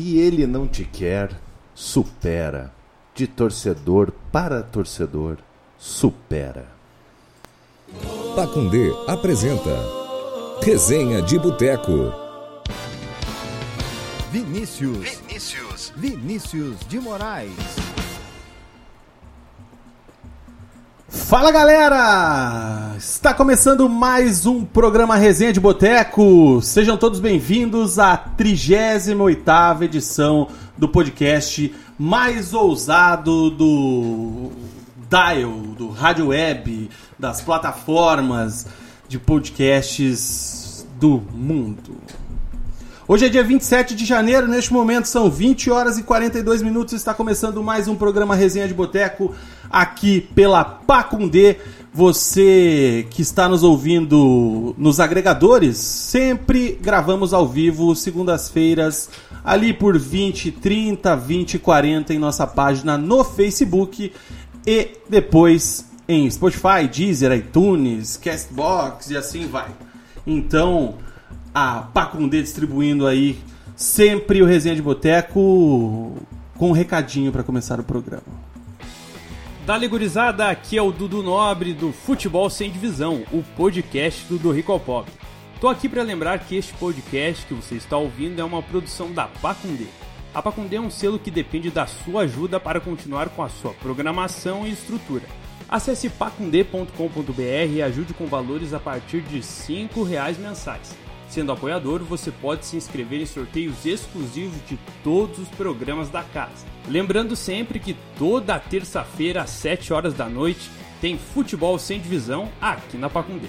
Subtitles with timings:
[0.00, 1.38] Se ele não te quer,
[1.74, 2.72] supera.
[3.14, 5.36] De torcedor para torcedor,
[5.78, 6.66] supera.
[8.34, 9.76] Pacundê apresenta
[10.62, 12.14] Resenha de Boteco.
[14.32, 15.20] Vinícius.
[15.20, 15.92] Vinícius.
[15.94, 17.89] Vinícius de Moraes.
[21.10, 22.94] Fala galera!
[22.96, 26.62] Está começando mais um programa Resenha de Boteco.
[26.62, 30.46] Sejam todos bem-vindos à 38ª edição
[30.78, 34.52] do podcast mais ousado do
[35.10, 38.68] dial, do rádio web, das plataformas
[39.08, 41.96] de podcasts do mundo.
[43.08, 46.94] Hoje é dia 27 de janeiro, neste momento são 20 horas e 42 minutos.
[46.94, 49.34] Está começando mais um programa Resenha de Boteco
[49.70, 51.56] aqui pela Pacundê.
[51.92, 59.10] Você que está nos ouvindo nos agregadores, sempre gravamos ao vivo, segundas-feiras,
[59.44, 64.12] ali por 20, 30, 20, 40 em nossa página no Facebook
[64.64, 69.68] e depois em Spotify, Deezer, iTunes, Castbox e assim vai.
[70.24, 70.94] Então,
[71.52, 73.38] a Pacundê distribuindo aí
[73.74, 76.12] sempre o Resenha de Boteco
[76.56, 78.49] com um recadinho para começar o programa.
[79.70, 84.50] Dali gurizada, aqui é o Dudu Nobre do Futebol Sem Divisão, o podcast do Do
[84.50, 85.12] Rico ao Pobre.
[85.60, 89.28] Tô aqui para lembrar que este podcast que você está ouvindo é uma produção da
[89.28, 89.86] Pacundê.
[90.34, 93.72] A Pacundê é um selo que depende da sua ajuda para continuar com a sua
[93.74, 95.22] programação e estrutura.
[95.68, 100.96] Acesse pacundê.com.br e ajude com valores a partir de 5 reais mensais.
[101.30, 106.66] Sendo apoiador, você pode se inscrever em sorteios exclusivos de todos os programas da casa.
[106.88, 110.68] Lembrando sempre que toda terça-feira às 7 horas da noite
[111.00, 113.46] tem futebol sem divisão aqui na Pacundê.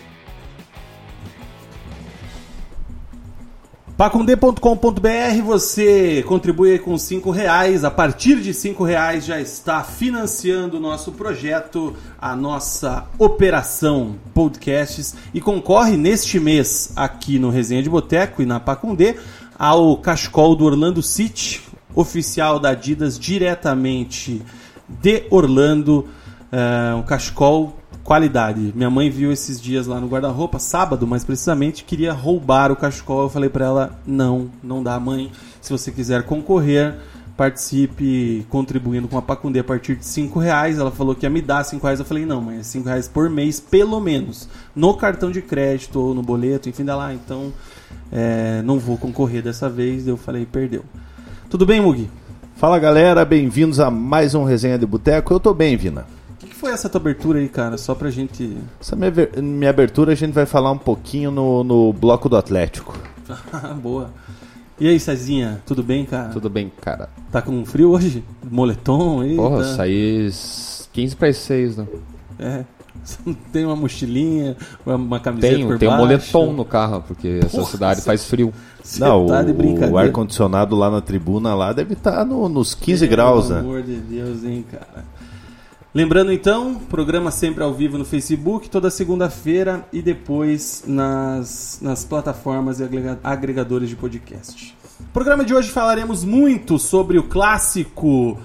[4.02, 7.84] Pacundê.com.br você contribui com cinco reais.
[7.84, 15.14] A partir de cinco reais já está financiando o nosso projeto, a nossa operação podcasts
[15.36, 19.18] e concorre neste mês aqui no Resenha de Boteco e na Pacundê
[19.56, 21.62] ao cachecol do Orlando City,
[21.94, 24.42] oficial da Adidas diretamente
[24.90, 26.08] de Orlando,
[26.52, 27.78] é, um cachecol
[28.12, 28.74] qualidade.
[28.76, 33.22] Minha mãe viu esses dias lá no guarda-roupa, sábado mais precisamente, queria roubar o cachecol.
[33.22, 35.32] Eu falei para ela: não, não dá, mãe.
[35.62, 36.94] Se você quiser concorrer,
[37.38, 40.78] participe contribuindo com a Pacundê a partir de 5 reais.
[40.78, 42.00] Ela falou que ia me dar 5 reais.
[42.00, 44.50] Eu falei: não, mãe, é 5 reais por mês, pelo menos.
[44.76, 47.14] No cartão de crédito ou no boleto, enfim, dá lá.
[47.14, 47.54] Então,
[48.12, 50.06] é, não vou concorrer dessa vez.
[50.06, 50.84] Eu falei: perdeu.
[51.50, 52.10] Tudo bem, Mugi?
[52.58, 55.34] Fala galera, bem-vindos a mais um Resenha de Boteco.
[55.34, 56.06] Eu tô bem, Vina.
[56.62, 57.76] Foi essa tua abertura aí, cara?
[57.76, 58.56] Só pra gente.
[58.80, 59.12] Essa minha,
[59.42, 62.96] minha abertura a gente vai falar um pouquinho no, no bloco do Atlético.
[63.82, 64.12] Boa.
[64.80, 66.30] E aí, Cezinha, tudo bem, cara?
[66.30, 67.10] Tudo bem, cara.
[67.32, 68.24] Tá com frio hoje?
[68.44, 69.36] Moletom aí?
[69.36, 69.76] Porra, tá...
[69.76, 70.30] saí
[70.94, 71.88] 15 para 6, né?
[72.38, 72.64] É.
[73.52, 74.56] Tem uma mochilinha,
[74.86, 76.04] uma- camiseta Tenho, por tem um baixo?
[76.06, 78.54] moletom no carro, porque essa Porra, cidade faz frio.
[79.00, 83.50] Não, tá o, o ar-condicionado lá na tribuna lá deve estar nos 15 Pelo graus,
[83.50, 83.60] né?
[83.60, 85.06] amor de Deus, hein, cara.
[85.94, 92.80] Lembrando então, programa sempre ao vivo no Facebook, toda segunda-feira e depois nas, nas plataformas
[92.80, 94.74] e agrega- agregadores de podcast.
[95.02, 98.40] No programa de hoje falaremos muito sobre o clássico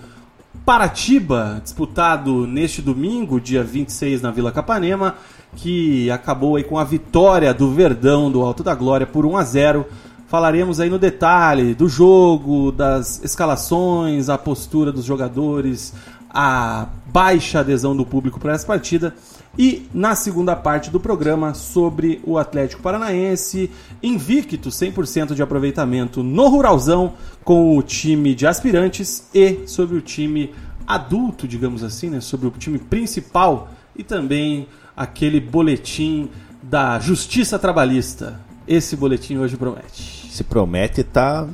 [0.64, 5.14] Paratiba, disputado neste domingo, dia 26, na Vila Capanema,
[5.54, 9.44] que acabou aí com a vitória do Verdão do Alto da Glória por 1 a
[9.44, 9.86] 0.
[10.26, 15.94] Falaremos aí no detalhe do jogo, das escalações, a postura dos jogadores,
[16.38, 19.14] a baixa adesão do público para essa partida
[19.58, 23.70] e na segunda parte do programa sobre o Atlético Paranaense,
[24.02, 30.52] invicto 100% de aproveitamento no Ruralzão com o time de aspirantes e sobre o time
[30.86, 36.28] adulto, digamos assim, né, sobre o time principal e também aquele boletim
[36.62, 38.38] da Justiça Trabalhista.
[38.68, 40.30] Esse boletim hoje promete.
[40.30, 41.48] Se promete tá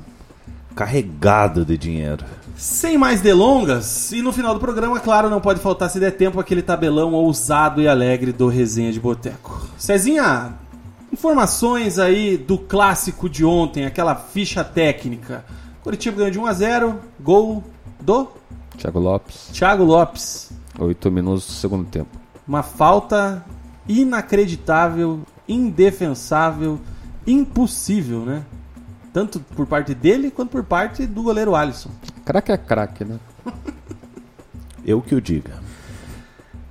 [0.74, 2.24] carregado de dinheiro.
[2.62, 6.38] Sem mais delongas, e no final do programa, claro, não pode faltar, se der tempo,
[6.38, 9.66] aquele tabelão ousado e alegre do Resenha de Boteco.
[9.76, 10.54] Cezinha,
[11.12, 15.44] Informações aí do clássico de ontem, aquela ficha técnica.
[15.82, 17.64] Curitiba ganhou de 1 a 0, gol
[18.00, 18.28] do
[18.78, 20.52] Thiago Lopes, Thiago Lopes.
[20.78, 22.16] 8 minutos do segundo tempo.
[22.46, 23.44] Uma falta
[23.88, 26.78] inacreditável, indefensável,
[27.26, 28.44] impossível, né?
[29.12, 31.90] Tanto por parte dele quanto por parte do goleiro Alisson.
[32.24, 33.18] Craque é craque, né?
[34.84, 35.60] Eu que o diga.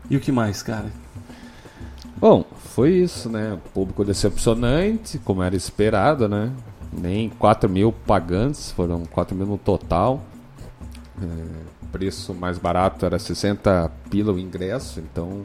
[0.10, 0.92] E o que mais, cara?
[2.18, 3.58] Bom, foi isso, né?
[3.74, 6.52] Público decepcionante, como era esperado, né?
[6.92, 10.22] Nem 4 mil pagantes, foram 4 mil no total.
[11.22, 15.44] É, preço mais barato era 60 pila o ingresso, então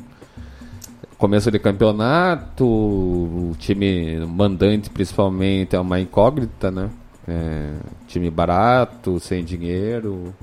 [1.18, 6.90] começo de campeonato, o time mandante principalmente é uma incógnita, né?
[7.26, 7.72] É,
[8.06, 10.34] time barato, sem dinheiro,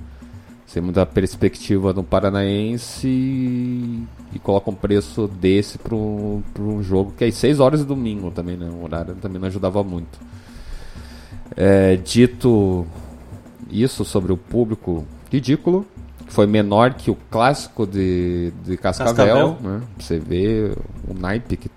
[0.65, 7.27] sem muita perspectiva no Paranaense e, coloca um preço desse para um jogo que é
[7.27, 8.69] às 6 horas de domingo também, né?
[8.69, 10.19] O horário também não ajudava muito.
[11.55, 12.85] É, dito
[13.69, 15.85] isso sobre o público ridículo,
[16.27, 19.57] foi menor que o clássico de, de Cascavel, Cascavel.
[19.61, 19.81] né?
[19.99, 20.75] Você ver
[21.07, 21.69] o naipe que,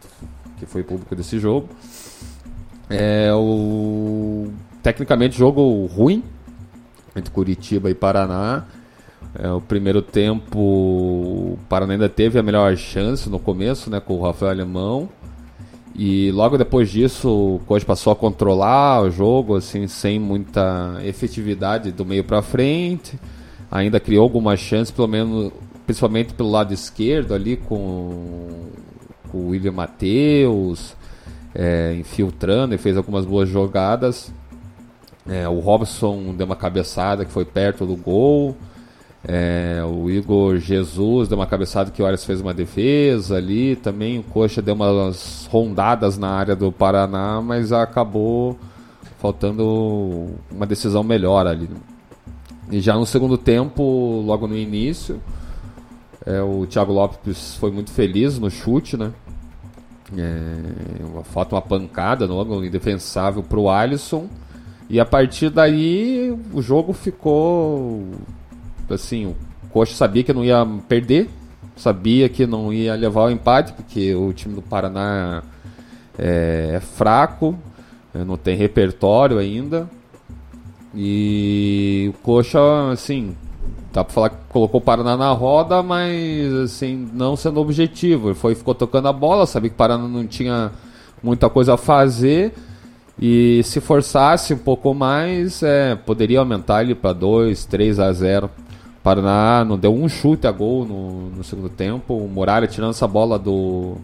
[0.59, 1.69] que foi público desse jogo.
[2.89, 4.49] É o
[4.83, 6.23] tecnicamente jogo ruim
[7.15, 8.65] entre Curitiba e Paraná.
[9.39, 14.15] É, o primeiro tempo o Paraná ainda teve a melhor chance no começo, né, com
[14.15, 15.09] o Rafael Alemão.
[15.95, 21.91] E logo depois disso, o coach passou a controlar o jogo, assim, sem muita efetividade
[21.91, 23.19] do meio para frente.
[23.77, 25.53] Ainda criou algumas chances, pelo menos,
[25.85, 28.71] principalmente pelo lado esquerdo ali com,
[29.31, 30.95] com o William Matheus,
[31.55, 34.33] é, infiltrando e fez algumas boas jogadas.
[35.29, 38.57] É, o Robson deu uma cabeçada que foi perto do gol.
[39.29, 43.77] É, o Igor Jesus deu uma cabeçada que o Arias fez uma defesa ali.
[43.77, 48.57] Também o Coxa deu umas rondadas na área do Paraná, mas acabou
[49.19, 51.69] faltando uma decisão melhor ali.
[52.71, 55.21] E já no segundo tempo, logo no início,
[56.25, 59.13] é, o Thiago Lopes foi muito feliz no chute, né?
[60.17, 64.29] É, uma falta, uma pancada logo indefensável para o Alisson.
[64.89, 68.05] E a partir daí o jogo ficou
[68.89, 69.37] assim, o
[69.71, 71.29] Coxa sabia que não ia perder,
[71.77, 75.43] sabia que não ia levar o empate, porque o time do Paraná
[76.19, 77.57] é, é fraco,
[78.15, 79.89] é, não tem repertório ainda.
[80.97, 82.59] E o Coxa,
[82.91, 83.37] assim,
[83.93, 88.29] dá pra falar que colocou o Paraná na roda, mas assim, não sendo objetivo.
[88.29, 90.73] Ele foi, ficou tocando a bola, sabia que o Paraná não tinha
[91.23, 92.55] muita coisa a fazer.
[93.21, 98.47] E se forçasse um pouco mais, é, poderia aumentar ele para 2, 3 a 0.
[98.47, 102.15] O Paraná não deu um chute a gol no, no segundo tempo.
[102.15, 103.97] O Muralha tirando essa bola do,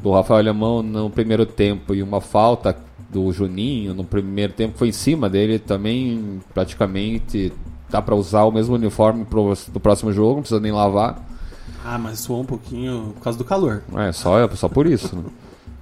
[0.00, 2.76] do Rafael Alemão no primeiro tempo e uma falta
[3.16, 7.50] do Juninho no primeiro tempo foi em cima dele também, praticamente.
[7.88, 11.24] Dá para usar o mesmo uniforme pro, do próximo jogo, não precisa nem lavar.
[11.82, 13.82] Ah, mas suou um pouquinho por causa do calor.
[13.96, 15.16] É, só, só por isso.
[15.16, 15.22] Né?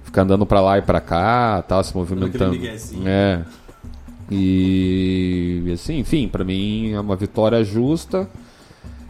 [0.03, 2.57] Fica andando pra lá e pra cá, tal, se movimentando.
[3.05, 3.41] É.
[4.31, 8.29] E assim, enfim, pra mim é uma vitória justa.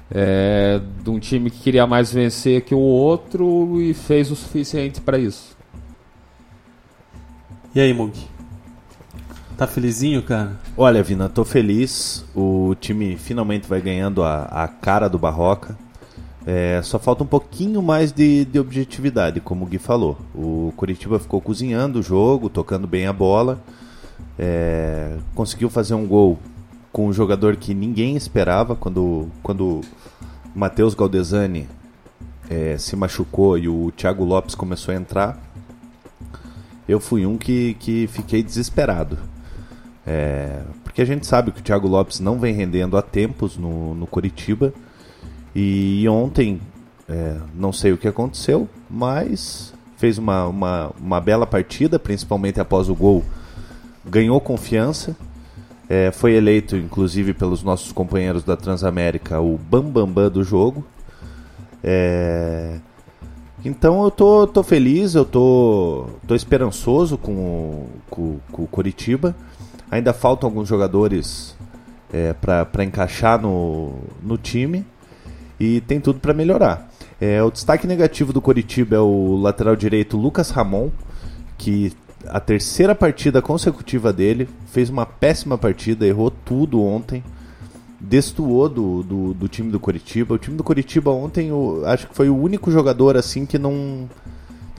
[0.09, 5.01] É, de um time que queria mais vencer que o outro e fez o suficiente
[5.01, 5.54] pra isso.
[7.75, 8.17] E aí, Mug?
[9.57, 10.57] Tá felizinho, cara?
[10.77, 12.23] Olha, Vina, tô feliz.
[12.33, 15.77] O time finalmente vai ganhando a, a cara do Barroca.
[16.47, 20.17] É, só falta um pouquinho mais de, de objetividade, como o Gui falou.
[20.33, 23.61] O Curitiba ficou cozinhando o jogo, tocando bem a bola.
[24.39, 26.39] É, conseguiu fazer um gol
[26.93, 29.81] com um jogador que ninguém esperava quando, quando o
[30.55, 31.67] Matheus Galdesani
[32.49, 35.44] é, se machucou e o Thiago Lopes começou a entrar.
[36.87, 39.17] Eu fui um que, que fiquei desesperado.
[40.05, 43.95] É, porque a gente sabe que o Thiago Lopes não vem rendendo há tempos no,
[43.95, 44.73] no Curitiba.
[45.55, 46.61] E ontem,
[47.09, 52.89] é, não sei o que aconteceu, mas fez uma, uma, uma bela partida, principalmente após
[52.89, 53.23] o gol.
[54.05, 55.15] Ganhou confiança.
[55.87, 60.85] É, foi eleito, inclusive, pelos nossos companheiros da Transamérica, o Bambambam Bam Bam do jogo.
[61.83, 62.79] É,
[63.65, 69.35] então eu tô, tô feliz, eu tô, tô esperançoso com o, com, com o Curitiba.
[69.89, 71.55] Ainda faltam alguns jogadores
[72.13, 74.85] é, para encaixar no, no time
[75.59, 76.89] e tem tudo para melhorar.
[77.19, 80.89] É, o destaque negativo do Curitiba é o lateral direito Lucas Ramon,
[81.57, 81.91] que
[82.27, 87.23] a terceira partida consecutiva dele fez uma péssima partida, errou tudo ontem,
[87.99, 90.35] destoou do, do, do time do Curitiba.
[90.35, 91.49] O time do Curitiba ontem,
[91.85, 94.09] acho que foi o único jogador assim que não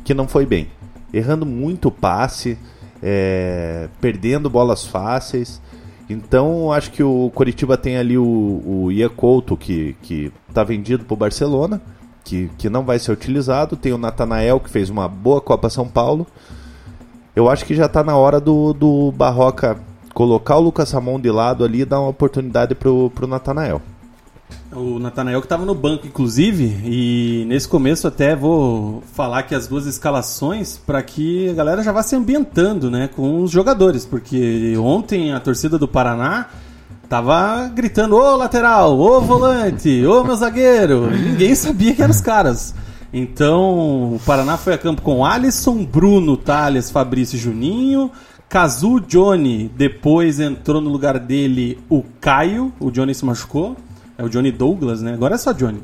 [0.04, 0.68] que não foi bem.
[1.12, 2.56] errando muito passe,
[3.02, 5.60] é, perdendo bolas fáceis.
[6.08, 9.96] Então acho que o Coritiba tem ali o, o Ia Couto, que
[10.48, 11.82] está vendido para o Barcelona,
[12.24, 13.76] que, que não vai ser utilizado.
[13.76, 16.26] Tem o Natanael, que fez uma boa Copa São Paulo.
[17.34, 19.76] Eu acho que já está na hora do, do Barroca
[20.16, 23.82] colocar o Lucas Ramon de lado ali e dar uma oportunidade para o Natanael.
[24.72, 29.66] O Natanael que estava no banco, inclusive, e nesse começo até vou falar que as
[29.66, 34.74] duas escalações para que a galera já vá se ambientando né, com os jogadores, porque
[34.78, 36.46] ontem a torcida do Paraná
[37.10, 42.74] tava gritando: ô lateral, ô volante, ô meu zagueiro, ninguém sabia que eram os caras.
[43.12, 48.10] Então o Paraná foi a campo com Alisson, Bruno, Thales, Fabrício e Juninho.
[48.48, 53.76] Kazu Johnny, depois entrou no lugar dele o Caio, o Johnny se machucou.
[54.16, 55.12] É o Johnny Douglas, né?
[55.12, 55.82] Agora é só Johnny.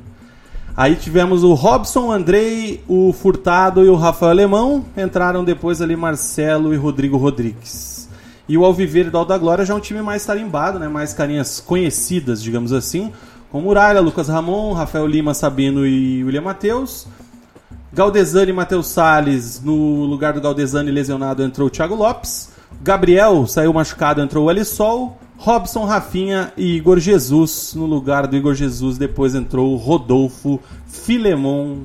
[0.74, 4.84] Aí tivemos o Robson, Andrei, o Furtado e o Rafael Alemão.
[4.96, 8.08] Entraram depois ali Marcelo e Rodrigo Rodrigues.
[8.48, 10.88] E o Alviveiro e o da Glória já é um time mais tarimbado, né?
[10.88, 13.12] Mais carinhas conhecidas, digamos assim.
[13.50, 17.06] Com Muralha, Lucas Ramon, Rafael Lima, Sabino e William Matheus.
[17.92, 19.60] Galdesani e Matheus Salles.
[19.62, 22.51] No lugar do Galdesani lesionado entrou o Thiago Lopes.
[22.80, 25.18] Gabriel saiu machucado, entrou o Elisol.
[25.42, 27.74] Robson Rafinha e Igor Jesus.
[27.74, 31.78] No lugar do Igor Jesus, depois entrou Rodolfo Filemon,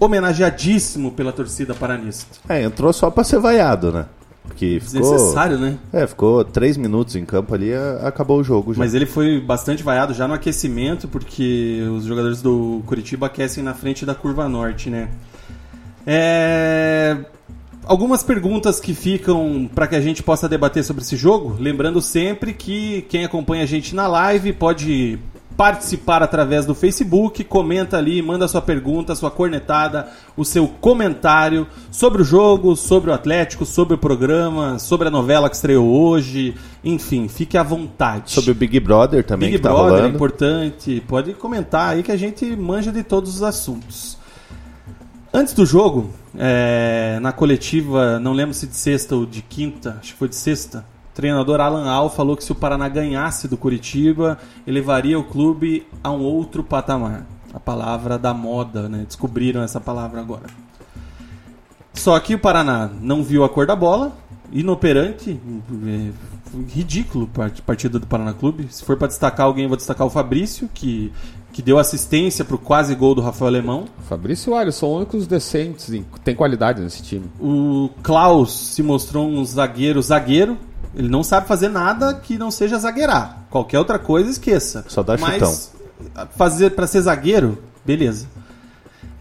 [0.00, 2.38] homenageadíssimo pela torcida paranista.
[2.48, 4.06] É, entrou só para ser vaiado, né?
[4.42, 5.12] Porque ficou.
[5.12, 5.78] Necessário, né?
[5.92, 7.72] É, ficou três minutos em campo ali,
[8.02, 8.80] acabou o jogo já.
[8.80, 13.74] Mas ele foi bastante vaiado já no aquecimento, porque os jogadores do Curitiba aquecem na
[13.74, 15.08] frente da curva norte, né?
[16.04, 17.16] É
[17.86, 21.56] algumas perguntas que ficam para que a gente possa debater sobre esse jogo.
[21.58, 25.18] Lembrando sempre que quem acompanha a gente na live pode
[25.56, 32.22] participar através do Facebook, comenta ali, manda sua pergunta, sua cornetada, o seu comentário sobre
[32.22, 37.28] o jogo, sobre o Atlético, sobre o programa, sobre a novela que estreou hoje, enfim,
[37.28, 38.32] fique à vontade.
[38.32, 40.14] Sobre o Big Brother também Big tá Brother é rolando.
[40.16, 44.18] importante, pode comentar aí que a gente manja de todos os assuntos.
[45.36, 50.12] Antes do jogo, é, na coletiva, não lembro se de sexta ou de quinta, acho
[50.12, 53.56] que foi de sexta, o treinador Alan Al falou que se o Paraná ganhasse do
[53.56, 57.26] Curitiba, elevaria o clube a um outro patamar.
[57.52, 59.02] A palavra da moda, né?
[59.08, 60.44] Descobriram essa palavra agora.
[61.94, 64.12] Só que o Paraná não viu a cor da bola,
[64.54, 65.38] inoperante,
[65.86, 66.10] é,
[66.68, 67.28] ridículo
[67.66, 68.68] partida do Paraná Clube.
[68.70, 71.12] Se for para destacar alguém, vou destacar o Fabrício, que
[71.54, 73.84] que deu assistência pro quase gol do Rafael Alemão.
[74.08, 75.88] Fabrício e Alisson são únicos decentes,
[76.24, 77.30] tem qualidade nesse time.
[77.40, 80.58] O Klaus se mostrou um zagueiro zagueiro.
[80.96, 83.46] Ele não sabe fazer nada que não seja zagueirar.
[83.50, 84.84] Qualquer outra coisa, esqueça.
[84.88, 85.72] Só dá Mas
[86.36, 87.56] fazer para ser zagueiro,
[87.86, 88.26] beleza.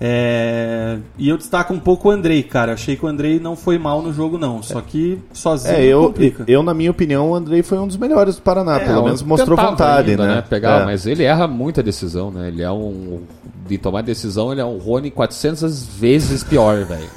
[0.06, 0.98] É...
[1.18, 2.74] E eu destaco um pouco o Andrei, cara.
[2.74, 4.62] Achei que o Andrei não foi mal no jogo, não.
[4.62, 6.44] Só que sozinho é, eu, complica.
[6.46, 8.76] eu, na minha opinião, o Andrei foi um dos melhores do Paraná.
[8.76, 10.36] É, pelo menos mostrou vontade, ainda, né?
[10.36, 10.42] né?
[10.42, 10.86] Pegar, é.
[10.86, 12.50] Mas ele erra muita decisão, né?
[12.50, 13.22] Ele é um.
[13.66, 17.08] De tomar decisão, ele é um Rony 400 vezes pior, velho.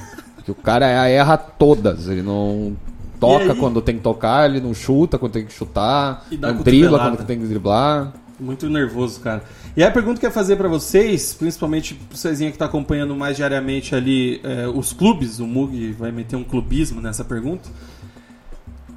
[0.45, 2.07] Que o cara erra todas.
[2.07, 2.77] Ele não
[3.19, 7.27] toca quando tem que tocar, ele não chuta quando tem que chutar, não dribla quando
[7.27, 8.13] tem que driblar.
[8.39, 9.43] Muito nervoso, cara.
[9.75, 13.17] E a pergunta que eu ia fazer para vocês, principalmente pro Cezinha que tá acompanhando
[13.17, 17.69] mais diariamente ali é, os clubes, o Mug vai meter um clubismo nessa pergunta.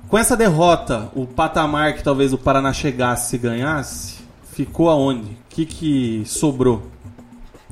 [0.10, 4.17] Com essa derrota, o patamar que talvez o Paraná chegasse e ganhasse,
[4.51, 5.31] ficou aonde?
[5.31, 6.84] O que, que sobrou?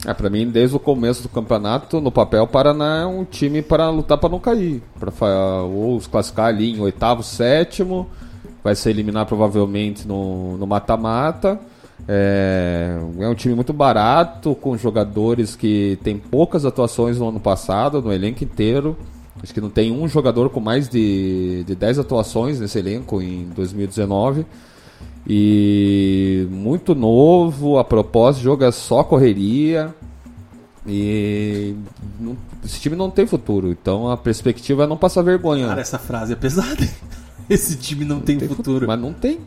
[0.06, 3.62] É, para mim, desde o começo do campeonato, no papel, o Paraná é um time
[3.62, 4.82] para lutar para não cair.
[5.00, 5.12] Para
[5.64, 8.08] ou se classificar ali em oitavo, sétimo,
[8.64, 11.60] vai ser eliminar provavelmente no mata-mata.
[12.08, 18.02] É, é um time muito barato, com jogadores que tem poucas atuações no ano passado,
[18.02, 18.98] no elenco inteiro.
[19.42, 23.46] Acho que não tem um jogador com mais de, de 10 atuações nesse elenco em
[23.56, 24.46] 2019.
[25.28, 29.94] E muito novo, a propósito, joga só correria.
[30.88, 31.76] E
[32.20, 33.70] não, esse time não tem futuro.
[33.70, 35.68] Então a perspectiva é não passar vergonha.
[35.68, 36.88] Cara, essa frase é pesada.
[37.54, 38.64] Esse time não, não tem, tem futuro.
[38.64, 38.88] futuro.
[38.88, 39.40] Mas não tem.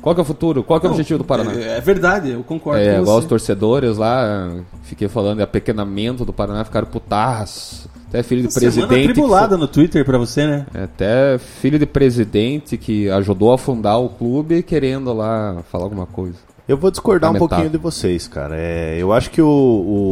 [0.00, 0.62] Qual que é o futuro?
[0.62, 1.52] Qual que é o objetivo do Paraná?
[1.52, 3.24] É, é, verdade, eu concordo é, com igual você.
[3.24, 4.52] os torcedores lá,
[4.84, 7.88] fiquei falando de apequenamento do Paraná, ficaram putas.
[8.08, 9.12] Até filho de presidente.
[9.12, 9.58] Tribulada foi...
[9.58, 10.66] no Twitter pra você, né?
[10.72, 16.06] É, até filho de presidente que ajudou a fundar o clube querendo lá falar alguma
[16.06, 16.36] coisa.
[16.68, 18.56] Eu vou discordar um pouquinho de vocês, cara.
[18.56, 19.46] É, eu acho que o,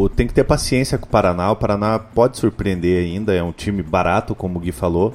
[0.05, 1.51] o, tem que ter paciência com o Paraná.
[1.51, 3.33] O Paraná pode surpreender ainda.
[3.33, 5.15] É um time barato, como o Gui falou,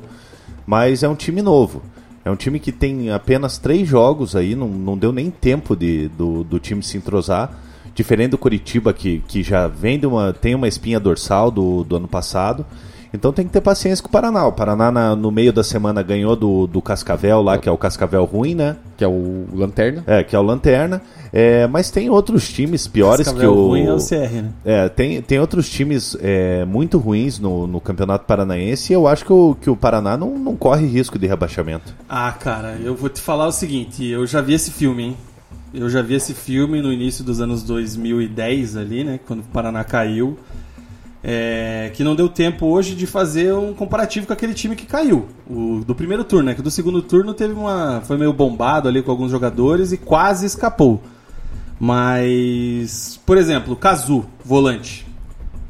[0.70, 1.82] mas é um time novo.
[2.24, 6.10] É um time que tem apenas três jogos aí, não, não deu nem tempo de,
[6.10, 7.52] do, do time se entrosar.
[7.96, 11.96] Diferente do Curitiba, que, que já vem de uma, tem uma espinha dorsal do, do
[11.96, 12.64] ano passado.
[13.14, 14.46] Então tem que ter paciência com o Paraná.
[14.46, 17.78] O Paraná na- no meio da semana ganhou do, do Cascavel lá, que é o
[17.78, 18.76] Cascavel ruim, né?
[18.98, 20.04] Que é o Lanterna.
[20.06, 21.02] É, que é o Lanterna.
[21.34, 23.68] É, mas tem outros times piores que Cascavel o.
[23.70, 24.50] ruim é o CR, né?
[24.64, 29.26] É, tem, tem outros times é, muito ruins no, no Campeonato Paranaense e eu acho
[29.26, 31.94] que o, que o Paraná não, não corre risco de rebaixamento.
[32.08, 35.18] Ah, cara, eu vou te falar o seguinte, eu já vi esse filme, hein?
[35.72, 39.20] Eu já vi esse filme no início dos anos 2010 ali, né?
[39.28, 40.38] Quando o Paraná caiu.
[41.22, 45.28] É, que não deu tempo hoje de fazer um comparativo com aquele time que caiu.
[45.50, 46.56] O do primeiro turno, né?
[46.56, 48.02] Que do segundo turno teve uma.
[48.06, 51.04] Foi meio bombado ali com alguns jogadores e quase escapou.
[51.80, 53.20] Mas.
[53.26, 55.06] Por exemplo, o Kazu, volante.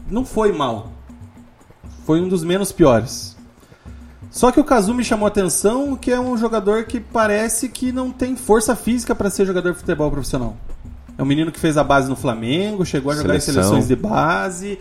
[0.10, 0.92] Não foi mal.
[2.06, 3.36] Foi um dos menos piores.
[4.32, 7.92] Só que o Kazu me chamou a atenção que é um jogador que parece que
[7.92, 10.56] não tem força física para ser jogador de futebol profissional.
[11.18, 13.96] É um menino que fez a base no Flamengo, chegou a jogar em seleções de
[13.96, 14.80] base.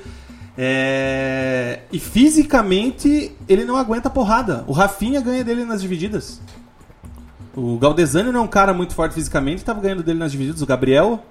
[0.60, 4.64] É, E fisicamente ele não aguenta porrada.
[4.66, 6.40] O Rafinha ganha dele nas divididas.
[7.54, 10.60] O Galdesani não é um cara muito forte fisicamente, estava ganhando dele nas divididas.
[10.60, 11.22] O Gabriel.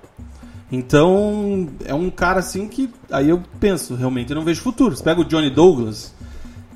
[0.71, 2.89] Então, é um cara assim que.
[3.11, 4.95] Aí eu penso, realmente, eu não vejo futuro.
[4.95, 6.13] Você pega o Johnny Douglas,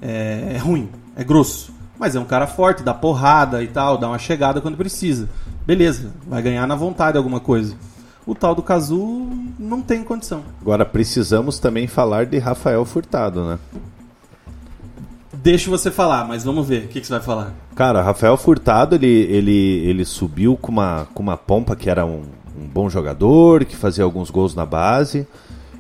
[0.01, 1.74] é, é ruim, é grosso.
[1.98, 5.29] Mas é um cara forte, dá porrada e tal, dá uma chegada quando precisa.
[5.65, 7.75] Beleza, vai ganhar na vontade alguma coisa.
[8.25, 10.44] O tal do Kazu não tem condição.
[10.62, 13.60] Agora precisamos também falar de Rafael Furtado, né?
[15.34, 16.86] Deixa você falar, mas vamos ver.
[16.86, 17.54] O que, que você vai falar?
[17.75, 22.22] Cara, Rafael Furtado, ele, ele, ele subiu com uma, com uma pompa que era um,
[22.56, 25.25] um bom jogador, que fazia alguns gols na base.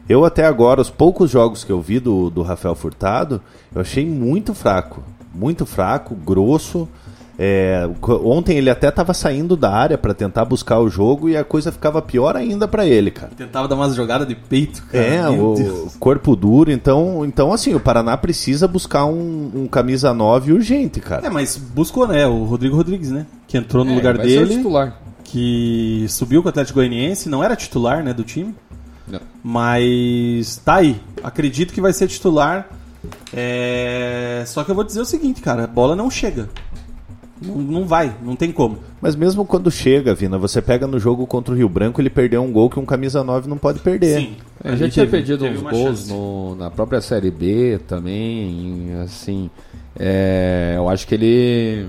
[0.09, 3.39] Eu até agora, os poucos jogos que eu vi do, do Rafael Furtado,
[3.73, 5.03] eu achei muito fraco.
[5.33, 6.89] Muito fraco, grosso.
[7.43, 7.89] É,
[8.23, 11.71] ontem ele até estava saindo da área para tentar buscar o jogo e a coisa
[11.71, 13.31] ficava pior ainda para ele, cara.
[13.35, 15.03] Tentava dar umas jogadas de peito, cara.
[15.03, 15.95] É, Meu o Deus.
[15.99, 21.25] corpo duro, então, então assim, o Paraná precisa buscar um, um camisa 9 urgente, cara.
[21.25, 22.27] É, mas buscou, né?
[22.27, 23.25] O Rodrigo Rodrigues, né?
[23.47, 25.01] Que entrou no É, lugar vai ser o dele, titular.
[25.23, 28.53] que subiu com o Atlético Goianiense, não era titular, né, do time.
[29.07, 29.19] Não.
[29.43, 31.01] Mas tá aí.
[31.23, 32.69] Acredito que vai ser titular.
[33.33, 36.47] É, Só que eu vou dizer o seguinte, cara, a bola não chega.
[37.41, 38.77] Não, não vai, não tem como.
[39.01, 42.43] Mas mesmo quando chega, Vina, você pega no jogo contra o Rio Branco, ele perdeu
[42.43, 44.19] um gol que um camisa 9 não pode perder.
[44.21, 44.35] Sim.
[44.63, 49.49] A gente tinha teve- perdido uns gols no- na própria Série B também, assim,
[49.99, 51.87] é, eu acho que ele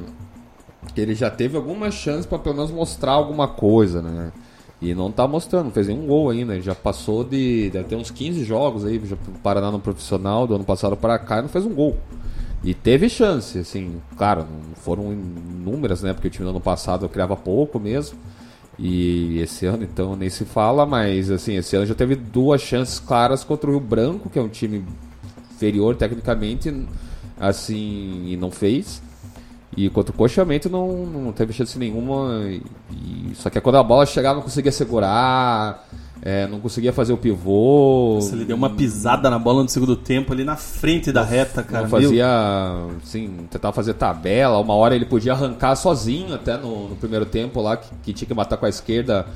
[0.95, 4.33] que ele já teve alguma chance para pelo menos mostrar alguma coisa, né?
[4.81, 7.95] E não tá mostrando, não fez nenhum gol ainda, ele já passou de, deve ter
[7.95, 11.49] uns 15 jogos aí, já Paraná no profissional, do ano passado para cá, e não
[11.49, 11.97] fez um gol.
[12.65, 14.47] E teve chance, assim, claro,
[14.77, 16.13] foram inúmeras, né?
[16.13, 18.17] Porque o time do ano passado criava pouco mesmo.
[18.79, 22.99] E esse ano, então, nem se fala, mas assim, esse ano já teve duas chances
[23.01, 24.85] claras contra o Rio Branco, que é um time
[25.55, 26.75] inferior tecnicamente,
[27.39, 29.03] assim, e não fez.
[29.77, 32.43] E contra o Coxamento não, não teve chance nenhuma.
[32.49, 35.89] E, e- só que quando a bola chegava não conseguia segurar,
[36.25, 38.15] é, não conseguia fazer o pivô.
[38.15, 41.63] Nossa, ele deu uma pisada na bola no segundo tempo ali na frente da reta,
[41.65, 41.83] cara.
[41.83, 42.27] Não fazia,
[43.03, 44.59] assim, tentava fazer tabela.
[44.61, 48.29] Uma hora ele podia arrancar sozinho até no, no primeiro tempo lá, que, que tinha
[48.29, 49.27] que matar com a esquerda,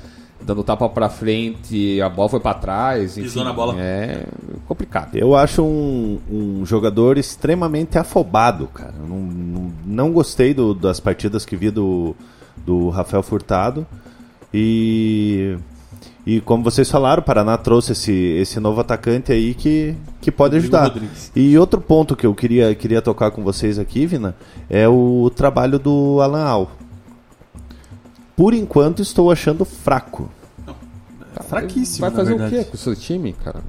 [0.41, 3.15] dando tapa pra frente, a bola foi pra trás.
[3.15, 3.75] Pisou enfim, na bola.
[3.81, 4.25] É
[4.69, 5.17] complicado.
[5.17, 8.95] Eu acho um, um jogador extremamente afobado, cara.
[9.01, 12.15] Eu Não, não, não gostei do- das partidas que vi do,
[12.65, 13.85] do Rafael Furtado.
[14.55, 15.57] E,
[16.27, 20.57] e como vocês falaram, o Paraná trouxe esse, esse novo atacante aí que, que pode
[20.57, 20.93] Rodrigo ajudar.
[20.93, 21.31] Rodrigues.
[21.37, 24.35] E outro ponto que eu queria, queria tocar com vocês aqui, Vina,
[24.69, 26.71] é o trabalho do Alan Al.
[28.37, 30.29] Por enquanto estou achando fraco.
[31.39, 33.61] É fraquíssimo, Vai na fazer o quê com o seu time, cara?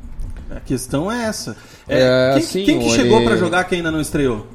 [0.50, 1.56] A questão é essa.
[1.88, 4.48] É, É, quem, assim, quem que chegou ele- pra jogar que ainda não estreou?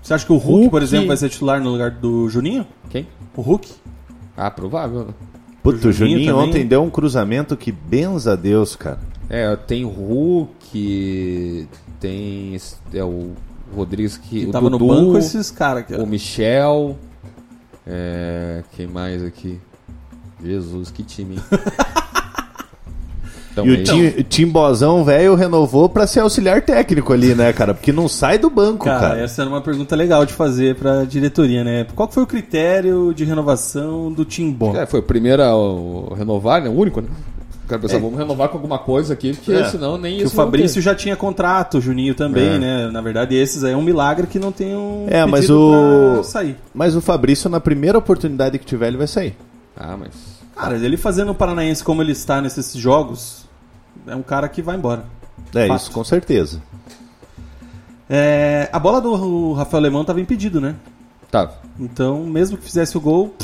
[0.00, 2.66] Você acha que o Hulk, Hulk- por exemplo, vai ser titular no lugar do Juninho?
[2.90, 3.06] Quem?
[3.36, 3.68] O Hulk?
[4.36, 5.14] Ah, provável, né?
[5.62, 6.48] Puto, o Juninho Juninho também.
[6.48, 8.98] ontem deu um cruzamento que benza a Deus, cara.
[9.30, 11.68] É, tem o Hulk,
[12.00, 12.56] tem
[12.92, 13.30] é, o
[13.74, 14.40] Rodrigues que.
[14.40, 15.94] Que o tava Dudu, no banco esses caras aqui.
[15.94, 16.02] ó.
[16.02, 16.98] O Michel.
[17.86, 19.60] É, quem mais aqui?
[20.42, 21.42] Jesus, que time, hein?
[23.52, 23.92] Então, E é o isso.
[23.92, 27.74] Tim, o Timbozão velho renovou pra ser auxiliar técnico ali, né, cara?
[27.74, 29.20] Porque não sai do banco, Cara, cara.
[29.20, 31.86] essa era uma pergunta legal de fazer pra diretoria, né?
[31.94, 34.74] Qual foi o critério de renovação do Timbó?
[34.74, 36.68] É, foi o primeiro a o- renovar, né?
[36.70, 37.08] O único, né?
[37.64, 39.64] O cara pensou, vamos renovar com alguma coisa aqui, porque É.
[39.66, 42.58] senão nem Que o isso vai Fabrício já tinha contrato, o Juninho também, É.
[42.58, 42.90] né?
[42.90, 46.56] Na verdade, esses aí é um milagre que não tenham É, mas o- pra sair.
[46.74, 49.34] Mas o Fabrício, na primeira oportunidade que tiver, ele vai sair.
[49.76, 50.10] Ah, mas.
[50.56, 53.41] Cara, ele fazendo o Paranaense como ele está nesses jogos,
[54.06, 55.04] é um cara que vai embora.
[55.54, 55.80] É, Fato.
[55.80, 56.62] isso com certeza.
[58.08, 60.74] É, a bola do Rafael Alemão tava impedido, né?
[61.30, 61.50] Tá.
[61.80, 63.34] Então, mesmo que fizesse o gol,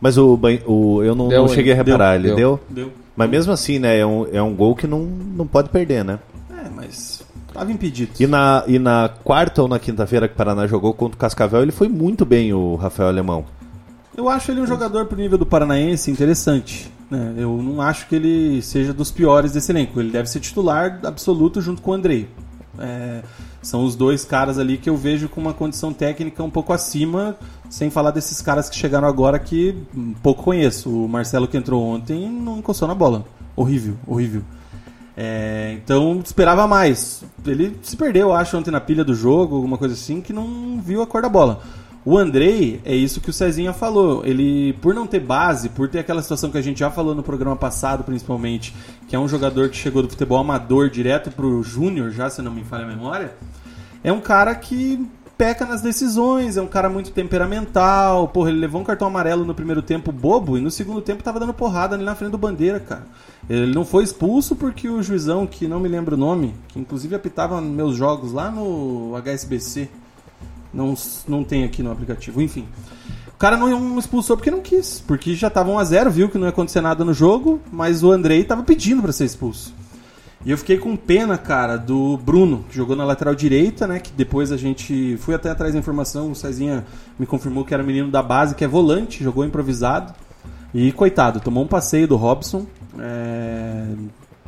[0.00, 2.36] Mas o, o eu não, Deu, não cheguei a deu, reparar, ele deu.
[2.36, 2.60] deu?
[2.68, 2.92] deu.
[3.16, 6.18] Mas mesmo assim, né, é um, é um gol que não, não pode perder, né?
[6.50, 8.12] É, mas tava impedido.
[8.20, 11.62] E na, e na quarta ou na quinta-feira que o Paraná jogou contra o Cascavel,
[11.62, 13.44] ele foi muito bem, o Rafael Alemão.
[14.14, 16.92] Eu acho ele um jogador pro nível do Paranaense interessante.
[17.10, 17.34] Né?
[17.36, 20.00] Eu não acho que ele seja dos piores desse elenco.
[20.00, 22.28] Ele deve ser titular absoluto junto com o Andrei.
[22.78, 23.22] É,
[23.62, 27.36] são os dois caras ali que eu vejo com uma condição técnica um pouco acima,
[27.70, 29.76] sem falar desses caras que chegaram agora que
[30.22, 30.90] pouco conheço.
[30.90, 33.24] O Marcelo que entrou ontem não encostou na bola.
[33.54, 34.42] Horrível, horrível.
[35.16, 37.24] É, então esperava mais.
[37.44, 40.80] Ele se perdeu, eu acho, ontem na pilha do jogo, alguma coisa assim, que não
[40.80, 41.62] viu a cor da bola.
[42.06, 44.24] O Andrei, é isso que o Cezinha falou.
[44.24, 47.22] Ele, por não ter base, por ter aquela situação que a gente já falou no
[47.22, 48.72] programa passado, principalmente,
[49.08, 52.52] que é um jogador que chegou do futebol amador direto pro júnior, já se não
[52.52, 53.32] me falha a memória,
[54.04, 55.04] é um cara que
[55.36, 58.28] peca nas decisões, é um cara muito temperamental.
[58.28, 61.40] Porra, ele levou um cartão amarelo no primeiro tempo bobo e no segundo tempo tava
[61.40, 63.04] dando porrada ali na frente do bandeira, cara.
[63.50, 67.16] Ele não foi expulso porque o juizão, que não me lembro o nome, que inclusive
[67.16, 69.90] apitava meus jogos lá no HSBC,
[70.76, 70.94] não,
[71.26, 72.66] não tem aqui no aplicativo, enfim.
[73.34, 76.38] O cara não expulsou porque não quis, porque já tava 1 a 0 viu que
[76.38, 79.74] não ia acontecer nada no jogo, mas o Andrei tava pedindo pra ser expulso.
[80.44, 83.98] E eu fiquei com pena, cara, do Bruno, que jogou na lateral direita, né?
[83.98, 85.16] Que depois a gente.
[85.18, 86.86] Fui até atrás da informação, o Cezinha
[87.18, 90.14] me confirmou que era menino da base, que é volante, jogou improvisado.
[90.72, 92.64] E coitado, tomou um passeio do Robson.
[92.98, 93.86] é,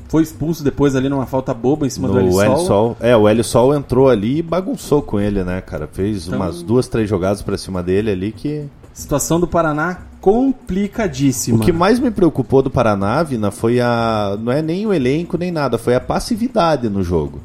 [0.08, 2.66] Foi expulso depois ali numa falta boba em cima do No Hélio Hélio Sol.
[2.66, 2.96] Sol.
[2.98, 5.86] É, o Hélio Sol entrou ali e bagunçou com ele, né, cara?
[5.92, 8.64] Fez Então- umas duas, três jogadas pra cima dele ali que.
[8.94, 11.58] Situação do Paraná complicadíssima.
[11.58, 14.36] O que mais me preocupou do Paraná, Vina, foi a.
[14.40, 17.40] Não é nem o elenco nem nada, foi a passividade no jogo.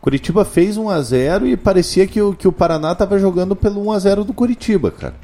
[0.00, 3.82] Curitiba fez 1 a 0 e parecia que o, que o Paraná tava jogando pelo
[3.86, 5.14] 1 a 0 do Curitiba, cara.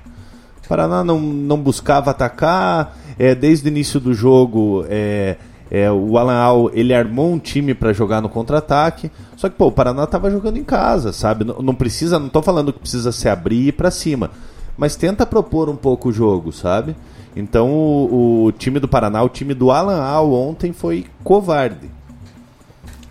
[0.64, 5.36] O Paraná não, não buscava atacar, é, desde o início do jogo é,
[5.70, 9.66] é, o Alan Al ele armou um time para jogar no contra-ataque, só que pô,
[9.66, 11.44] o Paraná tava jogando em casa, sabe?
[11.44, 14.30] Não, não precisa, não tô falando que precisa se abrir ir para cima,
[14.76, 16.96] mas tenta propor um pouco o jogo, sabe?
[17.36, 21.88] Então o, o time do Paraná, o time do Alan Al ontem foi covarde.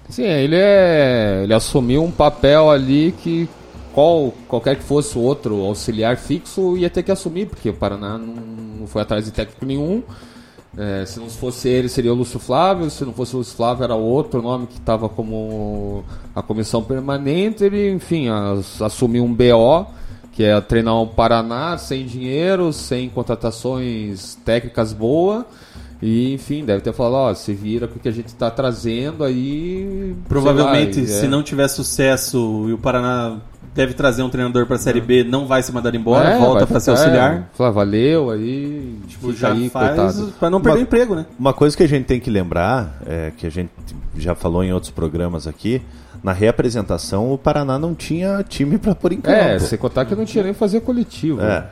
[0.09, 1.41] Sim, ele é.
[1.43, 3.47] Ele assumiu um papel ali que
[3.93, 8.17] qual, qualquer que fosse o outro auxiliar fixo ia ter que assumir, porque o Paraná
[8.17, 8.35] não,
[8.79, 10.03] não foi atrás de técnico nenhum.
[10.77, 12.89] É, se não fosse ele, seria o Lúcio Flávio.
[12.89, 16.03] Se não fosse o Lúcio Flávio, era outro nome que estava como
[16.35, 17.63] a comissão permanente.
[17.63, 19.87] Ele, enfim, as- assumiu um BO,
[20.31, 25.43] que é treinar o Paraná sem dinheiro, sem contratações técnicas boas.
[26.01, 29.23] E, enfim, deve ter falado: ó, se vira com o que a gente está trazendo
[29.23, 30.15] aí.
[30.29, 31.27] Provavelmente, lá, se é.
[31.27, 33.37] não tiver sucesso e o Paraná
[33.73, 36.67] deve trazer um treinador pra Série B, não vai ser mandado embora, É, volta vai
[36.67, 37.33] pra ser auxiliar.
[37.33, 38.97] é, Falar, valeu, aí.
[39.07, 41.25] Tipo, já aí, faz pra não perder Uma- emprego, né?
[41.39, 43.69] Uma coisa que a gente tem que lembrar, é, que a gente
[44.17, 45.81] já falou em outros programas aqui,
[46.23, 49.37] na reapresentação o Paraná não tinha time para pôr em campo.
[49.37, 51.41] É, sem contar que não tinha nem fazer coletivo.
[51.41, 51.65] É.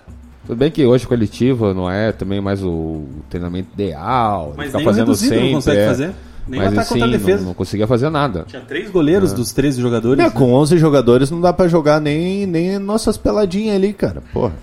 [0.46, 4.54] Tudo bem que hoje coletivo não é também mais o treinamento ideal.
[4.56, 5.88] Mas ficar nem o reduzido não consegue é.
[5.88, 6.12] fazer.
[6.48, 7.40] Nem Mas ataque contra a assim, defesa.
[7.40, 8.46] Não, não conseguia fazer nada.
[8.48, 10.24] Tinha três goleiros dos 13 jogadores.
[10.24, 10.30] É, né?
[10.30, 14.24] com 11 jogadores não dá pra jogar nem, nem nossas peladinhas ali, cara.
[14.34, 14.54] Porra.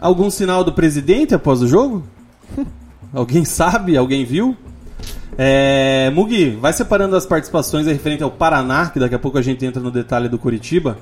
[0.00, 2.02] Algum sinal do presidente após o jogo?
[3.12, 3.96] Alguém sabe?
[3.96, 4.56] Alguém viu?
[5.36, 9.64] É, Mugi, vai separando as participações referente ao Paraná, que daqui a pouco a gente
[9.64, 10.98] entra no detalhe do Curitiba.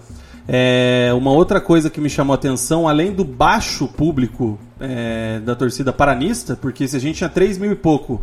[0.48, 5.54] É, uma outra coisa que me chamou a atenção, além do baixo público é, da
[5.54, 8.20] torcida paranista, porque se a gente tinha 3 mil e pouco,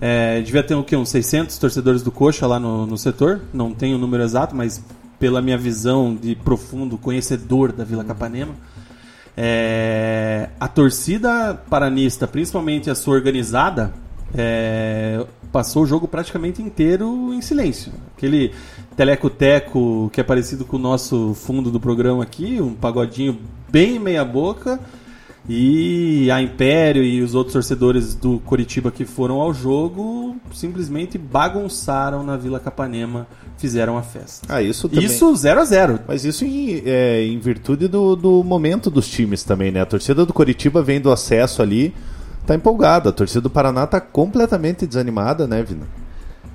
[0.00, 0.96] é, devia ter o quê?
[0.96, 4.82] Uns 600 torcedores do Coxa lá no, no setor, não tenho o número exato, mas
[5.18, 8.54] pela minha visão de profundo conhecedor da Vila Capanema,
[9.36, 13.92] é, a torcida paranista, principalmente a sua organizada,
[14.34, 17.92] é, passou o jogo praticamente inteiro em silêncio.
[18.16, 18.52] Aquele
[18.96, 24.80] teleco-teco que é parecido com o nosso fundo do programa aqui, um pagodinho bem meia-boca.
[25.52, 32.22] E a Império e os outros torcedores do Coritiba que foram ao jogo simplesmente bagunçaram
[32.22, 33.26] na Vila Capanema,
[33.58, 34.46] fizeram a festa.
[34.48, 35.06] Ah, isso também.
[35.06, 39.42] Isso 0 a 0 Mas isso em, é, em virtude do, do momento dos times
[39.42, 39.80] também, né?
[39.80, 41.92] A torcida do Coritiba vem do acesso ali,
[42.46, 43.08] tá empolgada.
[43.08, 45.88] A torcida do Paraná tá completamente desanimada, né, Vina?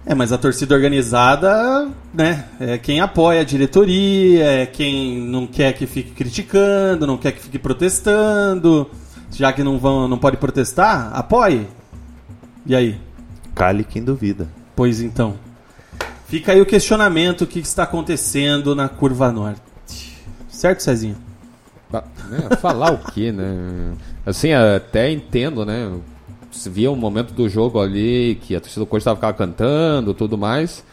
[0.06, 5.74] É, mas a torcida organizada, né, é quem apoia a diretoria, é quem não quer
[5.74, 8.90] que fique criticando, não quer que fique protestando.
[9.32, 11.68] Já que não vão, não pode protestar, apoie.
[12.66, 13.02] E aí?
[13.56, 14.48] Cale quem duvida.
[14.76, 15.36] Pois então.
[16.28, 19.62] Fica aí o questionamento o que está acontecendo na curva norte.
[20.48, 21.16] Certo, Cezinha?
[21.90, 23.94] Ba- né, falar o que, né?
[24.26, 25.92] Assim, até entendo, né?
[26.56, 30.38] Se via um momento do jogo ali que a torcida do Corinthians estava cantando tudo
[30.38, 30.84] mais.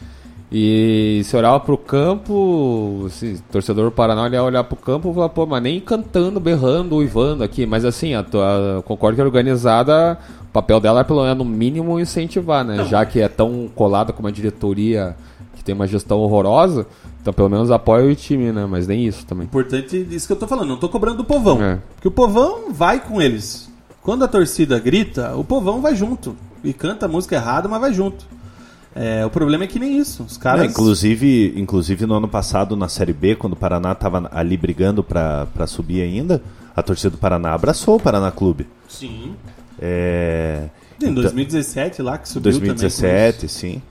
[0.55, 5.29] E se olhava pro campo, assim, torcedor do Paraná ia olhar pro campo e falar,
[5.29, 7.65] pô, mas nem cantando, berrando, uivando aqui.
[7.65, 11.45] Mas assim, a, a, concordo que a organizada, o papel dela é pelo menos no
[11.45, 12.85] mínimo incentivar, né?
[12.85, 15.15] Já que é tão colada com uma diretoria
[15.55, 16.85] que tem uma gestão horrorosa,
[17.19, 18.67] então pelo menos apoia o time, né?
[18.69, 19.45] Mas nem isso também.
[19.45, 21.63] Importante isso que eu tô falando, não tô cobrando do povão.
[21.63, 21.79] É.
[21.95, 23.72] Porque o povão vai com eles.
[24.03, 26.35] Quando a torcida grita, o povão vai junto.
[26.63, 28.25] E canta a música errada, mas vai junto.
[28.95, 30.23] É, o problema é que nem isso.
[30.23, 30.61] Os caras.
[30.61, 35.03] É, inclusive, inclusive no ano passado, na Série B, quando o Paraná estava ali brigando
[35.03, 36.43] para subir ainda,
[36.75, 38.67] a torcida do Paraná abraçou o Paraná Clube.
[38.87, 39.35] Sim.
[39.79, 40.67] É,
[41.01, 43.67] Em 2017 lá que subiu 2017, sim.
[43.67, 43.83] também.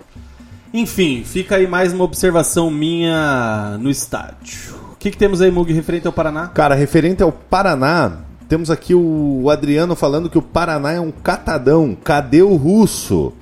[0.75, 4.75] Enfim, fica aí mais uma observação minha no estádio.
[4.92, 6.46] O que, que temos aí, Mug, referente ao Paraná?
[6.48, 11.96] Cara, referente ao Paraná, temos aqui o Adriano falando que o Paraná é um catadão.
[12.02, 13.33] Cadê o russo?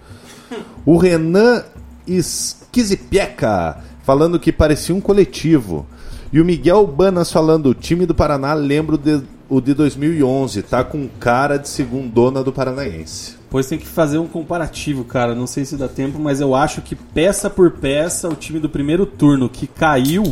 [0.85, 1.65] O Renan
[2.07, 5.87] Esquizipieca falando que parecia um coletivo.
[6.33, 10.63] E o Miguel Banas falando: o time do Paraná lembra o de, o de 2011,
[10.63, 13.37] tá com cara de segundona do Paranaense.
[13.51, 15.35] Pois tem que fazer um comparativo, cara.
[15.35, 18.69] Não sei se dá tempo, mas eu acho que peça por peça, o time do
[18.69, 20.23] primeiro turno que caiu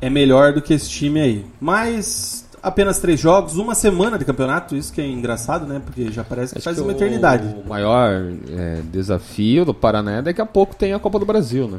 [0.00, 1.46] é melhor do que esse time aí.
[1.60, 5.80] Mas apenas três jogos, uma semana de campeonato, isso que é engraçado, né?
[5.84, 7.54] Porque já parece que Acho faz que uma o- eternidade.
[7.64, 8.10] O maior
[8.50, 11.78] é, desafio do Paraná é daqui a pouco tem a Copa do Brasil, né?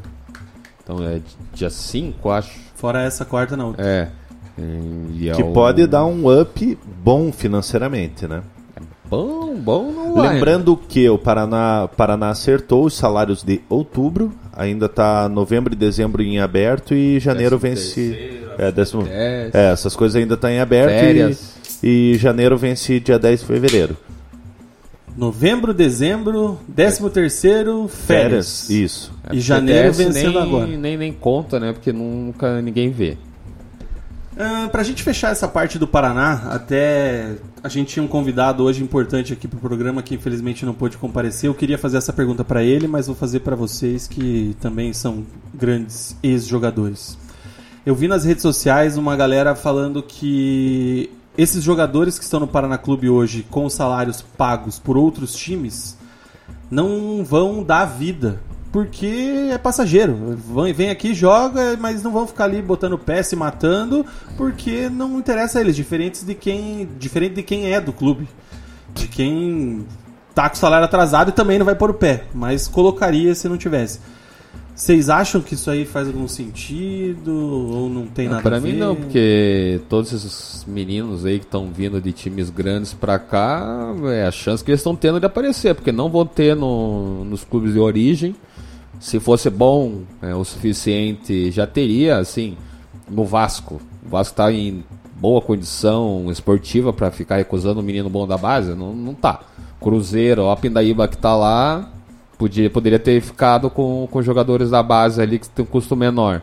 [0.84, 1.20] Então é
[1.54, 2.60] dia 5, acho.
[2.76, 3.74] Fora essa quarta, não.
[3.78, 4.08] É.
[5.14, 8.42] E é Que o- pode dar um up bom financeiramente, né?
[9.10, 10.34] Bom, bom não vai.
[10.34, 16.24] Lembrando que o Paraná, Paraná acertou os salários de outubro, ainda tá novembro e dezembro
[16.24, 18.42] em aberto e janeiro vence.
[18.58, 19.16] É, décimo, décimo.
[19.54, 21.54] é, essas coisas ainda estão em aberto Férias.
[21.84, 23.98] e, e janeiro vence dia 10 de fevereiro.
[25.18, 28.70] Novembro, dezembro, décimo terceiro, férias.
[28.70, 29.14] Isso.
[29.32, 30.68] E janeiro vencendo nem, agora.
[30.68, 31.72] Nem, nem conta, né?
[31.72, 33.18] Porque nunca ninguém vê.
[34.38, 38.84] Ah, pra gente fechar essa parte do Paraná, até a gente tinha um convidado hoje
[38.84, 41.50] importante aqui pro programa que infelizmente não pôde comparecer.
[41.50, 45.24] Eu queria fazer essa pergunta pra ele, mas vou fazer pra vocês que também são
[45.54, 47.18] grandes ex-jogadores.
[47.86, 52.80] Eu vi nas redes sociais uma galera falando que esses jogadores que estão no Paraná
[52.80, 55.96] Clube hoje com salários pagos por outros times
[56.72, 58.42] não vão dar vida.
[58.72, 60.36] Porque é passageiro.
[60.76, 64.04] Vem aqui, joga, mas não vão ficar ali botando pé, se matando,
[64.36, 68.28] porque não interessa a eles, diferentes de quem, diferente de quem é do clube.
[68.96, 69.86] De quem
[70.34, 73.48] tá com o salário atrasado e também não vai pôr o pé, mas colocaria se
[73.48, 74.00] não tivesse.
[74.76, 78.60] Vocês acham que isso aí faz algum sentido ou não tem nada Ah, Pra a
[78.60, 78.74] ver?
[78.74, 83.94] mim não, porque todos esses meninos aí que estão vindo de times grandes pra cá,
[84.14, 87.44] é a chance que eles estão tendo de aparecer, porque não vão ter no- nos
[87.46, 88.36] clubes de origem.
[89.00, 92.58] Se fosse bom é, o suficiente, já teria, assim,
[93.10, 93.80] no Vasco.
[94.06, 94.84] O Vasco tá em
[95.18, 98.74] boa condição esportiva pra ficar recusando o menino bom da base?
[98.76, 99.40] Não, não tá.
[99.80, 101.92] Cruzeiro, ó, a Pindaíba que tá lá,
[102.38, 106.42] podia, poderia ter ficado com, com jogadores da base ali que tem um custo menor.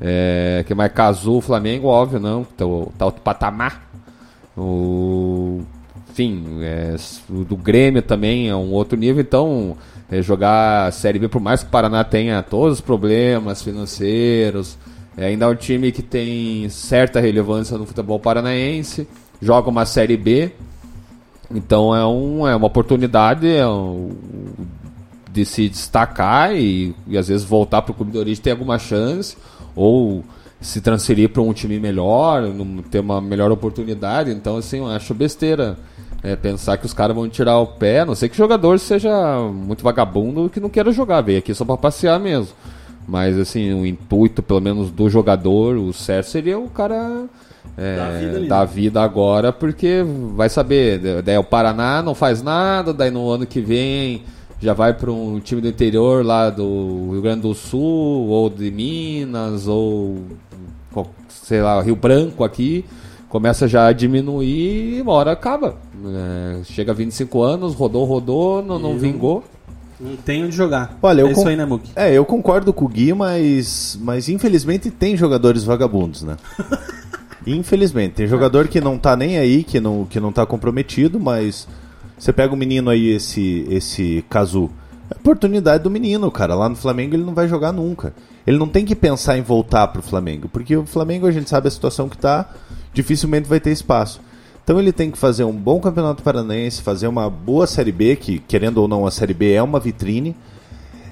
[0.00, 2.44] É, que mais Cazu, Flamengo, óbvio, não.
[2.44, 3.82] Tá, o- tá outro patamar.
[4.56, 5.60] O,
[6.10, 6.96] enfim, é,
[7.30, 9.20] o do Grêmio também é um outro nível.
[9.22, 9.76] Então,
[10.10, 14.76] é, jogar a Série B, por mais que o Paraná tenha todos os problemas financeiros,
[15.16, 19.06] é, ainda é um time que tem certa relevância no futebol paranaense.
[19.40, 20.50] Joga uma Série B.
[21.54, 24.10] Então é, um, é uma oportunidade é um-
[25.36, 28.78] de se destacar e, e às vezes voltar para o clube de origem ter alguma
[28.78, 29.36] chance,
[29.74, 30.24] ou
[30.58, 32.42] se transferir para um time melhor,
[32.90, 34.30] ter uma melhor oportunidade.
[34.30, 35.76] Então, assim, eu acho besteira
[36.22, 38.78] é, pensar que os caras vão tirar o pé, a não sei que o jogador
[38.78, 42.54] seja muito vagabundo que não queira jogar, veio aqui só para passear mesmo.
[43.06, 47.28] Mas, assim, o intuito, pelo menos, do jogador, o certo seria o cara
[47.76, 48.66] é, Dar vida dar né?
[48.66, 50.02] vida agora, porque
[50.34, 54.22] vai saber, daí o Paraná não faz nada, daí no ano que vem
[54.60, 58.70] já vai para um time do interior lá do Rio Grande do Sul, ou de
[58.70, 60.18] Minas, ou
[61.28, 62.84] sei lá, Rio Branco aqui,
[63.28, 65.76] começa já a diminuir e uma hora acaba.
[66.04, 69.44] É, chega a 25 anos, rodou, rodou, não, não vingou.
[70.00, 70.98] Não tem onde jogar.
[71.02, 71.90] Olha, é eu isso con- aí, né, Muki?
[71.96, 76.36] É, eu concordo com o Gui, mas, mas infelizmente tem jogadores vagabundos, né?
[77.46, 78.14] infelizmente.
[78.14, 81.66] Tem jogador que não tá nem aí, que não, que não tá comprometido, mas
[82.18, 84.70] você pega o menino aí, esse, esse Kazu.
[85.10, 86.54] É oportunidade do menino, cara.
[86.54, 88.14] Lá no Flamengo ele não vai jogar nunca.
[88.46, 91.68] Ele não tem que pensar em voltar pro Flamengo, porque o Flamengo a gente sabe
[91.68, 92.48] a situação que tá,
[92.92, 94.20] dificilmente vai ter espaço.
[94.62, 98.38] Então ele tem que fazer um bom campeonato paranaense, fazer uma boa Série B, que
[98.38, 100.34] querendo ou não a Série B é uma vitrine,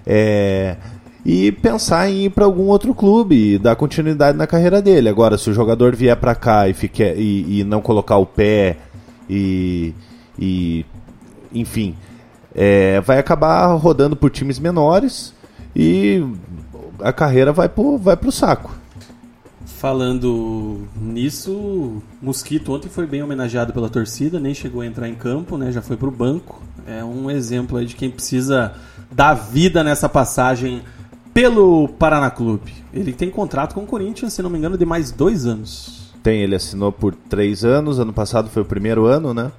[0.07, 0.77] é,
[1.25, 5.09] e pensar em ir para algum outro clube e dar continuidade na carreira dele.
[5.09, 8.77] Agora, se o jogador vier para cá e, fique, e, e, não colocar o pé
[9.29, 9.95] e,
[10.39, 10.85] e
[11.55, 11.95] enfim,
[12.55, 15.33] é, vai acabar rodando por times menores
[15.75, 16.23] e
[17.01, 18.75] a carreira vai pro, vai pro saco.
[19.67, 25.59] Falando nisso, Mosquito ontem foi bem homenageado pela torcida, nem chegou a entrar em campo,
[25.59, 25.71] né?
[25.71, 26.63] Já foi pro banco.
[26.87, 28.73] É um exemplo aí de quem precisa
[29.13, 30.83] dar vida nessa passagem
[31.35, 32.73] pelo Paraná Clube.
[32.93, 36.15] Ele tem contrato com o Corinthians, se não me engano, de mais dois anos.
[36.23, 39.53] Tem, ele assinou por três anos, ano passado foi o primeiro ano, né?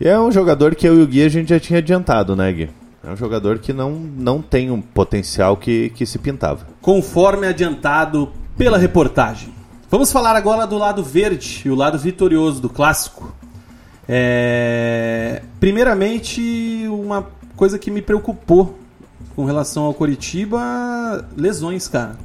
[0.00, 2.52] E é um jogador que eu e o Gui a gente já tinha adiantado, né,
[2.52, 2.70] Gui?
[3.02, 6.66] É um jogador que não, não tem um potencial que, que se pintava.
[6.80, 9.52] Conforme adiantado pela reportagem.
[9.90, 13.32] Vamos falar agora do lado verde e o lado vitorioso do clássico.
[14.08, 15.42] É...
[15.58, 18.78] Primeiramente, uma coisa que me preocupou
[19.34, 22.16] com relação ao Coritiba, lesões, cara.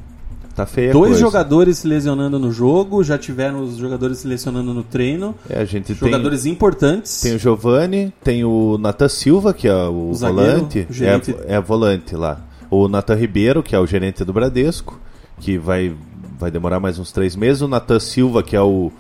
[0.56, 1.20] Tá feia Dois coisa.
[1.20, 5.34] jogadores se lesionando no jogo, já tiveram os jogadores se lesionando no treino.
[5.50, 7.22] É, a gente jogadores tem, importantes.
[7.22, 10.88] Tem o Giovani, tem o Natan Silva, que é o, O zagueiro, volante.
[10.90, 11.52] o.
[11.52, 12.40] É, é volante lá.
[12.70, 15.00] O Natan Ribeiro, que é o gerente do Bradesco,
[15.40, 15.96] que vai,
[16.38, 17.64] vai demorar mais uns três meses.
[17.64, 18.92] O Natan Silva, que é o,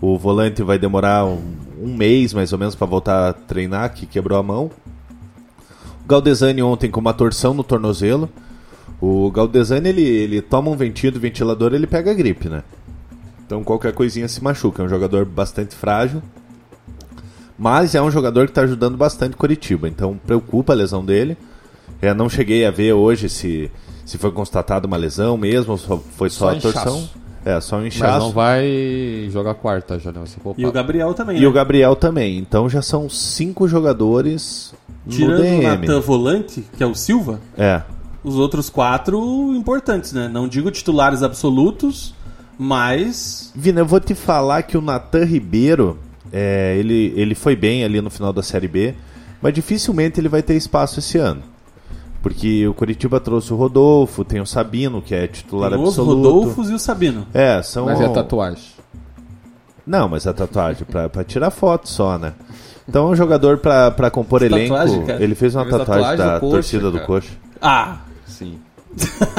[0.00, 1.40] o volante, vai demorar um,
[1.80, 4.68] um mês mais ou menos para voltar a treinar, que quebrou a mão.
[6.04, 8.28] O Galdesani ontem com uma torção no tornozelo.
[9.00, 12.62] O Galdesani, ele, ele toma um ventinho do ventilador ele pega gripe, né?
[13.46, 14.82] Então qualquer coisinha se machuca.
[14.82, 16.22] É um jogador bastante frágil.
[17.58, 19.88] Mas é um jogador que está ajudando bastante Curitiba.
[19.88, 21.36] Então preocupa a lesão dele.
[22.00, 23.70] Eu não cheguei a ver hoje se,
[24.04, 26.98] se foi constatada uma lesão mesmo, ou foi só, Só a torção.
[26.98, 27.18] inchaço.
[27.44, 28.26] É, só um Mas inchaço.
[28.26, 30.22] não vai jogar quarta já, né?
[30.56, 30.72] E o.
[30.72, 31.38] Gabriel também.
[31.38, 31.46] E né?
[31.46, 32.36] o Gabriel também.
[32.38, 34.74] Então já são cinco jogadores
[35.06, 35.62] no Tirando o DM.
[35.62, 37.82] Natan Volante, que é o Silva, É.
[38.28, 40.28] os outros quatro importantes, né?
[40.28, 42.14] Não digo titulares absolutos,
[42.58, 45.98] mas Vina, eu vou te falar que o Natan Ribeiro,
[46.32, 48.94] é, ele, ele foi bem ali no final da Série B,
[49.40, 51.42] mas dificilmente ele vai ter espaço esse ano.
[52.20, 56.16] Porque o Curitiba trouxe o Rodolfo, tem o Sabino, que é titular tem os absoluto.
[56.16, 57.24] Rodolfos e o Sabino.
[57.32, 57.86] É, são.
[57.86, 58.64] Mas é a tatuagem.
[59.86, 62.34] Não, mas a tatuagem, pra, pra tirar foto só, né?
[62.88, 64.74] Então é um jogador pra, pra compor elenco.
[64.74, 65.04] Tatuagem?
[65.20, 67.06] Ele fez uma Fez tatuagem, tatuagem da do coxa, torcida do cara.
[67.06, 67.30] coxa.
[67.62, 67.96] Ah,
[68.38, 68.58] Sim.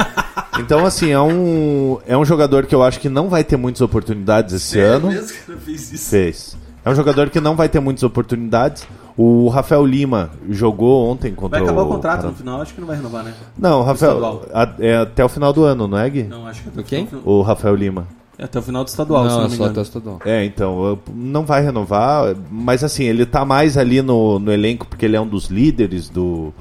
[0.58, 3.80] Então, assim, é um, é um jogador que eu acho que não vai ter muitas
[3.80, 5.08] oportunidades esse ano.
[5.08, 6.10] mesmo que fez isso?
[6.10, 6.56] Fez.
[6.84, 8.86] É um jogador que não vai ter muitas oportunidades.
[9.16, 12.80] O Rafael Lima jogou ontem contra Vai acabar o o contrato no final, acho que
[12.80, 13.32] não vai renovar, né?
[13.56, 14.42] Não, o Rafael.
[14.52, 16.24] A- é até o final do ano, não é, Gui?
[16.24, 17.08] Não, acho que é até, quem?
[17.24, 18.06] O, Rafael Lima.
[18.38, 19.70] é até o final do estadual, se não, não é me só engano.
[19.70, 20.18] até o estadual.
[20.26, 25.06] É, então, não vai renovar, mas assim, ele tá mais ali no, no elenco porque
[25.06, 26.52] ele é um dos líderes do,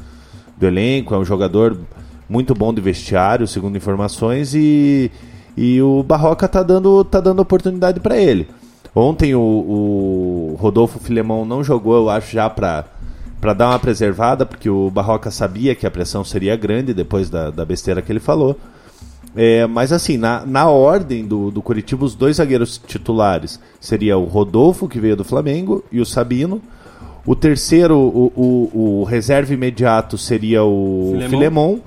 [0.58, 1.78] do elenco, é um jogador
[2.30, 5.12] muito bom de vestiário, segundo informações, e,
[5.58, 8.48] e o Barroca tá dando, tá dando oportunidade para ele.
[8.96, 12.86] Ontem o, o Rodolfo Filemão não jogou, eu acho, já para
[13.40, 17.50] para dar uma preservada, porque o Barroca sabia que a pressão seria grande depois da,
[17.50, 18.58] da besteira que ele falou.
[19.36, 24.26] É, mas assim, na, na ordem do, do Curitiba, os dois zagueiros titulares seria o
[24.26, 26.62] Rodolfo, que veio do Flamengo, e o Sabino.
[27.26, 31.30] O terceiro, o, o, o reserva imediato seria o Filemon.
[31.30, 31.80] Filemon.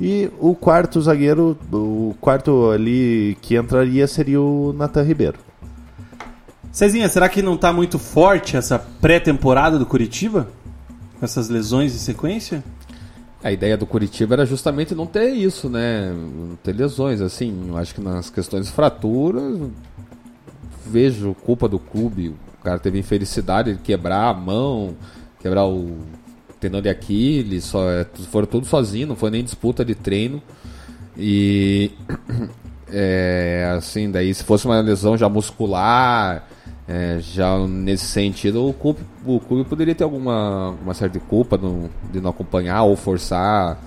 [0.00, 5.38] E o quarto zagueiro, o quarto ali que entraria seria o Nathan Ribeiro.
[6.72, 10.48] Cezinha, será que não tá muito forte essa pré-temporada do Curitiba?
[11.18, 12.64] Com essas lesões em sequência?
[13.42, 16.12] A ideia do Curitiba era justamente não ter isso, né?
[16.12, 17.66] Não ter lesões, assim.
[17.68, 19.60] Eu acho que nas questões de fraturas,
[20.86, 22.28] vejo culpa do clube.
[22.28, 24.94] O cara teve infelicidade de quebrar a mão,
[25.40, 25.98] quebrar o
[26.60, 30.42] tendão de Aquiles, só, é, foram todos sozinhos, não foi nem disputa de treino.
[31.16, 31.90] E
[32.92, 36.46] é, assim, daí se fosse uma lesão já muscular,
[36.86, 41.88] é, já nesse sentido, o clube, o clube poderia ter alguma uma certa culpa no-
[42.12, 43.78] de não acompanhar ou forçar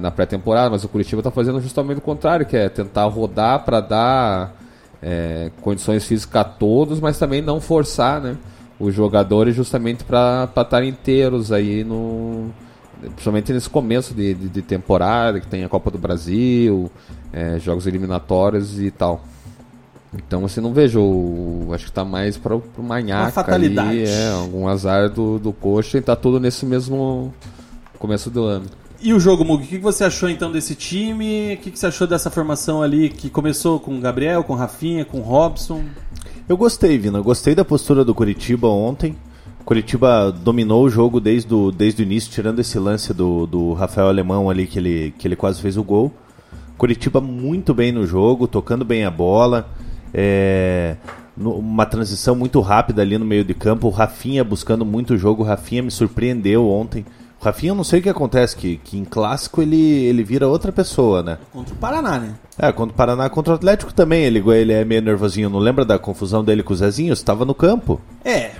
[0.00, 3.80] na pré-temporada, mas o Curitiba está fazendo justamente o contrário, que é tentar rodar para
[3.80, 4.60] dar
[5.00, 8.36] é, condições físicas a todos, mas também não forçar né,
[8.80, 12.50] os jogadores justamente para estar inteiros aí no,
[13.00, 16.90] principalmente nesse começo de, de, de temporada, que tem a Copa do Brasil,
[17.32, 19.22] é, jogos eliminatórios e tal.
[20.12, 21.68] Então, assim, não vejo.
[21.72, 26.00] Acho que tá mais para o Manhaca ali, é, algum azar do, do coxa e
[26.00, 27.32] tá tudo nesse mesmo
[27.98, 28.66] começo do ano.
[29.00, 31.54] E o jogo, Mug, o que você achou então desse time?
[31.54, 35.04] O que você achou dessa formação ali que começou com o Gabriel, com o Rafinha,
[35.04, 35.84] com o Robson?
[36.50, 37.20] Eu gostei, Vina.
[37.20, 39.14] Gostei da postura do Curitiba ontem.
[39.64, 44.08] Curitiba dominou o jogo desde o, desde o início, tirando esse lance do, do Rafael
[44.08, 46.12] Alemão ali, que ele, que ele quase fez o gol.
[46.76, 49.68] Curitiba muito bem no jogo, tocando bem a bola.
[50.12, 50.96] É,
[51.36, 53.86] uma transição muito rápida ali no meio de campo.
[53.86, 55.44] O Rafinha buscando muito o jogo.
[55.44, 57.06] O Rafinha me surpreendeu ontem.
[57.40, 60.46] O Rafinha, eu não sei o que acontece, que, que em clássico ele, ele vira
[60.46, 61.38] outra pessoa, né?
[61.50, 62.34] Contra o Paraná, né?
[62.58, 65.48] É, contra o Paraná, contra o Atlético também, ele, ele é meio nervosinho.
[65.48, 67.14] Não lembra da confusão dele com o Zezinho?
[67.14, 67.98] Estava no campo.
[68.22, 68.50] É,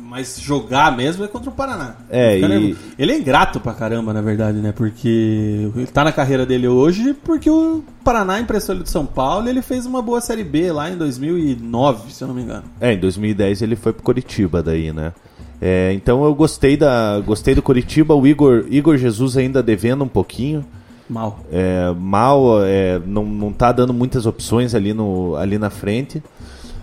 [0.00, 1.94] mas jogar mesmo é contra o Paraná.
[2.10, 2.76] É, e...
[2.98, 4.72] ele é ingrato pra caramba, na verdade, né?
[4.72, 9.46] Porque ele tá na carreira dele hoje porque o Paraná emprestou ele do São Paulo
[9.46, 12.64] e ele fez uma boa Série B lá em 2009, se eu não me engano.
[12.80, 15.12] É, em 2010 ele foi pro Curitiba daí, né?
[15.60, 20.08] É, então eu gostei da gostei do Curitiba, o Igor, Igor Jesus ainda devendo um
[20.08, 20.64] pouquinho.
[21.08, 21.40] Mal.
[21.50, 26.22] É, mal, é, não, não tá dando muitas opções ali, no, ali na frente.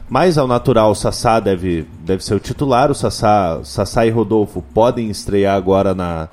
[0.09, 2.91] Mas ao natural, o Sassá deve, deve ser o titular.
[2.91, 6.27] O Sassá, Sassá e Rodolfo podem estrear agora na,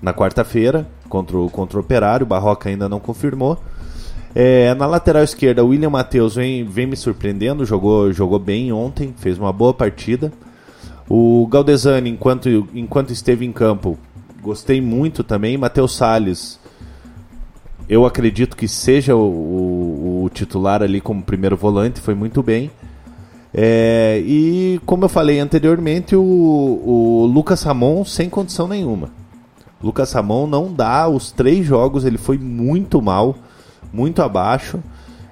[0.00, 2.24] na quarta-feira contra o, contra o Operário.
[2.24, 3.58] O Barroca ainda não confirmou.
[4.34, 7.64] É, na lateral esquerda, o William Matheus vem, vem me surpreendendo.
[7.64, 10.32] Jogou, jogou bem ontem, fez uma boa partida.
[11.08, 13.98] O Galdesani, enquanto, enquanto esteve em campo,
[14.42, 15.56] gostei muito também.
[15.56, 16.60] Matheus Salles,
[17.88, 22.70] eu acredito que seja o, o, o, titular ali como primeiro volante, foi muito bem.
[23.54, 29.10] É, e como eu falei anteriormente, o, o Lucas Ramon sem condição nenhuma.
[29.82, 33.36] Lucas Ramon não dá os três jogos, ele foi muito mal,
[33.90, 34.78] muito abaixo.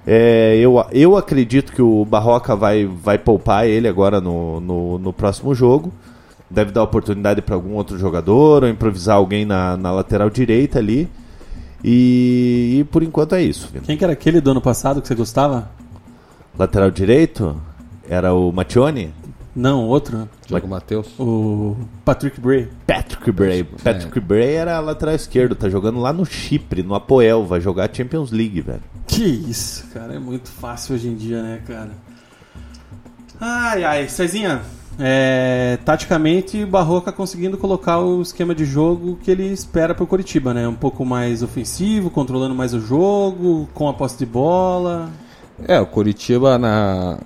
[0.09, 5.11] É, eu, eu acredito que o Barroca vai, vai poupar ele agora no, no, no
[5.11, 5.91] próximo jogo.
[6.49, 11.09] Deve dar oportunidade para algum outro jogador, ou improvisar alguém na, na lateral direita ali.
[11.83, 13.69] E, e, por enquanto é isso.
[13.83, 15.69] Quem que era aquele do ano passado que você gostava?
[16.57, 17.61] Lateral direito?
[18.09, 19.13] Era o Mattione?
[19.53, 20.29] Não, outro.
[20.47, 21.07] Diego Matheus.
[21.19, 22.69] O Patrick Bray.
[22.85, 23.63] Patrick Bray.
[23.63, 24.21] Patrick é.
[24.21, 28.61] Bray era lateral esquerdo, tá jogando lá no Chipre, no Apoel, vai jogar Champions League,
[28.61, 28.81] velho.
[29.07, 31.91] Que isso, cara, é muito fácil hoje em dia, né, cara?
[33.39, 34.61] Ai, ai, Cezinha,
[34.99, 40.53] é, taticamente, Barroca conseguindo colocar o esquema de jogo que ele espera para o Curitiba,
[40.53, 40.67] né?
[40.67, 45.09] Um pouco mais ofensivo, controlando mais o jogo, com a posse de bola.
[45.67, 47.19] É, o Curitiba na,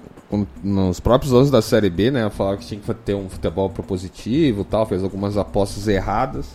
[0.64, 4.64] nos próprios anos da Série B, né, falava que tinha que ter um futebol propositivo,
[4.64, 6.48] tal, fez algumas apostas erradas.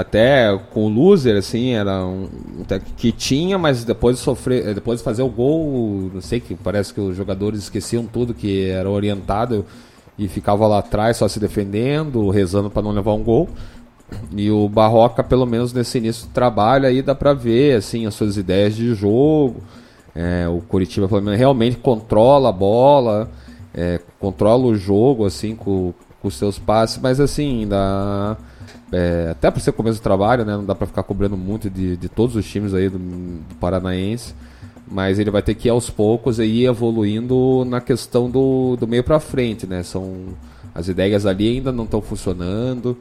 [0.00, 2.28] Até com o loser, assim, era um,
[2.96, 6.54] que tinha, mas depois de sofrer, eh, depois de fazer o gol, não sei que
[6.54, 9.64] parece que os jogadores esqueciam tudo que era orientado
[10.18, 13.48] e ficava lá atrás só se defendendo, rezando para não levar um gol.
[14.36, 18.14] E o Barroca, pelo menos nesse início do trabalho, aí dá para ver assim as
[18.14, 19.62] suas ideias de jogo
[20.14, 23.30] é, o Curitiba pelo menos realmente controla a bola,
[23.72, 28.36] é, controla o jogo assim com, os seus passes, mas assim, dá,
[28.92, 31.96] é, até por ser começo do trabalho, né, não dá para ficar cobrando muito de,
[31.96, 34.34] de todos os times aí do, do, Paranaense,
[34.90, 38.88] mas ele vai ter que ir aos poucos e ir evoluindo na questão do, do
[38.88, 39.84] meio para frente, né?
[39.84, 40.34] São
[40.74, 42.96] as ideias ali ainda não estão funcionando,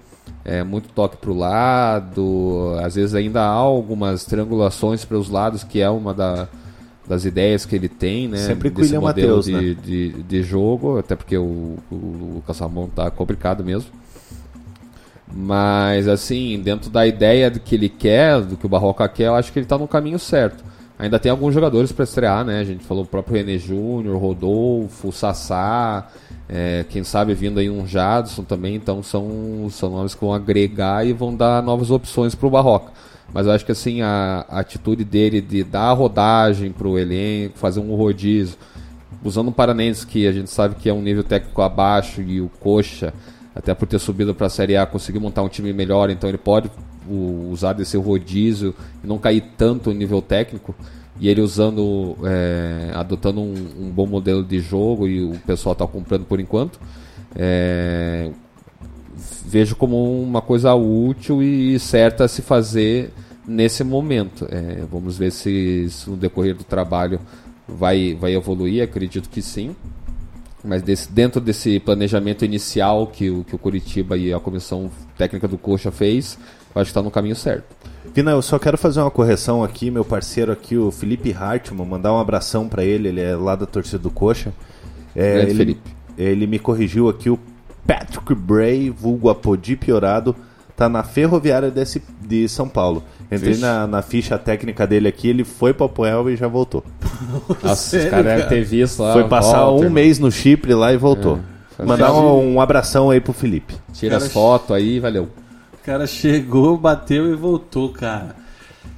[0.46, 5.64] é muito toque para o lado, às vezes ainda há algumas triangulações para os lados
[5.64, 6.48] que é uma da
[7.08, 8.38] das ideias que ele tem, né?
[8.38, 9.76] Sempre com o William Matheus, de, né?
[9.84, 13.90] de, de, jogo, até porque o, o Lucas Ramon tá complicado mesmo.
[15.32, 19.36] Mas, assim, dentro da ideia do que ele quer, do que o Barroca quer, eu
[19.36, 20.64] acho que ele está no caminho certo.
[20.98, 22.60] Ainda tem alguns jogadores para estrear, né?
[22.60, 26.10] A gente falou o próprio René Júnior, Rodolfo, Sassá,
[26.50, 28.76] é, quem sabe vindo aí um Jadson também.
[28.76, 32.92] Então são, são nomes que vão agregar e vão dar novas opções para o Barroca.
[33.34, 37.58] Mas eu acho que assim, a, a atitude dele de dar rodagem para o elenco,
[37.58, 38.58] fazer um rodízio,
[39.24, 42.50] usando o Paranense, que a gente sabe que é um nível técnico abaixo, e o
[42.60, 43.14] Coxa,
[43.56, 46.38] até por ter subido para a Série A, conseguiu montar um time melhor, então ele
[46.38, 46.70] pode
[47.52, 50.76] usar desse rodízio e não cair tanto o nível técnico.
[51.20, 55.86] E ele usando, é, adotando um, um, bom modelo de jogo e o pessoal está
[55.86, 56.80] comprando por enquanto.
[57.36, 58.32] É,
[59.46, 63.12] vejo como uma coisa útil e certa a se fazer
[63.46, 64.48] nesse momento.
[64.50, 67.20] É, vamos ver se isso no decorrer do trabalho
[67.68, 69.76] vai, vai evoluir, acredito que sim.
[70.64, 75.48] Mas desse, dentro desse planejamento inicial que o, que o Curitiba e a comissão técnica
[75.48, 76.38] do Coxa fez,
[76.76, 77.64] eu acho que está no caminho certo.
[78.14, 82.14] Vina, eu só quero fazer uma correção aqui, meu parceiro aqui, o Felipe Hartmann, mandar
[82.14, 84.52] um abração para ele, ele é lá da torcida do Coxa.
[85.16, 85.80] É, ele,
[86.18, 87.40] ele me corrigiu aqui, o
[87.88, 90.36] Patrick Bray, vulgo Apodi piorado,
[90.80, 93.04] tá na Ferroviária desse, de São Paulo.
[93.30, 96.86] Entrei na, na ficha técnica dele aqui, ele foi para Apoel e já voltou.
[97.62, 98.50] Nossa, Sério, os caras devem cara?
[98.50, 99.12] ter visto lá.
[99.12, 99.92] foi passar volta, um irmão.
[99.92, 101.38] mês no Chipre lá e voltou.
[101.78, 101.86] É.
[101.86, 103.76] Mandar um, um abração aí pro Felipe.
[103.92, 105.28] Tira Cara, as fotos aí, valeu.
[105.74, 108.36] O cara chegou, bateu e voltou, cara.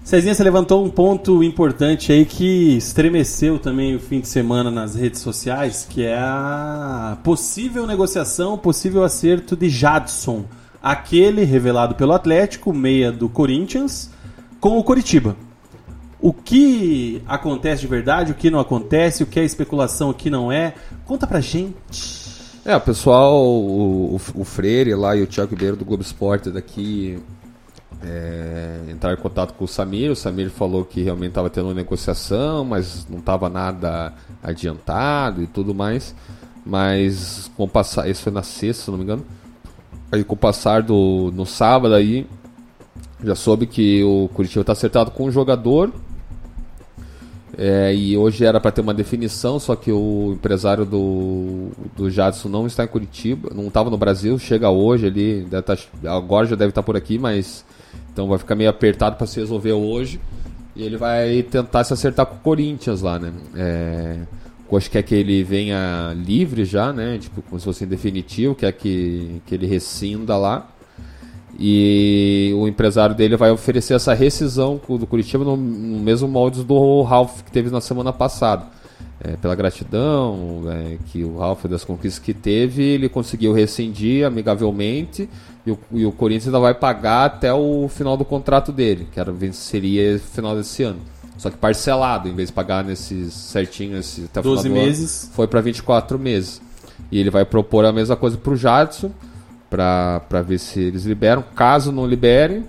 [0.04, 4.96] Cezinha, você levantou um ponto importante aí que estremeceu também o fim de semana nas
[4.96, 10.44] redes sociais, que é a possível negociação, possível acerto de Jadson,
[10.82, 14.10] aquele revelado pelo Atlético, meia do Corinthians,
[14.60, 15.36] com o Coritiba.
[16.20, 20.30] O que acontece de verdade, o que não acontece, o que é especulação, o que
[20.30, 20.74] não é,
[21.06, 22.22] conta pra gente.
[22.64, 27.18] É, o pessoal, o, o, Freire lá e o Thiago Ribeiro do Globo Esporte daqui
[28.04, 30.12] é, entraram em contato com o Samir.
[30.12, 34.14] O Samir falou que realmente estava tendo uma negociação, mas não estava nada
[34.44, 36.14] adiantado e tudo mais.
[36.64, 39.26] Mas com passar, isso foi na sexta, se não me engano.
[40.12, 42.28] Aí com o passar do no sábado aí,
[43.24, 45.92] já soube que o Curitiba está acertado com o jogador.
[47.58, 52.48] É, e hoje era para ter uma definição, só que o empresário do, do Jadson
[52.50, 55.78] não está em Curitiba, não estava no Brasil, chega hoje ali, tá-
[56.10, 57.66] agora já deve estar por aqui, mas
[58.12, 60.20] então vai ficar meio apertado para se resolver hoje.
[60.76, 63.32] E ele vai tentar se acertar com o Corinthians lá, né?
[63.56, 64.18] É,
[64.72, 67.18] Coxa quer que ele venha livre já, né?
[67.18, 70.66] Tipo, como se fosse definitivo, quer que, que ele rescinda lá.
[71.60, 77.02] E o empresário dele vai oferecer essa rescisão do Curitiba no, no mesmo molde do
[77.02, 78.66] Ralph que teve na semana passada.
[79.20, 85.30] É, pela gratidão é, que o Ralph das conquistas que teve, ele conseguiu rescindir amigavelmente
[85.66, 89.20] e o, e o Corinthians ainda vai pagar até o final do contrato dele, que
[89.20, 91.02] era, no final desse ano.
[91.42, 94.80] Só que parcelado, em vez de pagar nesses certinho esse, até o 12 final do
[94.80, 95.32] ano, meses.
[95.34, 96.62] foi para 24 meses.
[97.12, 99.10] E ele vai propor a mesma coisa para o Jadson,
[99.68, 101.44] para ver se eles liberam.
[101.56, 102.64] Caso não liberem,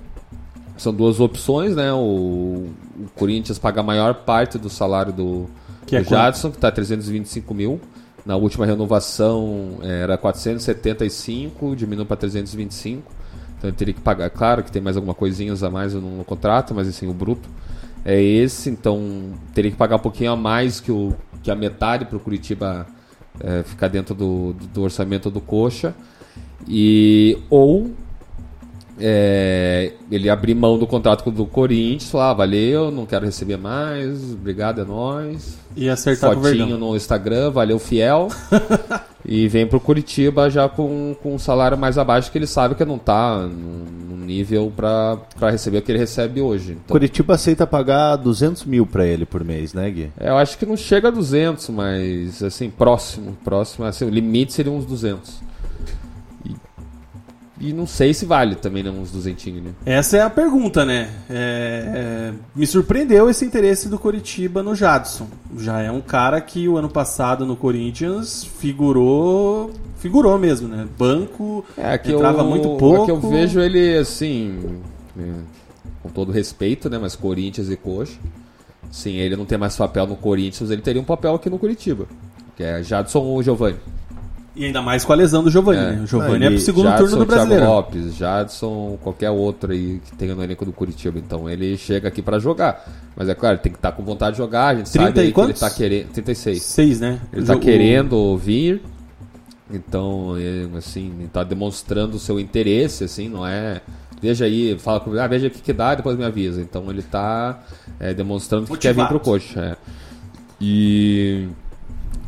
[0.79, 1.93] são duas opções, né?
[1.93, 5.51] O, o Corinthians paga a maior parte do salário do,
[5.85, 6.09] Que é do?
[6.09, 7.79] Jadson, que está 325 mil.
[8.25, 13.03] Na última renovação eh, era 475, diminuiu para 325.
[13.59, 14.31] Então ele teria que pagar.
[14.31, 17.47] Claro que tem mais algumas coisinhas a mais no, no contrato, mas assim, o bruto
[18.05, 18.71] é esse.
[18.71, 22.21] Então teria que pagar um pouquinho a mais que, o, que a metade para o
[22.21, 22.87] Curitiba
[23.41, 25.95] eh, ficar dentro do, do orçamento do Coxa.
[26.69, 27.91] E, ou
[28.99, 34.33] é, ele abrir mão do contrato do Corinthians, falar, ah, valeu, não quero receber mais,
[34.33, 35.59] obrigado, é nóis.
[35.75, 36.91] E acertar com o Fotinho Verdão.
[36.91, 38.29] no Instagram, valeu, fiel.
[39.25, 42.85] e vem pro Curitiba já com, com um salário mais abaixo, que ele sabe que
[42.85, 46.73] não tá no, no nível pra, pra receber o que ele recebe hoje.
[46.73, 50.13] Então, Curitiba aceita pagar 200 mil pra ele por mês, né, Gui?
[50.21, 54.53] é, eu acho que não chega a 200, mas assim, próximo, próximo, assim, o limite
[54.53, 55.52] seria uns 200.
[57.63, 59.71] E, não sei se vale também, né, uns 200, né?
[59.87, 61.11] Essa é a pergunta, né?
[61.31, 65.29] É, é, me surpreendeu esse interesse do Coritiba no Jadson.
[65.57, 69.71] Já é um cara que o ano passado no Corinthians figurou.
[69.99, 70.89] Figurou mesmo, né?
[70.99, 73.03] Banco, É, que entrava eu, muito pouco.
[73.03, 74.81] É que eu vejo ele assim,
[75.17, 75.33] é,
[76.03, 76.99] com todo respeito, né?
[76.99, 78.19] Mas Corinthians e Coxa.
[78.91, 82.07] Sim, ele não tem mais papel no Corinthians, ele teria um papel aqui no Curitiba.
[82.57, 83.79] Que é Jadson ou Giovanni.
[84.55, 85.93] E ainda mais com a lesão do Giovanni, É.
[85.93, 86.01] né?
[86.03, 87.65] O Giovanni Ah, é pro segundo Jadson, turno do Thiago Brasileiro.
[87.73, 91.19] Lopes, Jadson, qualquer outro aí que tenha no elenco do Curitiba.
[91.19, 92.85] Então ele chega aqui pra jogar.
[93.17, 94.67] Mas é claro, tem que estar com vontade de jogar.
[94.69, 96.09] A gente 30 sabe aí que ele tá querendo.
[96.13, 96.63] 36.
[96.63, 97.19] Seis, né?
[97.33, 98.83] Ele O tá jo- querendo vir,
[99.73, 103.81] então, é, assim, ele tá demonstrando o seu interesse, assim, não é...
[104.21, 106.61] Veja aí, fala comigo, ah, veja o que, que dá, depois me avisa.
[106.61, 107.59] Então ele tá
[107.99, 109.19] é, demonstrando que quer vir Motivado.
[109.21, 109.61] pro coxa.
[109.61, 109.77] é.
[110.61, 111.49] E...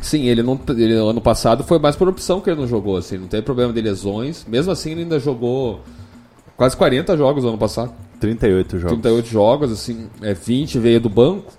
[0.04, 0.60] Sim, ele não.
[0.68, 3.72] Ele, ano passado foi mais por opção que ele não jogou, assim, não teve problema
[3.72, 4.44] de lesões.
[4.46, 5.80] Mesmo assim, ele ainda jogou
[6.58, 7.90] quase 40 jogos no ano passado.
[8.20, 8.98] 38 jogos.
[8.98, 11.50] 38 jogos, assim, é 20 veio do banco.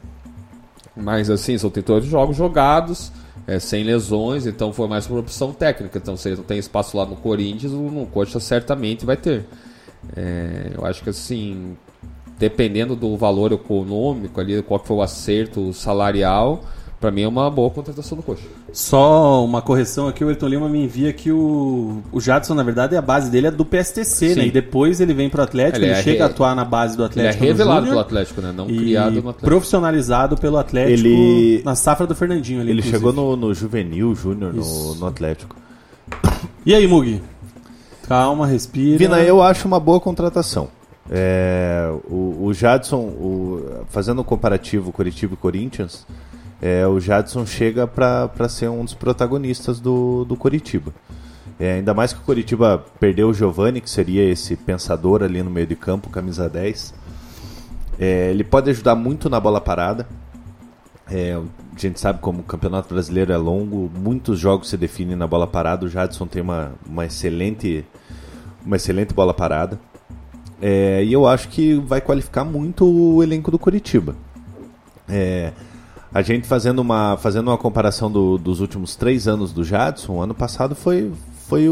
[0.95, 3.11] Mas assim, são 38 jogos jogados,
[3.47, 5.97] é, sem lesões, então foi mais por opção técnica.
[5.97, 9.43] Então, se ele não tem espaço lá no Corinthians, no Coxa certamente vai ter.
[10.15, 11.75] É, eu acho que assim,
[12.37, 16.63] dependendo do valor econômico ali, qual que foi o acerto salarial,
[16.99, 18.43] pra mim é uma boa contratação do Coxa.
[18.73, 22.95] Só uma correção aqui, o Ayrton Lima me envia que o, o Jadson, na verdade,
[22.95, 24.35] a base dele é do PSTC, Sim.
[24.35, 24.47] né?
[24.47, 26.97] E depois ele vem pro Atlético, Ele ele, é chega re- a atuar na base
[26.97, 27.43] do Ele é Atlético.
[27.43, 28.51] no revelado pelo Atlético, né?
[28.55, 29.45] Não e criado no Atlético.
[29.45, 32.97] profissionalizado pelo Atlético Ele- na safra do Fernandinho ali, Ele inclusive.
[32.97, 35.55] chegou no, no Juvenil, Júnior, no, no Atlético.
[36.65, 37.21] E aí, Mugi?
[38.07, 38.97] Calma, respira.
[38.97, 40.67] Vina, eu acho uma boa contratação.
[41.09, 46.05] É, o, o Jadson, o- fazendo o comparativo Curitiba e Corinthians,
[46.61, 50.93] é, o Jadson chega para ser um dos protagonistas do, do Curitiba.
[51.59, 55.49] É, ainda mais que o Coritiba perdeu o Giovani, que seria esse pensador ali no
[55.49, 56.93] meio de campo, camisa 10.
[57.99, 60.07] É, ele pode ajudar muito na bola parada.
[61.09, 65.27] É, a gente sabe como o Campeonato Brasileiro é longo, muitos jogos se definem na
[65.27, 65.85] bola parada.
[65.85, 67.85] O Jadson tem uma, uma, excelente,
[68.65, 69.79] uma excelente bola parada.
[70.61, 74.15] É, e eu acho que vai qualificar muito o elenco do Curitiba.
[75.07, 75.53] É,
[76.15, 80.21] a gente fazendo uma, fazendo uma comparação do, dos últimos três anos do Jadson, o
[80.21, 81.11] ano passado foi,
[81.45, 81.67] foi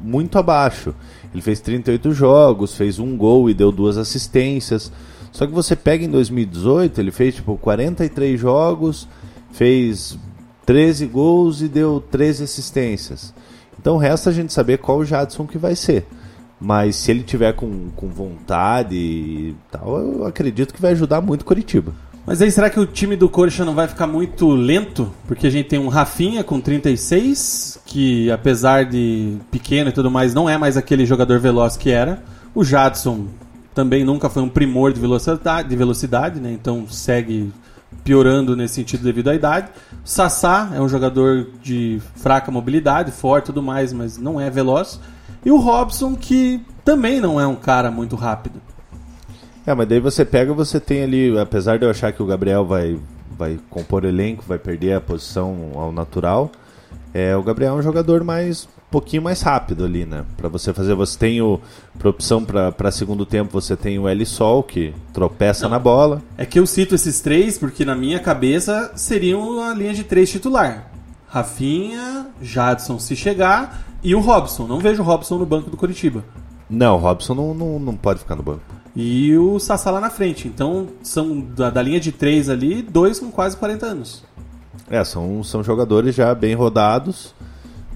[0.00, 0.94] muito abaixo.
[1.34, 4.92] Ele fez 38 jogos, fez um gol e deu duas assistências.
[5.32, 9.08] Só que você pega em 2018, ele fez tipo 43 jogos,
[9.50, 10.16] fez
[10.64, 13.34] 13 gols e deu 13 assistências.
[13.76, 16.06] Então resta a gente saber qual o Jadson que vai ser.
[16.60, 21.44] Mas se ele tiver com, com vontade e tal, eu acredito que vai ajudar muito
[21.44, 21.92] Curitiba.
[22.30, 25.10] Mas aí será que o time do Coxa não vai ficar muito lento?
[25.26, 30.32] Porque a gente tem um Rafinha com 36, que apesar de pequeno e tudo mais,
[30.32, 32.22] não é mais aquele jogador veloz que era.
[32.54, 33.26] O Jadson
[33.74, 36.52] também nunca foi um primor de velocidade, de velocidade né?
[36.52, 37.52] então segue
[38.04, 39.68] piorando nesse sentido devido à idade.
[40.04, 45.00] Sassá é um jogador de fraca mobilidade, forte e tudo mais, mas não é veloz.
[45.44, 48.60] E o Robson, que também não é um cara muito rápido.
[49.66, 52.64] É, mas daí você pega, você tem ali, apesar de eu achar que o Gabriel
[52.64, 52.98] vai,
[53.36, 56.50] vai compor elenco, vai perder a posição ao natural,
[57.12, 60.24] é, o Gabriel é um jogador mais pouquinho mais rápido ali, né?
[60.36, 61.60] Para você fazer, você tem o
[61.98, 66.20] para opção para segundo tempo, você tem o L Sol que tropeça Não, na bola.
[66.36, 70.30] É que eu cito esses três porque na minha cabeça seriam a linha de três
[70.30, 70.90] titular.
[71.28, 74.66] Rafinha, Jadson se chegar e o Robson.
[74.66, 76.24] Não vejo o Robson no banco do Curitiba.
[76.68, 78.79] Não, o Robson não, não, não pode ficar no banco.
[78.94, 80.48] E o Sassá lá na frente.
[80.48, 84.24] Então são da, da linha de três ali, dois com quase 40 anos.
[84.90, 87.34] É, são, são jogadores já bem rodados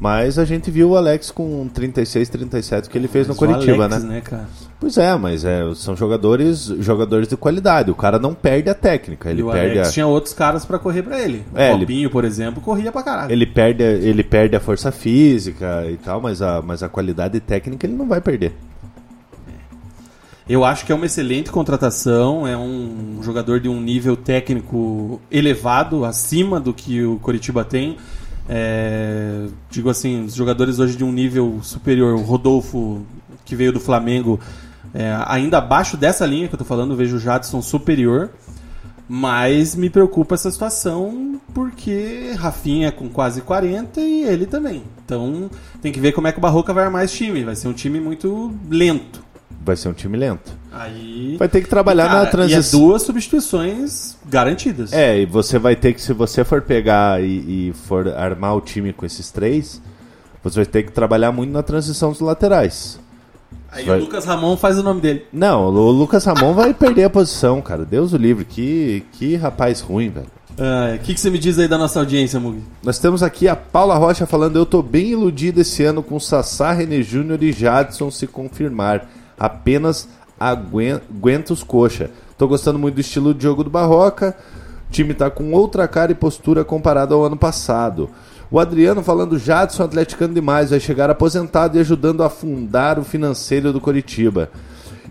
[0.00, 3.84] mas a gente viu o Alex com 36, 37 que ele fez mas no Curitiba,
[3.84, 4.22] Alex, né?
[4.30, 4.46] né?
[4.80, 7.90] Pois é, mas é, são jogadores jogadores de qualidade.
[7.90, 9.30] O cara não perde a técnica.
[9.30, 9.92] Ele e o perde Alex a...
[9.92, 11.44] tinha outros caras para correr para ele.
[11.54, 12.08] O é, Robinho, ele...
[12.10, 13.32] por exemplo, corria pra caralho.
[13.32, 17.86] Ele perde, ele perde a força física e tal, mas a, mas a qualidade técnica
[17.86, 18.52] ele não vai perder.
[20.46, 26.04] Eu acho que é uma excelente contratação, é um jogador de um nível técnico elevado,
[26.04, 27.96] acima do que o Coritiba tem.
[28.46, 33.06] É, digo assim, os jogadores hoje de um nível superior, o Rodolfo,
[33.42, 34.38] que veio do Flamengo,
[34.92, 38.30] é, ainda abaixo dessa linha que eu tô falando, vejo o Jadson superior.
[39.06, 44.82] Mas me preocupa essa situação porque Rafinha é com quase 40 e ele também.
[45.04, 45.50] Então
[45.82, 47.44] tem que ver como é que o Barroca vai armar esse time.
[47.44, 49.22] Vai ser um time muito lento
[49.64, 50.52] vai ser um time lento.
[50.70, 52.80] Aí vai ter que trabalhar cara, na transição.
[52.80, 54.92] E é duas substituições garantidas.
[54.92, 58.60] É, e você vai ter que, se você for pegar e, e, for armar o
[58.60, 59.80] time com esses três,
[60.42, 63.00] você vai ter que trabalhar muito na transição dos laterais.
[63.70, 63.98] Aí vai...
[63.98, 65.26] o Lucas Ramon faz o nome dele.
[65.32, 67.84] Não, o Lucas Ramon vai perder a posição, cara.
[67.84, 68.44] Deus o livre.
[68.44, 70.26] Que, que rapaz ruim, velho.
[70.56, 72.62] O ah, que, que você me diz aí da nossa audiência, Mugi?
[72.80, 76.72] Nós temos aqui a Paula Rocha falando: Eu tô bem iludido esse ano com Sassá,
[76.72, 79.08] René Júnior e Jadson se confirmar
[79.38, 80.08] apenas
[80.38, 82.10] aguenta os coxa.
[82.36, 84.36] Tô gostando muito do estilo de jogo do Barroca.
[84.88, 88.10] O time tá com outra cara e postura comparado ao ano passado.
[88.50, 93.72] O Adriano falando Jadson atleticano demais, vai chegar aposentado e ajudando a afundar o financeiro
[93.72, 94.50] do Coritiba.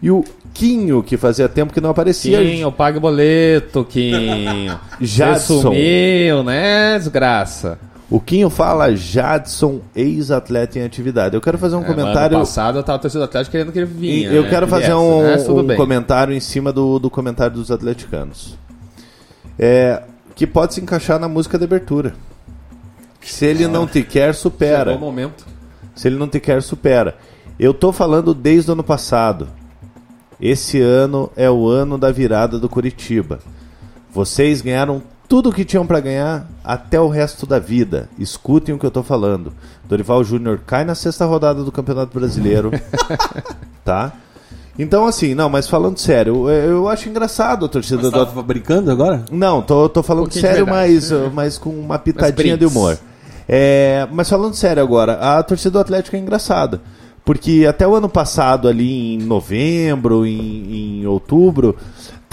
[0.02, 2.40] E o Quinho, que fazia tempo que não aparecia.
[2.40, 4.80] Quinho, pague boleto, Quinho.
[5.02, 5.56] Jadson.
[5.56, 7.80] Você sumiu, né, desgraça?
[8.14, 11.34] O Quinho fala Jadson, ex-atleta em atividade.
[11.34, 12.38] Eu quero fazer um é, comentário.
[12.38, 14.30] No passado eu tava torcendo Atlético querendo que ele vinha.
[14.30, 14.50] Eu né?
[14.52, 15.74] quero fazer viesse, um, né?
[15.74, 18.56] um comentário em cima do, do comentário dos atleticanos.
[19.58, 20.04] É,
[20.36, 22.14] que pode se encaixar na música de abertura.
[23.20, 24.92] Se ele não te quer, supera.
[24.92, 25.44] Chegou o momento.
[25.96, 27.18] Se ele não te quer, supera.
[27.58, 29.48] Eu tô falando desde o ano passado.
[30.40, 33.40] Esse ano é o ano da virada do Curitiba.
[34.14, 38.10] Vocês ganharam tudo o que tinham para ganhar até o resto da vida.
[38.20, 39.54] Escutem o que eu tô falando.
[39.88, 42.72] Dorival Júnior cai na sexta rodada do Campeonato Brasileiro.
[43.84, 44.14] tá?
[44.78, 48.44] Então, assim, não, mas falando sério, eu, eu acho engraçado a torcida mas do.
[48.44, 49.24] brincando agora?
[49.32, 52.98] Não, tô, tô falando um sério, mas, mas com uma pitadinha de humor.
[53.48, 56.82] É, mas falando sério agora, a torcida do Atlético é engraçada.
[57.26, 61.76] Porque até o ano passado, ali em novembro, em, em outubro,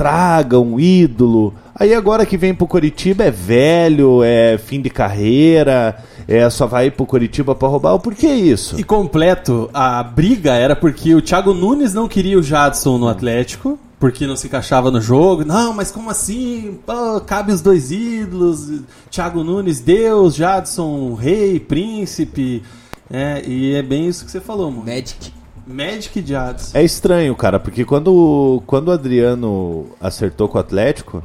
[0.00, 1.52] traga um ídolo.
[1.74, 5.94] Aí agora que vem pro Curitiba é velho, é fim de carreira,
[6.26, 7.98] é só vai pro Curitiba para roubar.
[7.98, 8.80] Por que isso?
[8.80, 13.78] E completo, a briga era porque o Thiago Nunes não queria o Jadson no Atlético,
[13.98, 15.44] porque não se encaixava no jogo.
[15.44, 16.78] Não, mas como assim?
[16.86, 18.80] Pô, cabe os dois ídolos.
[19.10, 22.62] Thiago Nunes, Deus, Jadson, rei, príncipe.
[23.10, 24.86] É, e é bem isso que você falou, mano.
[24.86, 25.39] Magic.
[25.70, 26.76] Magic de Adson.
[26.76, 31.22] É estranho, cara, porque quando, quando o Adriano acertou com o Atlético,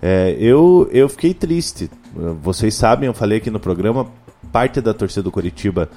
[0.00, 1.90] é, eu, eu fiquei triste.
[2.42, 4.06] Vocês sabem, eu falei aqui no programa,
[4.52, 5.88] parte da torcida do Curitiba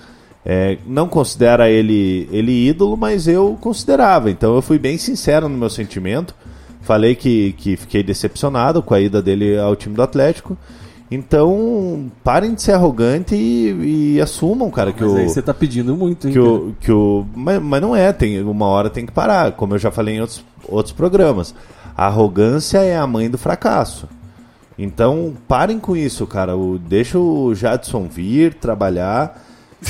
[0.45, 4.29] é, não considera ele, ele ídolo, mas eu considerava.
[4.31, 6.35] Então eu fui bem sincero no meu sentimento.
[6.81, 10.57] Falei que, que fiquei decepcionado com a ida dele ao time do Atlético.
[11.14, 15.18] Então, parem de ser arrogante e, e assumam, cara, que Mas o.
[15.18, 16.34] aí você tá pedindo muito, hein?
[16.34, 19.74] que o, que o mas, mas não é, tem uma hora tem que parar, como
[19.76, 21.53] eu já falei em outros, outros programas.
[21.97, 24.07] A arrogância é a mãe do fracasso.
[24.80, 26.55] Então, parem com isso, cara.
[26.55, 29.43] O, deixa o Jadson vir trabalhar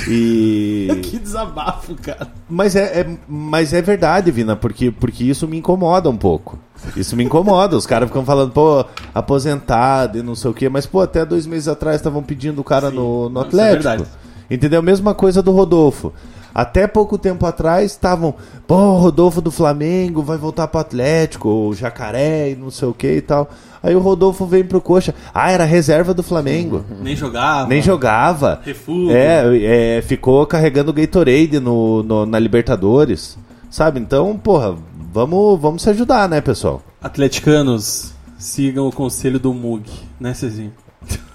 [0.08, 2.28] e Que desabafo, cara.
[2.50, 6.58] mas é, é- mas é verdade, Vina, porque, porque isso me incomoda um pouco.
[6.96, 7.76] Isso me incomoda.
[7.76, 10.70] Os caras ficam falando, pô, aposentado e não sei o quê.
[10.70, 13.64] Mas, pô, até dois meses atrás estavam pedindo o cara no, no Não, isso é
[13.70, 13.84] Atlético.
[13.84, 14.10] verdade.
[14.50, 14.82] Entendeu?
[14.82, 16.12] Mesma coisa do Rodolfo.
[16.54, 18.36] Até pouco tempo atrás estavam,
[18.68, 22.94] pô, o Rodolfo do Flamengo vai voltar pro Atlético, o Jacaré e não sei o
[22.94, 23.50] que e tal.
[23.82, 25.16] Aí o Rodolfo vem pro Coxa.
[25.34, 26.84] Ah, era reserva do Flamengo.
[27.02, 27.70] Nem jogava.
[27.70, 28.60] Nem jogava.
[28.66, 29.12] Refugo.
[29.12, 33.38] É, é, ficou carregando Gatorade no, no- na Libertadores.
[33.70, 34.02] Sabe?
[34.02, 34.76] Então, porra,
[35.12, 36.82] vamos, vamos se ajudar, né, pessoal?
[37.02, 39.90] Atleticanos, sigam o conselho do Mug,
[40.20, 40.74] né, Cezinho?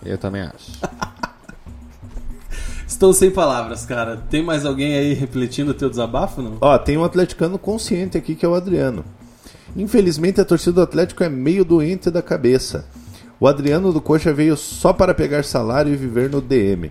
[0.05, 0.73] Eu também acho.
[2.87, 4.17] Estou sem palavras, cara.
[4.31, 6.57] Tem mais alguém aí refletindo o teu desabafo, não?
[6.61, 9.05] Ó, tem um atleticano consciente aqui que é o Adriano.
[9.77, 12.87] Infelizmente a torcida do Atlético é meio doente da cabeça.
[13.39, 16.91] O Adriano do Coxa veio só para pegar salário e viver no DM.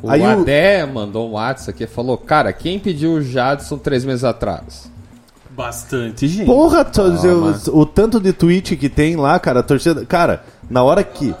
[0.00, 3.76] O Aí o- Adé mandou um WhatsApp aqui e falou: Cara, quem pediu o Jadson
[3.76, 4.90] três meses atrás?
[5.58, 6.46] Bastante gente.
[6.46, 10.06] Porra, Ah, eu- mas- o tanto de tweet que tem lá, cara, a torcida.
[10.06, 11.34] Cara, na hora que.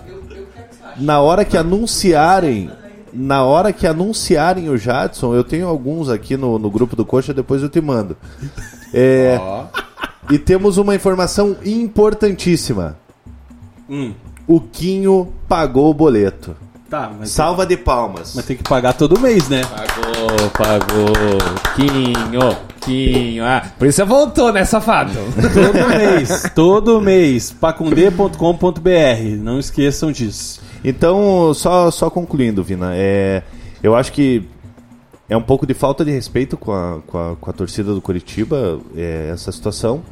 [0.96, 2.68] Na hora que anunciarem.
[3.12, 7.32] Na hora que anunciarem o Jadson, eu tenho alguns aqui no, no grupo do Coxa,
[7.32, 8.16] depois eu te mando.
[8.92, 9.64] É, Ó.
[10.30, 12.96] e temos uma informação importantíssima.
[13.88, 14.12] Hum,
[14.48, 16.56] O Quinho pagou o boleto.
[16.88, 18.32] Tá, mas, Salva de palmas.
[18.34, 19.62] mas tem que pagar todo mês, né?
[19.64, 21.74] Pagou, pagou.
[21.74, 23.44] Quinho, Quinho.
[23.44, 25.12] Ah, por isso você voltou, né, safado?
[25.52, 27.50] Todo mês, todo mês.
[27.52, 29.36] pacundê.com.br.
[29.38, 30.60] Não esqueçam disso.
[30.84, 33.42] Então, só, só concluindo, Vina, é,
[33.82, 34.44] eu acho que
[35.28, 38.00] é um pouco de falta de respeito com a, com a, com a torcida do
[38.00, 40.02] Curitiba, é, essa situação.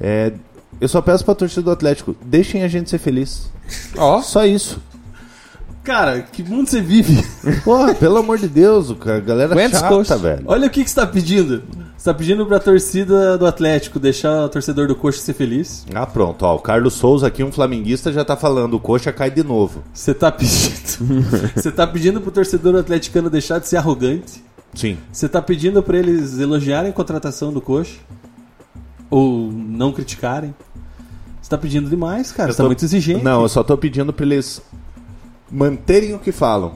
[0.00, 0.32] É,
[0.80, 3.50] eu só peço pra torcida do Atlético, deixem a gente ser feliz.
[3.96, 4.22] Ó.
[4.22, 4.80] Só isso.
[5.82, 7.24] Cara, que mundo você vive?
[7.64, 10.20] Porra, pelo amor de Deus, a galera Quantos chata, coxas?
[10.20, 10.42] velho.
[10.46, 11.62] Olha o que, que você tá pedindo.
[11.96, 15.84] Você tá pedindo pra torcida do Atlético deixar o torcedor do Coxa ser feliz.
[15.94, 19.30] Ah, pronto, ó, o Carlos Souza aqui, um flamenguista, já tá falando, o coxa cai
[19.30, 19.82] de novo.
[19.92, 20.70] Você tá pedindo.
[21.56, 24.42] Você tá pedindo pro torcedor atleticano deixar de ser arrogante.
[24.74, 24.96] Sim.
[25.12, 27.96] Você tá pedindo pra eles elogiarem a contratação do Coxa.
[29.10, 30.54] Ou não criticarem.
[31.42, 32.50] Você tá pedindo demais, cara.
[32.50, 33.24] Eu Você tá tô- muito exigente.
[33.24, 34.62] Não, eu só tô pedindo pra eles
[35.50, 36.74] manterem o que falam.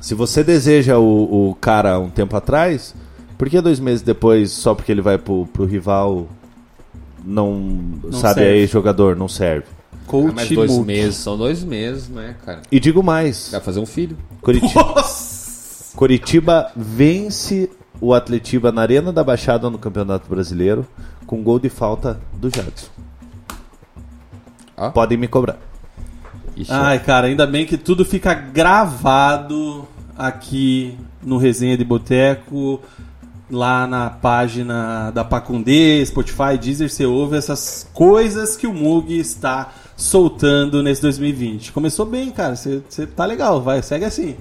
[0.00, 2.94] Se você deseja o, o cara um tempo atrás,
[3.36, 6.26] por que dois meses depois, só porque ele vai pro, pro rival,
[7.24, 8.60] não, sabe, serve.
[8.60, 9.66] aí jogador, não serve?
[10.06, 10.86] Coach Ah, mas dois Mug.
[10.86, 12.62] meses, são dois meses, né, cara?
[12.72, 14.16] E digo mais, Vai fazer um filho.
[14.40, 15.96] Curitiba, Nossa!
[15.96, 20.86] Curitiba vence o Atletiba na Arena da Baixada no Campeonato Brasileiro
[21.26, 22.88] com gol de falta do Jadson.
[24.76, 24.90] Ó.
[24.90, 25.58] Podem me cobrar.
[26.56, 29.86] Ixi, Ai, cara, ainda bem que tudo fica gravado
[30.16, 32.80] aqui no Resenha de Boteco,
[33.50, 39.72] lá na página da Pacundê, Spotify, Deezer, você ouve essas coisas que o Mug está
[39.96, 41.72] soltando nesse 2020.
[41.72, 44.36] Começou bem, cara, você você tá legal, vai, segue assim.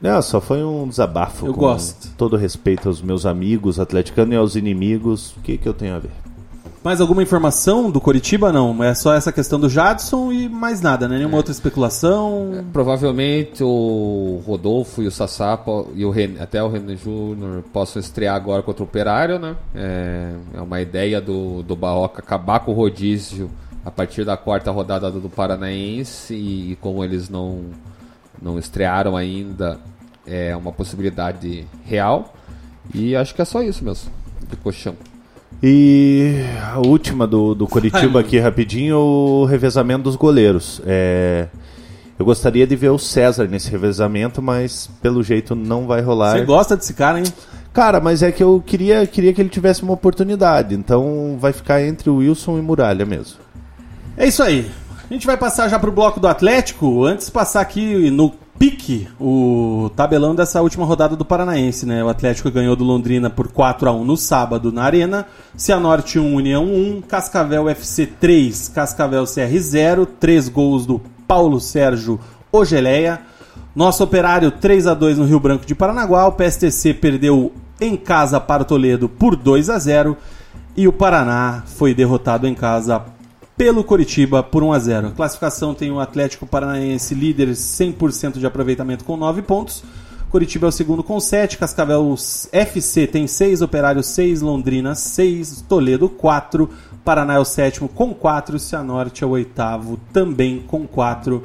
[0.00, 1.46] Não, só foi um desabafo.
[1.46, 2.08] Eu com gosto.
[2.16, 5.30] Todo respeito aos meus amigos atleticanos e aos inimigos.
[5.36, 6.10] O que, que eu tenho a ver?
[6.84, 8.50] Mais alguma informação do Coritiba?
[8.50, 11.16] Não, é só essa questão do Jadson e mais nada, né?
[11.16, 12.64] Nenhuma outra especulação.
[12.72, 15.56] Provavelmente o Rodolfo e o Sassá
[15.94, 19.54] e o até o René Júnior possam estrear agora contra o Operário, né?
[19.72, 23.48] É, é uma ideia do, do Barroca acabar com o rodízio
[23.84, 27.66] a partir da quarta rodada do Paranaense e, como eles não,
[28.40, 29.78] não estrearam ainda,
[30.26, 32.34] é uma possibilidade real.
[32.92, 34.10] E acho que é só isso mesmo,
[34.48, 34.96] de colchão.
[35.62, 40.82] E a última do, do Curitiba aqui rapidinho, o revezamento dos goleiros.
[40.84, 41.46] É,
[42.18, 46.32] eu gostaria de ver o César nesse revezamento, mas pelo jeito não vai rolar.
[46.32, 47.24] Você gosta desse cara, hein?
[47.72, 50.74] Cara, mas é que eu queria, queria que ele tivesse uma oportunidade.
[50.74, 53.38] Então vai ficar entre o Wilson e Muralha mesmo.
[54.16, 54.68] É isso aí.
[55.08, 57.04] A gente vai passar já pro bloco do Atlético.
[57.04, 62.02] Antes de passar aqui no pique o tabelão dessa última rodada do Paranaense, né?
[62.04, 65.26] O Atlético ganhou do Londrina por 4 a 1 no sábado na Arena,
[65.56, 72.20] Cianorte 1, União 1, Cascavel FC 3, Cascavel CR 0, 3 gols do Paulo Sérgio
[72.50, 73.20] Ogeleia.
[73.74, 78.38] Nosso Operário 3 a 2 no Rio Branco de Paranaguá, o PSTC perdeu em casa
[78.38, 80.16] para o Toledo por 2 a 0
[80.76, 83.02] e o Paraná foi derrotado em casa
[83.62, 85.06] pelo Coritiba por 1 a 0.
[85.06, 89.84] A classificação tem o Atlético Paranaense líder 100% de aproveitamento com 9 pontos.
[90.30, 92.12] Curitiba é o segundo com 7, Cascavel
[92.50, 96.68] FC tem 6, Operário 6, Londrina 6, Toledo 4,
[97.04, 101.44] Paraná é o sétimo com 4, Cianorte é o oitavo também com 4.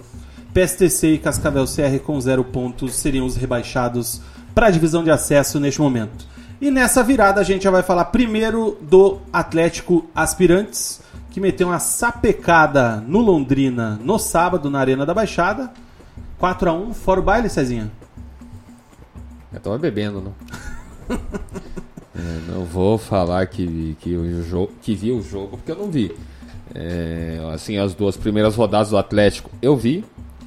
[0.52, 4.22] PSTC e Cascavel CR com 0 pontos seriam os rebaixados
[4.56, 6.26] para a divisão de acesso neste momento.
[6.60, 11.06] E nessa virada a gente já vai falar primeiro do Atlético Aspirantes,
[11.38, 15.72] que meteu uma sapecada no Londrina no sábado na Arena da Baixada.
[16.40, 17.92] 4 a 1 fora o baile, Cezinha.
[19.54, 20.34] Eu tava bebendo, não.
[22.20, 25.92] É, não vou falar que, que, o jogo, que vi o jogo, porque eu não
[25.92, 26.12] vi.
[26.74, 30.04] É, assim, as duas primeiras rodadas do Atlético eu vi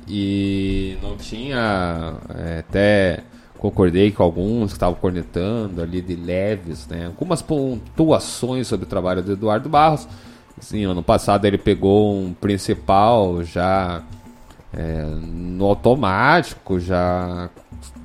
[0.08, 2.16] e não tinha.
[2.34, 3.22] É, até
[3.56, 7.06] concordei com alguns que estavam cornetando ali de leves, né?
[7.06, 10.08] Algumas pontuações sobre o trabalho do Eduardo Barros.
[10.60, 14.02] Sim, ano passado ele pegou um principal já
[14.72, 17.50] é, no automático, já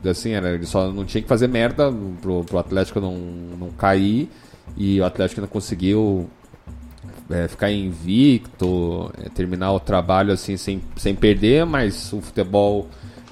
[0.09, 1.91] assim, era, ele só não tinha que fazer merda
[2.21, 4.29] pro, pro Atlético não, não cair
[4.77, 6.29] e o Atlético não conseguiu
[7.29, 12.87] é, ficar invicto, é, terminar o trabalho assim sem, sem perder, mas o futebol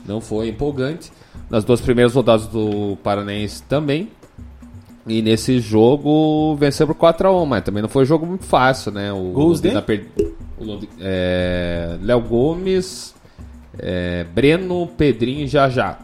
[0.06, 1.12] não foi empolgante.
[1.50, 4.10] Nas duas primeiras rodadas do Paranaense também.
[5.06, 9.12] E nesse jogo venceu por 4x1, mas também não foi um jogo muito fácil, né?
[9.12, 10.06] O Gols Londrina per...
[11.00, 11.98] é...
[12.02, 13.14] Léo Gomes,
[13.78, 14.26] é...
[14.34, 16.00] Breno, Pedrinho e Jajá.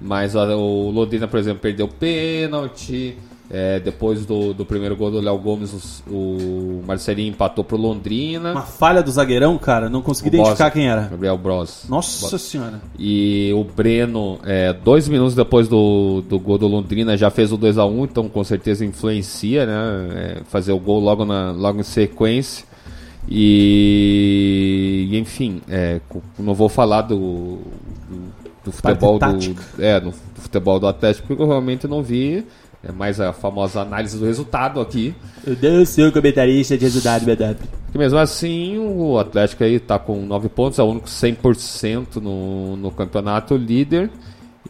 [0.00, 3.16] Mas o Londrina, por exemplo, perdeu pênalti.
[3.50, 8.52] É, depois do, do primeiro gol do Léo Gomes, os- o Marcelinho empatou pro Londrina.
[8.52, 11.02] Uma falha do zagueirão, cara, não consegui O identificar Boss- quem era.
[11.02, 11.84] Gabriel Bros.
[11.88, 12.80] Nossa senhora.
[12.98, 17.56] E o Breno, é, dois minutos depois do, do gol do Londrina, já fez o
[17.56, 19.74] 2 a 1 então com certeza influencia, né?
[20.14, 22.66] é, fazer o gol logo, na, logo em sequência.
[23.30, 26.00] E, enfim, é,
[26.38, 27.58] não vou falar do, do,
[28.64, 32.44] do futebol do, é, do futebol do Atlético, porque eu realmente não vi.
[32.82, 35.14] É mais a famosa análise do resultado aqui.
[35.44, 37.56] Eu dei o seu comentarista de resultado, BW.
[37.90, 42.76] Que mesmo assim, o Atlético aí tá com 9 pontos, é o único 100% no,
[42.76, 44.10] no campeonato líder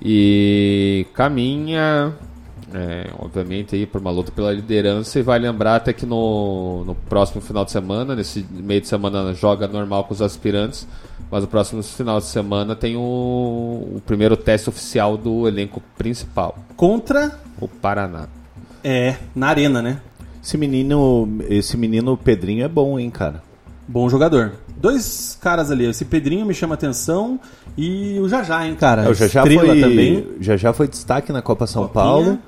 [0.00, 2.14] e caminha,
[2.72, 5.18] é, obviamente, aí por uma luta pela liderança.
[5.18, 9.34] E vai lembrar até que no, no próximo final de semana, nesse meio de semana,
[9.34, 10.86] joga normal com os aspirantes,
[11.30, 16.58] mas no próximo final de semana tem o, o primeiro teste oficial do elenco principal,
[16.76, 18.28] Contra, o Paraná.
[18.82, 20.00] é, na arena, né?
[20.42, 23.42] Esse menino, esse menino Pedrinho é bom, hein, cara.
[23.86, 24.52] Bom jogador.
[24.76, 27.38] Dois caras ali, esse Pedrinho me chama atenção
[27.76, 29.04] e o Jajá, hein, cara.
[29.04, 30.26] É, o Jajá Estrela foi, também.
[30.40, 32.04] Jajá foi destaque na Copa São Copinha.
[32.04, 32.38] Paulo.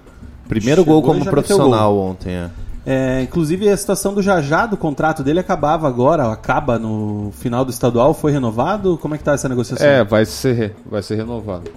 [0.49, 2.33] Primeiro Chegou gol como profissional ontem.
[2.33, 2.51] É.
[2.91, 7.71] É, inclusive a situação do Jajá, do contrato dele acabava agora, acaba no final do
[7.71, 8.99] estadual, foi renovado?
[8.99, 9.87] Como é que tá essa negociação?
[9.87, 11.71] É, vai ser, vai ser renovado.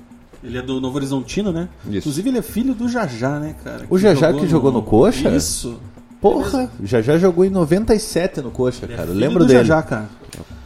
[0.43, 1.69] Ele é do Novo Horizontino, né?
[1.85, 1.97] Isso.
[1.99, 3.85] Inclusive ele é filho do Jajá, né, cara?
[3.91, 5.29] O Jajá que jogou no Coxa?
[5.29, 5.79] Isso.
[6.19, 9.09] Porra, Jajá jogou em 97 no Coxa, Ele é cara.
[9.09, 9.59] Filho lembro do dele.
[9.59, 10.09] Jajá, cara.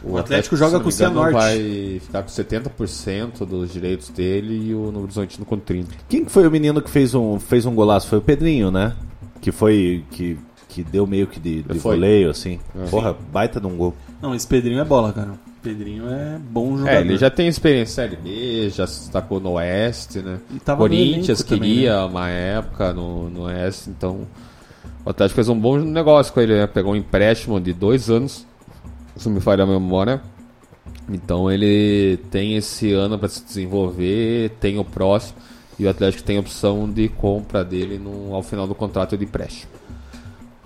[0.02, 1.34] O Atlético joga se não com o Cianorte.
[1.34, 5.88] vai ficar com 70% dos direitos dele e o Novo Horizontino com 30%.
[6.08, 8.08] Quem que foi o menino que fez um, fez um golaço?
[8.08, 8.94] Foi o Pedrinho, né?
[9.40, 10.04] Que foi.
[10.10, 11.96] Que, que deu meio que de, de Foi.
[11.96, 12.60] voleio, assim.
[12.90, 13.94] Porra, baita de um gol.
[14.20, 15.32] Não, esse Pedrinho é bola, cara.
[15.62, 16.96] Pedrinho é bom jogador.
[16.96, 20.38] É, ele já tem experiência em Série B, já se destacou no Oeste, né?
[20.54, 22.04] E tava no Corinthians elenco também, queria né?
[22.04, 24.26] uma época no, no Oeste, então
[25.04, 26.66] o Atlético fez um bom negócio com ele, né?
[26.66, 28.46] Pegou um empréstimo de dois anos,
[29.16, 30.20] se não me falha a memória.
[31.08, 35.38] Então ele tem esse ano para se desenvolver, tem o próximo,
[35.78, 39.70] e o Atlético tem opção de compra dele no, ao final do contrato de empréstimo.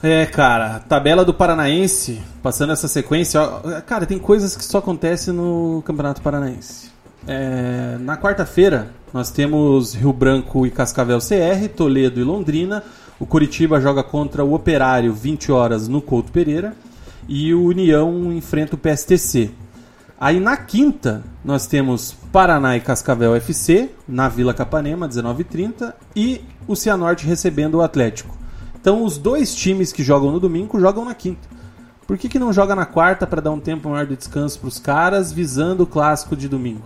[0.02, 5.32] É, cara, tabela do Paranaense, passando essa sequência, ó, cara, tem coisas que só acontecem
[5.32, 6.90] no Campeonato Paranaense.
[7.26, 12.82] É, na quarta-feira, nós temos Rio Branco e Cascavel CR, Toledo e Londrina.
[13.20, 16.74] O Curitiba joga contra o Operário 20 horas no Couto Pereira
[17.28, 19.50] e o União enfrenta o PSTC.
[20.22, 26.76] Aí na quinta, nós temos Paraná e Cascavel FC, na Vila Capanema, 19h30, e o
[26.76, 28.32] Cianorte recebendo o Atlético.
[28.80, 31.48] Então os dois times que jogam no domingo jogam na quinta.
[32.06, 34.68] Por que, que não joga na quarta para dar um tempo maior de descanso para
[34.68, 36.82] os caras, visando o clássico de domingo?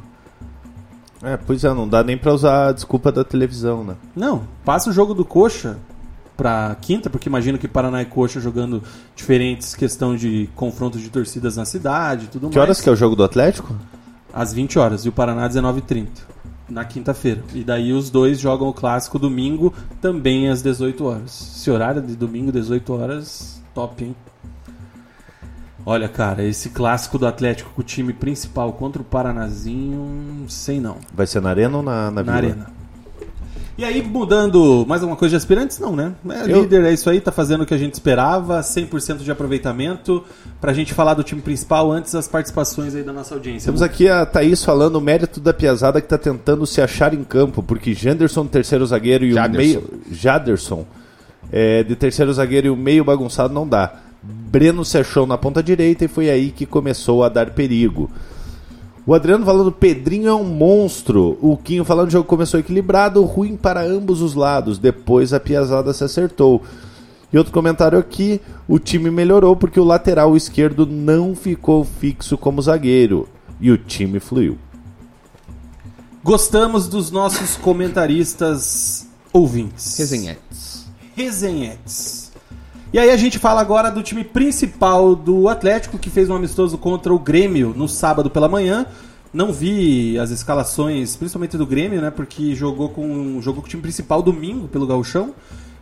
[1.22, 3.97] É, pois é, não dá nem pra usar a desculpa da televisão, né?
[4.16, 5.76] Não, passa o jogo do Coxa
[6.37, 8.82] pra quinta, porque imagino que Paraná e Coxa jogando
[9.14, 12.68] diferentes questão de confrontos de torcidas na cidade e tudo Que mais.
[12.68, 13.74] horas que é o jogo do Atlético?
[14.32, 16.09] Às 20 horas e o Paraná 19h30
[16.68, 17.43] na quinta-feira.
[17.55, 21.55] E daí os dois jogam o clássico domingo também às 18 horas.
[21.57, 24.16] Esse horário de domingo 18 horas, top, hein?
[25.89, 30.97] Olha, cara, esse clássico do Atlético com o time principal contra o Paranazinho, sei não.
[31.14, 32.66] Vai ser na Arena ou na, na, na arena.
[33.79, 35.79] E aí, mudando mais alguma coisa de aspirantes?
[35.79, 36.12] Não, né?
[36.31, 39.31] É Eu- líder, é isso aí, tá fazendo o que a gente esperava, 100% de
[39.31, 40.24] aproveitamento.
[40.61, 43.66] Pra gente falar do time principal antes das participações aí da nossa audiência.
[43.66, 47.22] Temos aqui a Thaís falando o mérito da piazada que tá tentando se achar em
[47.22, 49.79] campo, porque Janderson, terceiro zagueiro, e Jaderson.
[49.79, 50.01] o meio.
[50.11, 50.87] Jaderson,
[51.53, 53.93] é, de terceiro zagueiro e o meio bagunçado não dá.
[54.22, 58.11] Breno se achou na ponta direita e foi aí que começou a dar perigo.
[59.07, 61.39] O Adriano falando Pedrinho é um monstro.
[61.41, 64.79] O Quinho falando o jogo começou equilibrado, ruim para ambos os lados.
[64.79, 66.61] Depois a piazada se acertou.
[67.33, 72.61] E outro comentário aqui: o time melhorou porque o lateral esquerdo não ficou fixo como
[72.61, 73.29] zagueiro.
[73.61, 74.59] E o time fluiu.
[76.25, 79.97] Gostamos dos nossos comentaristas ouvintes.
[79.97, 80.87] Resenhetes.
[81.15, 82.26] Resenhetes.
[82.97, 86.78] E aí a gente fala agora do time principal do Atlético, que fez um amistoso
[86.78, 88.86] contra o Grêmio no sábado pela manhã.
[89.34, 92.11] Não vi as escalações, principalmente do Grêmio, né?
[92.11, 95.34] Porque jogou com, jogou com o time principal domingo pelo Gauchão.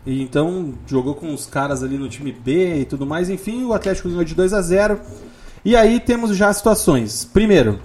[0.04, 3.30] E então jogou com os caras ali no time B e tudo mais.
[3.30, 4.98] Enfim, o Atlético ganhou de 2 a 0
[5.64, 7.24] E aí temos já as situações.
[7.24, 7.78] Primeiro,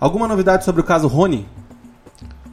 [0.00, 1.46] alguma novidade sobre o caso Rony?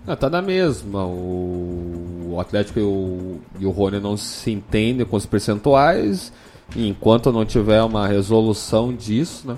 [0.05, 1.05] Ah, tá na mesma.
[1.05, 6.31] O, Atlético e o, e o Rony não se entendem com os percentuais.
[6.75, 9.57] E enquanto não tiver uma resolução disso, né,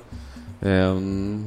[0.61, 0.85] é,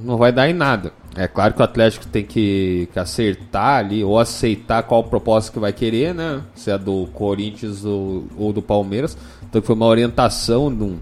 [0.05, 0.93] não vai dar em nada.
[1.15, 5.59] É claro que o Atlético tem que, que acertar ali, ou aceitar qual proposta que
[5.59, 6.43] vai querer, né?
[6.55, 9.17] Se é do Corinthians ou, ou do Palmeiras.
[9.49, 10.99] Então foi uma orientação de um-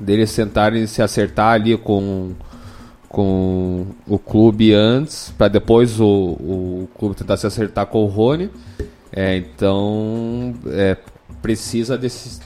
[0.00, 2.32] deles tentarem se acertar ali com
[3.08, 8.50] com o clube antes, para depois o, o clube tentar se acertar com o Rony.
[9.12, 10.96] É, então, é,
[11.40, 12.40] precisa desse,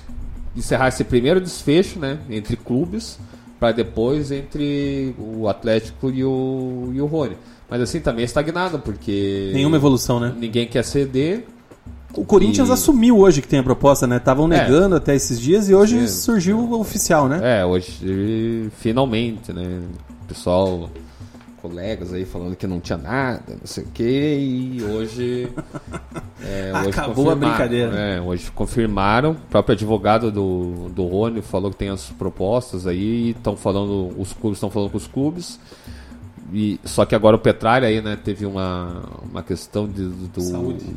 [0.56, 3.18] encerrar esse primeiro desfecho né, entre clubes,
[3.58, 7.36] para depois entre o Atlético e o, e o Rony.
[7.68, 10.32] Mas assim, também é estagnado, porque Nenhuma evolução, né?
[10.38, 11.46] ninguém quer ceder.
[12.14, 14.18] O Corinthians E- assumiu hoje que tem a proposta, né?
[14.18, 14.60] Estavam É.
[14.62, 17.40] negando até esses dias e hoje surgiu o oficial, né?
[17.60, 19.80] É, hoje finalmente, né?
[20.32, 20.88] Pessoal,
[21.60, 25.52] colegas aí falando que não tinha nada, não sei o que, e hoje.
[26.42, 27.94] é, hoje Acabou a brincadeira.
[27.94, 29.32] É, hoje confirmaram.
[29.32, 34.32] O próprio advogado do, do Rony falou que tem as propostas aí, estão falando, os
[34.32, 35.60] clubes estão falando com os clubes.
[36.50, 40.96] E, só que agora o Petralha aí, né, teve uma, uma questão de, do, Saúde.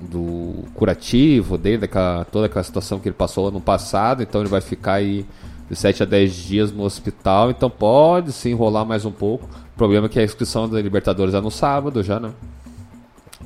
[0.00, 4.60] do curativo dele, daquela, toda aquela situação que ele passou ano passado, então ele vai
[4.60, 5.26] ficar aí
[5.68, 9.46] de 7 a 10 dias no hospital, então pode se enrolar mais um pouco.
[9.46, 12.30] O problema é que a inscrição da Libertadores é no sábado já, né?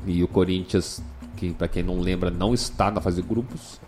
[0.07, 1.03] E o Corinthians,
[1.37, 3.81] que para quem não lembra, não está na fase de grupos.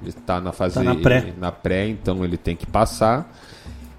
[0.00, 1.34] Ele está na fase Tá na pré.
[1.38, 3.30] na pré, então ele tem que passar.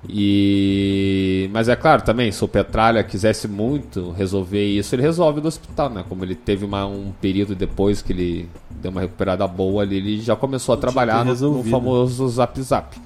[0.10, 5.48] E mas é claro também, se o Petralha quisesse muito resolver isso, ele resolve no
[5.48, 6.04] hospital, né?
[6.08, 8.50] Como ele teve uma- um período depois que ele
[8.82, 12.98] deu uma recuperada boa ali, ele já começou a trabalhar no, no famoso Zap Zap.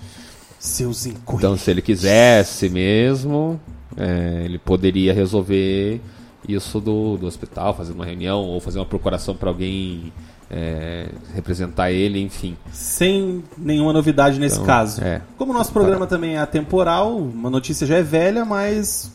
[0.59, 1.35] Seus incoerentes.
[1.37, 3.59] Então, se ele quisesse mesmo,
[3.97, 6.01] é, ele poderia resolver
[6.47, 10.11] isso do, do hospital, fazer uma reunião ou fazer uma procuração para alguém
[10.49, 12.55] é, representar ele, enfim.
[12.71, 15.01] Sem nenhuma novidade nesse Então, caso.
[15.03, 15.21] é.
[15.37, 19.11] Como o nosso programa também é atemporal, uma notícia já é velha, mas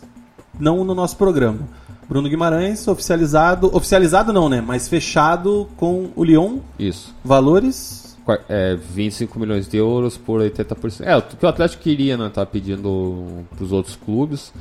[0.59, 1.61] não no nosso programa.
[2.09, 3.71] Bruno Guimarães, oficializado.
[3.73, 4.61] Oficializado não, né?
[4.61, 6.59] Mas fechado com o Lyon.
[6.77, 7.15] Isso.
[7.25, 8.00] Valores.
[8.49, 11.03] É, 25 milhões de euros por 80%.
[11.05, 12.31] É, o que o Atlético queria, né?
[12.33, 14.53] Tá pedindo para os outros clubes.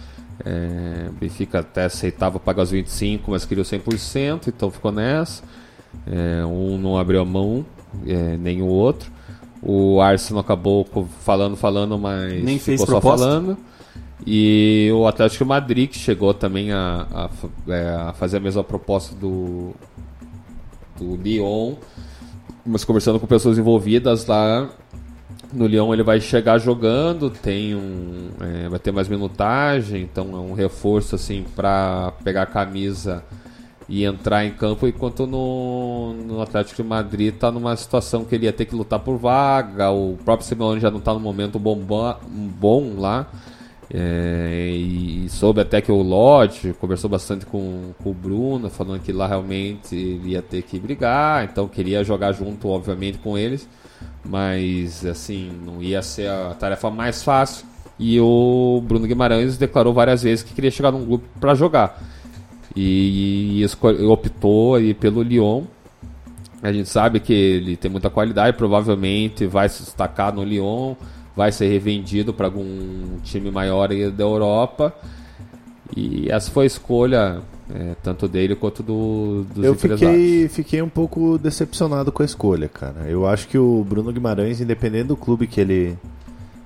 [0.45, 5.43] É, o Benfica até aceitava pagar os 25, mas queria o 100%, então ficou nessa.
[6.07, 7.65] É, um não abriu a mão,
[8.07, 9.11] é, nem o outro.
[9.61, 10.88] O Arsenal acabou
[11.20, 13.26] falando, falando, mas Nem fez ficou só proposta?
[13.26, 13.57] falando.
[14.26, 17.30] E o Atlético Madrid que chegou também a, a
[17.72, 19.74] é, a fazer a mesma proposta do,
[20.97, 21.76] do Lyon
[22.70, 24.70] mas conversando com pessoas envolvidas lá
[25.51, 30.39] no Lyon ele vai chegar jogando tem um é, vai ter mais minutagem então é
[30.39, 33.24] um reforço assim para pegar a camisa
[33.88, 38.45] e entrar em campo enquanto no, no Atlético de Madrid está numa situação que ele
[38.45, 42.93] ia ter que lutar por vaga o próprio Simeone já não está no momento bom
[42.99, 43.28] lá
[43.92, 49.12] É, e soube até que o Lodge conversou bastante com, com o Bruno, falando que
[49.12, 53.68] lá realmente ia ter que brigar, então queria jogar junto, obviamente, com eles,
[54.24, 57.66] mas assim, não ia ser a tarefa mais fácil.
[57.98, 62.02] E o Bruno Guimarães declarou várias vezes que queria chegar num grupo para jogar.
[62.76, 65.64] E, e optou aí pelo Lyon.
[66.62, 70.96] A gente sabe que ele tem muita qualidade, provavelmente vai se destacar no Lyon
[71.40, 74.94] vai ser revendido para algum time maior aí da Europa.
[75.96, 77.42] E essa foi a escolha
[77.74, 82.68] é, tanto dele quanto do, dos Eu fiquei, fiquei um pouco decepcionado com a escolha,
[82.68, 83.06] cara.
[83.08, 85.98] Eu acho que o Bruno Guimarães, independente do clube que ele,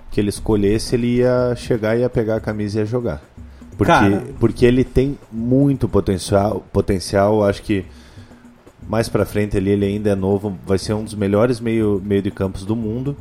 [0.09, 3.21] que ele escolhesse, ele ia chegar, ia pegar a camisa e ia jogar.
[3.77, 4.23] Porque, cara.
[4.39, 7.43] porque ele tem muito potencial, potencial.
[7.43, 7.85] Acho que
[8.89, 12.23] mais para frente ali, ele ainda é novo, vai ser um dos melhores meio, meio
[12.23, 13.15] de campos do mundo.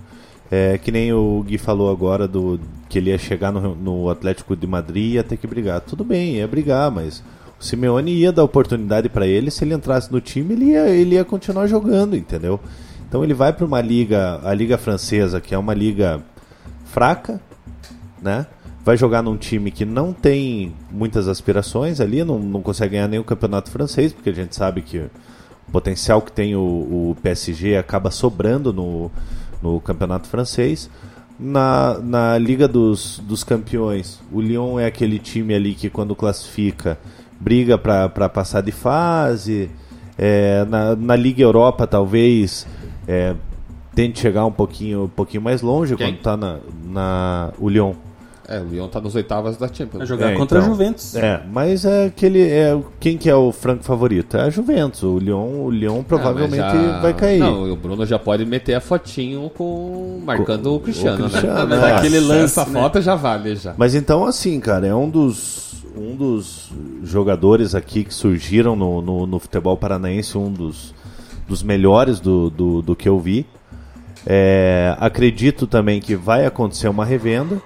[0.55, 4.55] É, que nem o Gui falou agora do que ele ia chegar no, no Atlético
[4.55, 5.81] de Madrid e ia ter que brigar.
[5.81, 7.25] Tudo bem, ia brigar, mas
[7.59, 9.51] o Simeone ia dar oportunidade para ele.
[9.51, 12.61] Se ele entrasse no time, ele ia, ele ia continuar jogando, entendeu?
[13.09, 16.23] Então ele vai para uma liga, a liga francesa, que é uma liga
[16.85, 17.41] fraca,
[18.21, 18.47] né?
[18.85, 23.25] Vai jogar num time que não tem muitas aspirações ali, não, não consegue ganhar o
[23.25, 28.11] campeonato francês, porque a gente sabe que o potencial que tem o, o PSG acaba
[28.11, 29.11] sobrando no,
[29.63, 30.91] no campeonato francês.
[31.39, 36.99] Na, na Liga dos, dos Campeões, o Lyon é aquele time ali que quando classifica
[37.41, 39.71] briga para passar de fase.
[40.17, 42.67] É, na, na Liga Europa talvez
[43.09, 43.35] é,
[43.95, 46.09] tente chegar um pouquinho, um pouquinho mais longe Quem?
[46.09, 47.95] quando está na, na, o Lyon.
[48.49, 49.99] É, o Lyon tá nos oitavas da Champions.
[49.99, 51.15] Vai jogar é, contra então, a Juventus.
[51.15, 52.43] É, mas é aquele.
[52.43, 54.37] É, quem que é o franco favorito?
[54.37, 55.03] É a Juventus.
[55.03, 57.01] O Lyon, o Lyon provavelmente já...
[57.01, 57.39] vai cair.
[57.39, 60.21] Não, o Bruno já pode meter a fotinho com.
[60.25, 61.77] marcando com, o Cristiano, o Cristiano né?
[61.81, 62.45] Mas aquele lance.
[62.61, 62.81] Essa né?
[62.81, 63.75] foto já vale já.
[63.77, 65.73] Mas então, assim, cara, é um dos.
[65.95, 66.71] Um dos
[67.05, 70.95] jogadores aqui que surgiram no, no, no futebol paranaense, um dos,
[71.47, 73.47] dos melhores do, do, do que eu vi.
[74.27, 77.61] É, acredito também que vai acontecer uma revenda.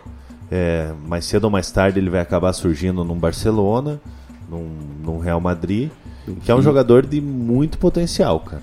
[0.50, 4.00] É, mais cedo ou mais tarde ele vai acabar surgindo num Barcelona,
[4.48, 4.68] num,
[5.02, 5.90] num Real Madrid,
[6.44, 8.62] que é um jogador de muito potencial, cara.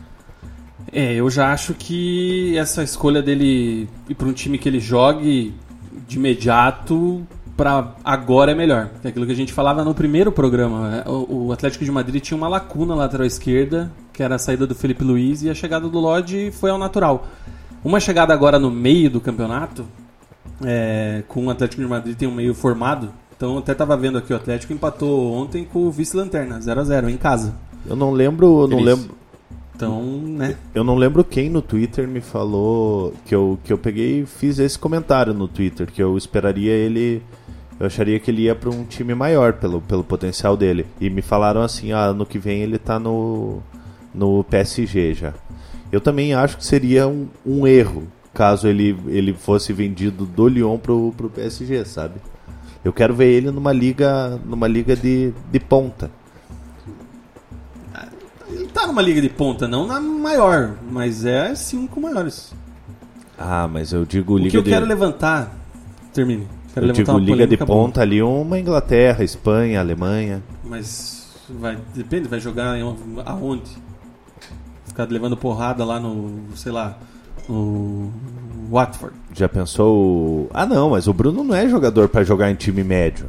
[0.92, 5.54] É, eu já acho que essa escolha dele ir para um time que ele jogue
[6.08, 7.26] de imediato
[7.58, 8.90] para agora é melhor.
[9.04, 10.90] É aquilo que a gente falava no primeiro programa.
[10.90, 11.04] Né?
[11.06, 14.68] O, o, Atlético de Madrid tinha uma lacuna na lateral esquerda, que era a saída
[14.68, 17.28] do Felipe Luiz e a chegada do Lodge foi ao natural.
[17.84, 19.86] Uma chegada agora no meio do campeonato
[20.64, 23.12] é, com o Atlético de Madrid tem um meio formado.
[23.36, 27.10] Então até tava vendo aqui, o Atlético empatou ontem com o vice-lanterna, 0 a 0
[27.10, 27.56] em casa.
[27.86, 29.16] Eu não lembro, eu não lembro.
[29.76, 30.56] Então, né?
[30.74, 34.60] Eu não lembro quem no Twitter me falou que eu, que eu peguei e fiz
[34.60, 37.22] esse comentário no Twitter, que eu esperaria ele.
[37.80, 40.86] Eu acharia que ele ia para um time maior pelo, pelo potencial dele.
[41.02, 43.62] E me falaram assim: ah, no que vem ele tá no,
[44.14, 45.34] no PSG já.
[45.92, 50.78] Eu também acho que seria um, um erro caso ele, ele fosse vendido do Lyon
[50.78, 52.16] pro, pro PSG, sabe?
[52.84, 56.12] Eu quero ver ele numa liga, numa liga de, de ponta.
[58.50, 62.54] Ele tá numa liga de ponta, não na maior, mas é cinco maiores.
[63.38, 64.58] Ah, mas eu digo liga de...
[64.58, 65.56] O que eu quero levantar...
[66.14, 66.48] Termine.
[66.74, 70.44] Quero eu digo liga de ponta ali, uma Inglaterra, Espanha, Alemanha.
[70.64, 72.84] Mas vai, depende, vai jogar em,
[73.26, 73.72] aonde?
[74.86, 76.98] Ficar levando porrada lá no, sei lá,
[77.50, 78.10] o
[78.72, 79.16] Watford.
[79.34, 80.50] Já pensou.
[80.54, 83.26] Ah, não, mas o Bruno não é jogador para jogar em time médio.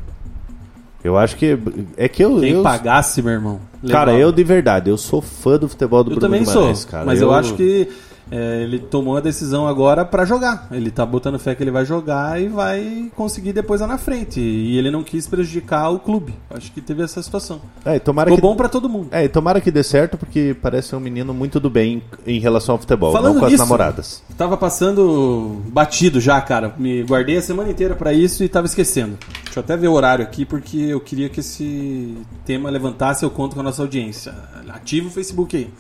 [1.03, 1.59] Eu acho que.
[1.97, 2.41] É que eu.
[2.41, 2.63] Quem eu...
[2.63, 3.61] pagasse, meu irmão.
[3.91, 6.91] Cara, eu de verdade, eu sou fã do futebol do eu Bruno também Guimarães, sou,
[6.91, 7.05] cara.
[7.05, 7.89] Mas eu, eu acho que
[8.31, 10.69] é, ele tomou a decisão agora para jogar.
[10.71, 14.41] Ele tá botando fé que ele vai jogar e vai conseguir depois lá na frente.
[14.41, 16.35] E ele não quis prejudicar o clube.
[16.51, 17.61] Acho que teve essa situação.
[17.85, 18.43] É, tomara Ficou que...
[18.43, 19.09] bom para todo mundo.
[19.11, 22.75] É, e tomara que dê certo, porque parece um menino muito do bem em relação
[22.75, 24.23] ao futebol, Falando não com nisso, as namoradas.
[24.37, 26.75] Tava passando batido já, cara.
[26.79, 29.19] Me guardei a semana inteira para isso e tava esquecendo.
[29.45, 33.31] Deixa eu até ver o horário aqui, porque eu queria que esse tema levantasse eu
[33.31, 34.35] conto com a nossa audiência.
[34.69, 35.71] Ativa o Facebook aí.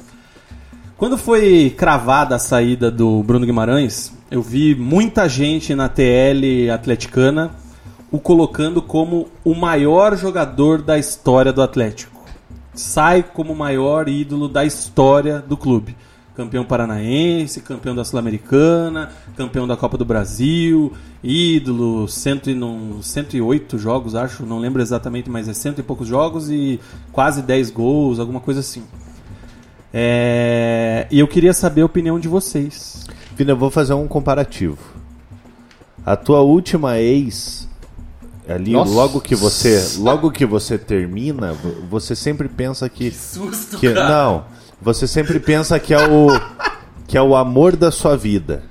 [0.96, 7.50] Quando foi cravada a saída do Bruno Guimarães, eu vi muita gente na TL atleticana
[8.12, 12.22] o colocando como o maior jogador da história do Atlético.
[12.74, 15.96] Sai como o maior ídolo da história do clube.
[16.36, 20.92] Campeão paranaense, campeão da Sul-Americana, campeão da Copa do Brasil,
[21.24, 26.06] ídolo, cento e não, 108 jogos, acho, não lembro exatamente, mas é cento e poucos
[26.06, 26.78] jogos e
[27.10, 28.84] quase 10 gols, alguma coisa assim.
[29.96, 31.06] É...
[31.08, 33.06] E eu queria saber a opinião de vocês.
[33.36, 34.76] Vina, eu vou fazer um comparativo.
[36.04, 37.68] A tua última ex
[38.48, 38.92] ali Nossa.
[38.92, 44.06] logo que você logo que você termina vo- você sempre pensa que Susto, que cara.
[44.06, 44.44] não
[44.82, 46.26] você sempre pensa que é o
[47.06, 48.62] que é o amor da sua vida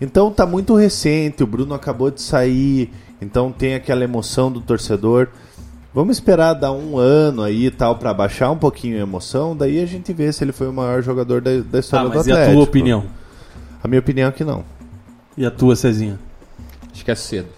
[0.00, 5.26] então tá muito recente o Bruno acabou de sair então tem aquela emoção do torcedor
[5.94, 9.82] vamos esperar dar um ano aí e tal para baixar um pouquinho a emoção daí
[9.82, 12.26] a gente vê se ele foi o maior jogador da, da Ah, história do mas
[12.26, 13.04] e Atlético a tua opinião?
[13.82, 14.64] a minha opinião é que não
[15.36, 16.18] E a tua, Cezinha?
[16.92, 17.48] Acho que é cedo.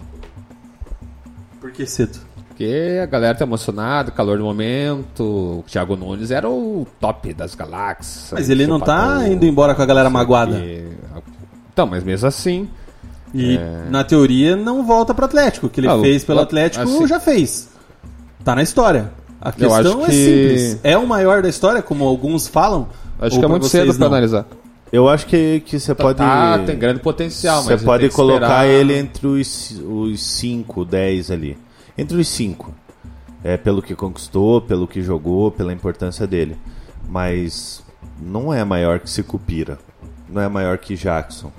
[1.59, 2.19] Por que cedo?
[2.47, 5.23] Porque a galera tá emocionada, calor do momento.
[5.59, 8.29] O Thiago Nunes era o top das galáxias.
[8.31, 10.57] Mas ele não tá indo embora com a galera magoada.
[10.57, 10.87] e-
[11.73, 12.69] Então, mas mesmo assim.
[13.33, 13.59] E,
[13.89, 15.67] na teoria, não volta pro Atlético.
[15.67, 17.67] O que ele Ah, fez pelo o- Atlético assim- já fez.
[18.45, 19.11] Tá na história.
[19.41, 20.79] A questão acho é que- simples.
[20.83, 22.87] É o maior da história, como alguns falam?
[23.19, 24.07] Acho que é muito cedo pra não?
[24.07, 24.45] analisar.
[24.91, 28.15] eu acho que que você pode Tá, tem grande potencial, Você mas pode tem que
[28.15, 31.57] colocar esperar- ele entre os, os 5, 10 ali.
[31.97, 32.73] Entre os 5.
[33.43, 36.55] É pelo que conquistou, pelo que jogou, pela importância dele.
[37.09, 37.83] Mas
[38.21, 39.77] não é maior que Sicupira.
[40.29, 41.51] Não é maior que Jackson.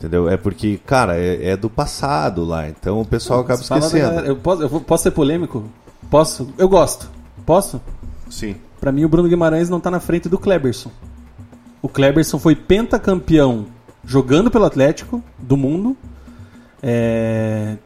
[0.00, 0.30] Entendeu?
[0.30, 2.66] É porque, cara, é, é do passado lá.
[2.66, 4.02] Então o pessoal acaba esquecendo.
[4.02, 4.26] galera.
[4.26, 5.64] Eu posso, eu posso ser polêmico?
[6.08, 6.48] Posso?
[6.56, 7.10] Eu gosto.
[7.44, 7.82] Posso?
[8.30, 8.56] Sim.
[8.80, 10.90] Pra mim, o Bruno Guimarães não tá na frente do Kleberson.
[11.82, 13.66] O Kleberson foi pentacampeão
[14.02, 15.94] jogando pelo Atlético do mundo.
[16.82, 17.76] É,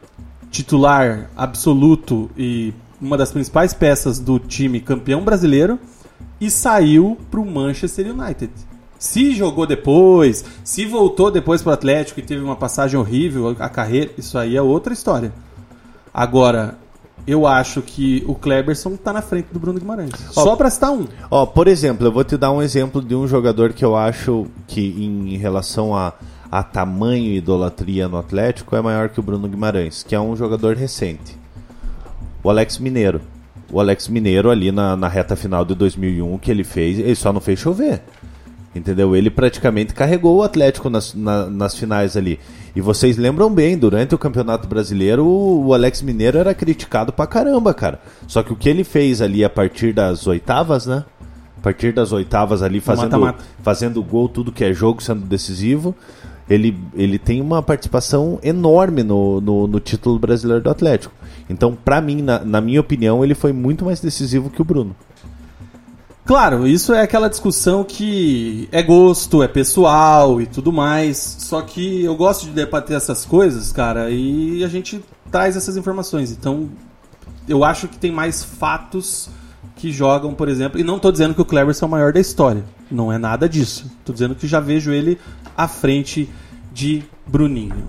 [0.49, 5.77] titular absoluto e uma das principais peças do time campeão brasileiro.
[6.39, 8.53] E saiu pro Manchester United.
[8.97, 14.11] Se jogou depois, se voltou depois pro Atlético e teve uma passagem horrível, a carreira,
[14.17, 15.33] isso aí é outra história.
[16.13, 16.77] Agora,
[17.27, 20.13] eu acho que o Kleberson tá na frente do Bruno Guimarães.
[20.31, 21.07] Só pra citar um.
[21.29, 24.47] Ó, por exemplo, eu vou te dar um exemplo de um jogador que eu acho
[24.67, 26.13] que em relação a,
[26.51, 30.35] a tamanho e idolatria no Atlético é maior que o Bruno Guimarães, que é um
[30.35, 31.37] jogador recente.
[32.43, 33.21] O Alex Mineiro.
[33.71, 37.33] O Alex Mineiro ali na, na reta final de 2001 que ele fez, ele só
[37.33, 38.03] não fez chover.
[38.75, 39.15] Entendeu?
[39.15, 42.37] Ele praticamente carregou o Atlético nas, na- nas finais ali.
[42.75, 47.25] E vocês lembram bem, durante o Campeonato Brasileiro, o, o Alex Mineiro era criticado pra
[47.25, 48.01] caramba, cara.
[48.27, 51.05] Só que o que ele fez ali a partir das oitavas, né?
[51.57, 53.43] A partir das oitavas ali, fazendo, mata-mata.
[53.63, 55.95] fazendo gol, tudo que é jogo, sendo decisivo,
[56.49, 61.13] ele, ele tem uma participação enorme no, no, no título brasileiro do Atlético.
[61.49, 64.93] Então, pra mim, na, na minha opinião, ele foi muito mais decisivo que o Bruno.
[66.25, 71.17] Claro, isso é aquela discussão que é gosto, é pessoal e tudo mais.
[71.39, 76.31] Só que eu gosto de debater essas coisas, cara, e a gente traz essas informações.
[76.31, 76.67] Então,
[77.47, 79.29] eu acho que tem mais fatos
[79.75, 80.79] que jogam, por exemplo.
[80.79, 82.63] E não tô dizendo que o Cleverson é o maior da história.
[82.89, 83.91] Não é nada disso.
[84.03, 85.19] Tô dizendo que já vejo ele
[85.55, 86.27] à frente
[86.73, 87.83] de Bruninho.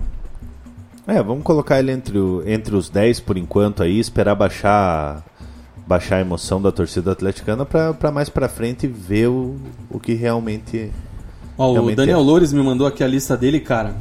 [1.07, 5.23] É, vamos colocar ele entre, o- entre os 10 por enquanto aí, esperar baixar
[5.87, 9.55] baixar a emoção da torcida atleticana pra, pra mais pra frente ver o,
[9.89, 10.91] o que realmente.
[11.57, 12.21] Ó, o Realmente Daniel é.
[12.21, 13.95] Loures me mandou aqui a lista dele, cara.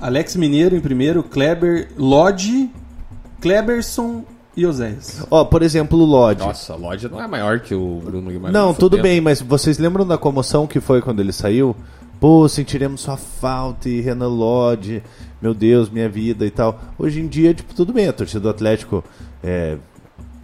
[0.00, 2.68] Alex Mineiro em primeiro, Kleber, Lodge,
[3.40, 4.24] Kleberson
[4.56, 5.24] e Oséias.
[5.30, 6.44] Ó, por exemplo, o Lodge.
[6.44, 8.52] Nossa, loja não é maior que o Bruno Guimarães.
[8.52, 11.74] Não, tudo bem, mas vocês lembram da comoção que foi quando ele saiu?
[12.20, 15.02] Pô, sentiremos sua falta e Renan Lodge,
[15.40, 16.80] meu Deus, minha vida e tal.
[16.98, 19.02] Hoje em dia, tipo, tudo bem, a torcida do Atlético,
[19.42, 19.76] é,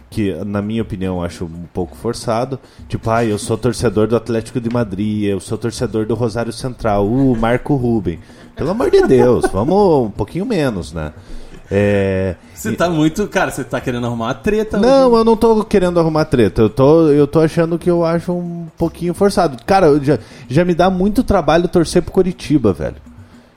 [0.09, 2.59] que na minha opinião eu acho um pouco forçado.
[2.87, 7.05] Tipo, ah, eu sou torcedor do Atlético de Madrid, eu sou torcedor do Rosário Central,
[7.07, 8.19] uh, Marco Ruben.
[8.55, 11.13] Pelo amor de Deus, vamos um pouquinho menos, né?
[11.71, 13.27] É, Você tá muito.
[13.27, 15.17] Cara, você tá querendo arrumar uma treta não, hoje.
[15.17, 16.63] eu não tô querendo arrumar treta.
[16.63, 19.55] Eu tô, eu tô achando que eu acho um pouquinho forçado.
[19.65, 20.17] Cara, já,
[20.47, 22.95] já me dá muito trabalho torcer pro Coritiba, velho.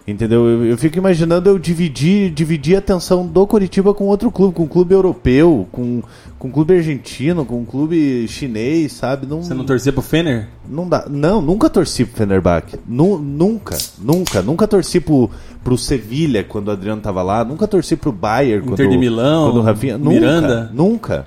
[0.07, 0.45] Entendeu?
[0.49, 4.65] Eu, eu fico imaginando eu dividir, dividir a atenção do Coritiba com outro clube, com
[4.65, 6.03] um clube europeu, com,
[6.41, 9.27] com um clube argentino, com um clube chinês, sabe?
[9.29, 10.49] Não, Você não torcia pro Fener?
[10.69, 11.07] não dá.
[11.09, 12.81] Não, nunca torci pro Fenerbahçe.
[12.87, 14.43] Nu, nunca, nunca.
[14.43, 15.31] Nunca torci pro,
[15.62, 17.45] pro Sevilha quando o Adriano tava lá.
[17.45, 19.97] Nunca torci pro Bayern Inter quando, de Milão, quando o Rafinha.
[19.99, 20.69] Miranda.
[20.74, 21.27] Nunca,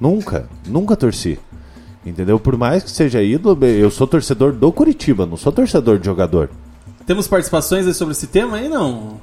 [0.00, 1.38] nunca, nunca, nunca torci.
[2.04, 2.40] Entendeu?
[2.40, 6.50] Por mais que seja ídolo, eu sou torcedor do Curitiba, não sou torcedor de jogador.
[7.06, 9.20] Temos participações aí sobre esse tema aí, não?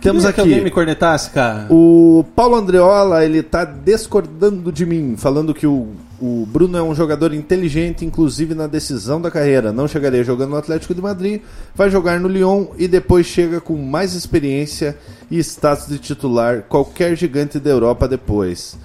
[0.00, 1.66] Temos aqui- que alguém me cornetasse, cara.
[1.70, 5.88] O Paulo Andreola, ele tá discordando de mim, falando que o,
[6.20, 9.72] o Bruno é um jogador inteligente, inclusive na decisão da carreira.
[9.72, 11.40] Não chegaria jogando no Atlético de Madrid,
[11.74, 14.96] vai jogar no Lyon e depois chega com mais experiência
[15.30, 18.78] e status de titular qualquer gigante da Europa depois.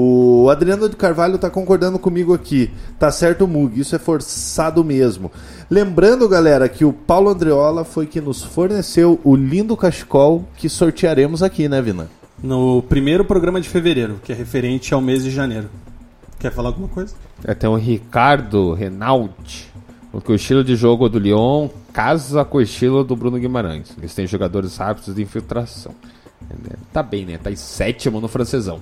[0.00, 2.70] O Adriano de Carvalho tá concordando comigo aqui.
[2.98, 5.32] Tá certo o Mug, isso é forçado mesmo.
[5.68, 11.42] Lembrando, galera, que o Paulo Andreola foi que nos forneceu o lindo cachecol que sortearemos
[11.42, 12.08] aqui, né, Vina?
[12.42, 15.68] no primeiro programa de fevereiro, que é referente ao mês de janeiro.
[16.38, 17.14] Quer falar alguma coisa?
[17.44, 19.68] É, tem o Ricardo Renault.
[20.12, 23.92] Porque o estilo de jogo do Lyon casa com o estilo do Bruno Guimarães.
[23.98, 25.92] Eles têm jogadores rápidos de infiltração.
[26.92, 27.38] Tá bem, né?
[27.38, 28.80] Tá em sétimo no francesão.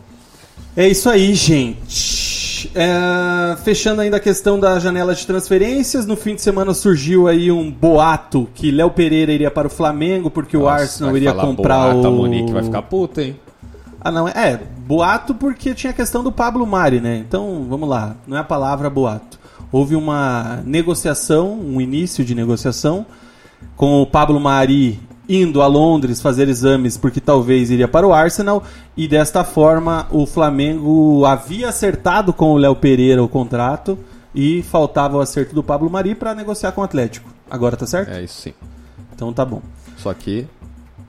[0.77, 2.71] É isso aí, gente.
[2.75, 7.51] É, fechando ainda a questão da janela de transferências, no fim de semana surgiu aí
[7.51, 11.33] um boato que Léo Pereira iria para o Flamengo porque o Nossa, Arsenal vai iria
[11.33, 13.37] comprar boato, o A Monique vai ficar puta, hein?
[14.01, 17.25] Ah, não, é boato porque tinha a questão do Pablo Mari, né?
[17.27, 19.39] Então, vamos lá, não é a palavra boato.
[19.73, 23.07] Houve uma negociação, um início de negociação
[23.77, 28.63] com o Pablo Mari indo a Londres fazer exames porque talvez iria para o Arsenal
[28.97, 33.99] e desta forma o Flamengo havia acertado com o Léo Pereira o contrato
[34.35, 37.29] e faltava o acerto do Pablo Mari para negociar com o Atlético.
[37.51, 38.11] Agora tá certo?
[38.11, 38.55] É isso sim.
[39.15, 39.63] Então tá bom.
[39.97, 40.47] Só que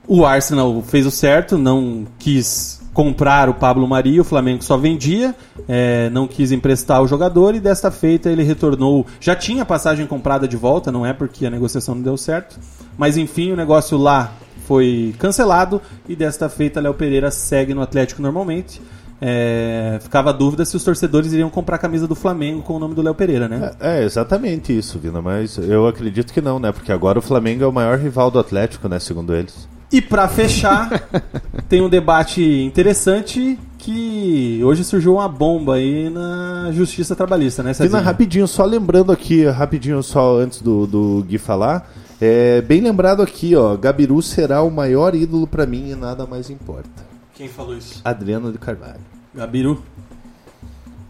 [0.06, 5.32] O Arsenal fez o certo, não quis comprar o Pablo Mari, o Flamengo só vendia,
[5.68, 9.06] é, não quis emprestar o jogador e desta feita ele retornou.
[9.20, 12.58] Já tinha passagem comprada de volta, não é porque a negociação não deu certo,
[12.96, 14.32] mas enfim, o negócio lá
[14.66, 18.82] foi cancelado e desta feita Léo Pereira segue no Atlético normalmente.
[19.22, 22.78] É, ficava a dúvida se os torcedores iriam comprar a camisa do Flamengo com o
[22.80, 23.74] nome do Léo Pereira, né?
[23.78, 26.72] É, é exatamente isso, Vina, mas eu acredito que não, né?
[26.72, 28.98] Porque agora o Flamengo é o maior rival do Atlético, né?
[28.98, 29.68] Segundo eles.
[29.90, 31.08] E pra fechar,
[31.68, 37.84] tem um debate interessante que hoje surgiu uma bomba aí na Justiça Trabalhista, né, Vina,
[37.84, 38.02] Cezinha?
[38.02, 41.90] rapidinho, só lembrando aqui, rapidinho, só antes do, do Gui falar,
[42.20, 46.50] é, bem lembrado aqui, ó, Gabiru será o maior ídolo pra mim e nada mais
[46.50, 47.06] importa.
[47.34, 48.00] Quem falou isso?
[48.04, 49.00] Adriano de Carvalho.
[49.34, 49.82] Gabiru.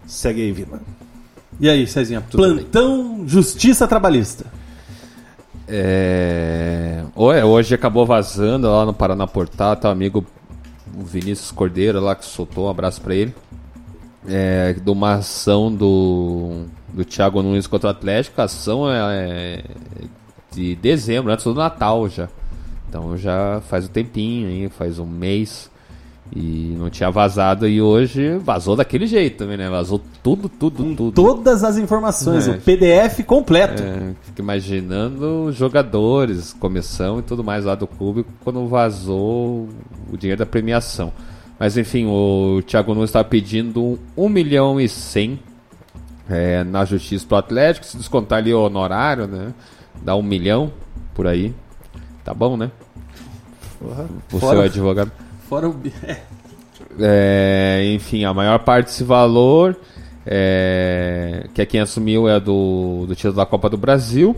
[0.06, 0.80] Segue aí, Vina.
[1.58, 2.20] E aí, Cezinha?
[2.20, 4.44] Plantão Justiça Trabalhista.
[5.68, 7.04] É...
[7.16, 10.24] Ué, Hoje acabou vazando lá no Paraná Portal, tá amigo
[10.96, 13.34] o Vinícius Cordeiro lá que soltou, um abraço pra ele.
[14.26, 19.64] É, de uma ação do, do Thiago Nunes contra o Atlético, a ação é, é
[20.52, 22.28] de dezembro, antes do Natal já.
[22.88, 25.70] Então já faz um tempinho aí, faz um mês.
[26.34, 29.68] E não tinha vazado e hoje vazou daquele jeito também, né?
[29.70, 31.12] Vazou tudo, tudo, tudo.
[31.12, 32.50] Todas as informações, É.
[32.52, 33.82] o PDF completo.
[33.82, 39.68] É, fico imaginando jogadores, comissão e tudo mais lá do clube quando vazou
[40.12, 41.12] o dinheiro da premiação.
[41.58, 45.40] Mas enfim, o Thiago Nunes está pedindo 1 milhão e 100
[46.28, 47.86] é, na justiça pro Atlético.
[47.86, 49.54] Se descontar ali o honorário, né?
[50.02, 50.70] Dá um milhão
[51.14, 51.54] por aí.
[52.22, 52.70] Tá bom, né?
[53.80, 55.10] O Fora- seu advogado.
[55.48, 55.74] Fora o.
[56.06, 56.18] É.
[57.00, 59.76] É, enfim, a maior parte desse valor,
[60.26, 64.34] é, que é quem assumiu é do, do título da Copa do Brasil.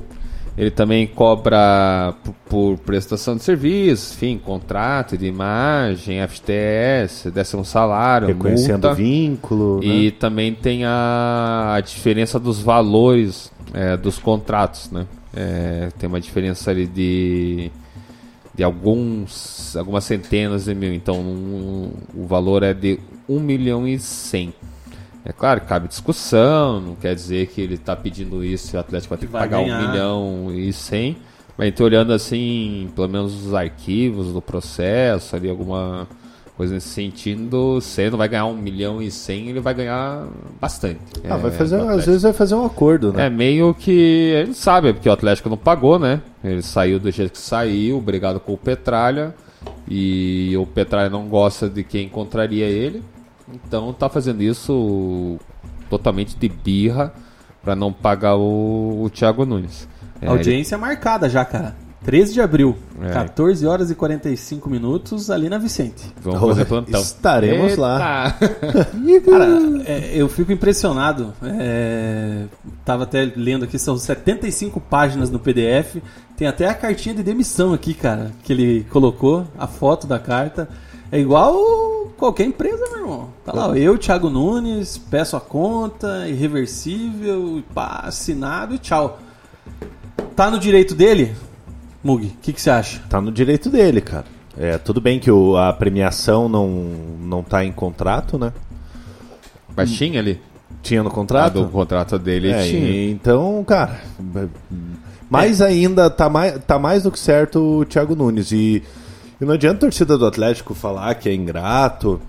[0.59, 8.29] Ele também cobra por, por prestação de serviço, enfim, contrato de imagem, FTS, décimo salário,
[8.29, 8.95] Reconhecendo multa.
[8.95, 9.81] vínculo.
[9.83, 10.17] E né?
[10.19, 15.07] também tem a, a diferença dos valores é, dos contratos, né?
[15.35, 17.71] É, tem uma diferença ali de,
[18.61, 20.93] de alguns, algumas centenas de mil.
[20.93, 24.53] Então um- o valor é de 1 milhão e 100.
[25.25, 29.09] É claro, cabe discussão, não quer dizer que ele está pedindo isso e o Atlético
[29.15, 29.79] vai ter que Vai pagar ganhar.
[29.83, 31.17] 1 milhão e 100.
[31.57, 36.07] Mas então, olhando assim, pelo menos os arquivos do processo, ali alguma
[36.61, 40.27] coisa nesse sentido, se ele não vai ganhar 1 milhão e 100, ele vai ganhar
[40.61, 41.01] bastante.
[41.27, 43.29] Ah, vai É, fazer, do às vezes vai fazer um acordo, né?
[43.29, 43.91] É meio que.
[43.91, 46.21] Ele sabe, porque o Atlético não pagou, né?
[46.45, 49.35] Ele saiu do jeito que saiu, brigado com o Petralha.
[49.89, 53.03] E o Petralha não gosta de quem encontraria ele.
[53.55, 55.39] Então tá fazendo isso
[55.89, 57.11] totalmente de birra
[57.63, 59.89] pra não pagar o, o Thiago Nunes.
[60.21, 61.75] É, Audiência marcada já, cara.
[62.05, 63.11] 13 de abril, É.
[63.11, 66.13] 14 horas e 45 minutos ali na Vicente.
[66.23, 67.01] Vamos fazer plantão.
[67.01, 68.35] Estaremos lá.
[68.41, 69.47] Cara,
[69.87, 71.35] é, eu fico impressionado.
[71.43, 72.45] É,
[72.85, 75.97] tava até lendo aqui, são 75 páginas no PDF.
[76.37, 80.69] Tem até a cartinha de demissão aqui, cara, que ele colocou, a foto da carta.
[81.13, 81.55] É igual
[82.17, 83.29] qualquer empresa, meu irmão.
[83.45, 89.19] Tá lá, eu, Thiago Nunes, peço a conta, irreversível, pá, assinado e tchau.
[90.35, 91.35] Tá no direito dele?
[92.03, 93.01] Mug, o que que você acha?
[93.09, 94.25] Tá no direito dele, cara.
[94.59, 96.69] É, tudo bem que o- a premiação não,
[97.21, 98.53] não tá em contrato, né?
[99.77, 100.41] Mas tinha ali.
[100.83, 101.63] Tinha no Ah, contrato?
[101.63, 102.89] do contrato dele É, tinha.
[102.89, 104.01] e- então, cara,
[105.29, 108.51] mais ainda, tá mais, tá mais do que certo o Thiago Nunes.
[108.51, 108.83] E,
[109.41, 112.21] e não adianta a torcida do Atlético falar que é ingrato.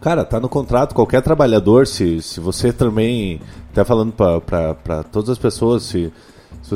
[0.00, 3.40] Cara, tá no contrato, qualquer trabalhador, se, se você também,
[3.70, 6.12] até falando pra, pra, pra todas as pessoas, Se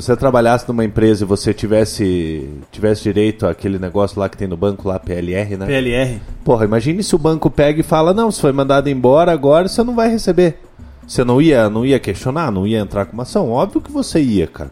[0.01, 4.57] você trabalhasse numa empresa e você tivesse, tivesse direito àquele negócio lá que tem no
[4.57, 5.67] banco, lá, PLR, né?
[5.67, 6.21] PLR.
[6.45, 9.83] Porra, imagine se o banco pega e fala, não, você foi mandado embora agora, você
[9.83, 10.59] não vai receber.
[11.07, 13.51] Você não ia, não ia questionar, não ia entrar com uma ação?
[13.51, 14.71] Óbvio que você ia, cara.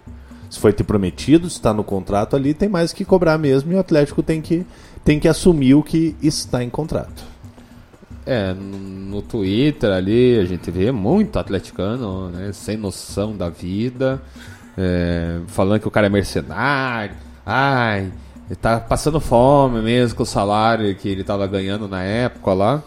[0.50, 3.76] Se foi te prometido, se está no contrato ali, tem mais que cobrar mesmo e
[3.76, 4.66] o Atlético tem que,
[5.04, 7.24] tem que assumir o que está em contrato.
[8.26, 14.20] É, no, no Twitter ali a gente vê muito atleticano, né, sem noção da vida,
[14.76, 17.14] é, falando que o cara é mercenário,
[17.44, 18.12] ai,
[18.46, 22.82] ele tá passando fome mesmo com o salário que ele tava ganhando na época lá,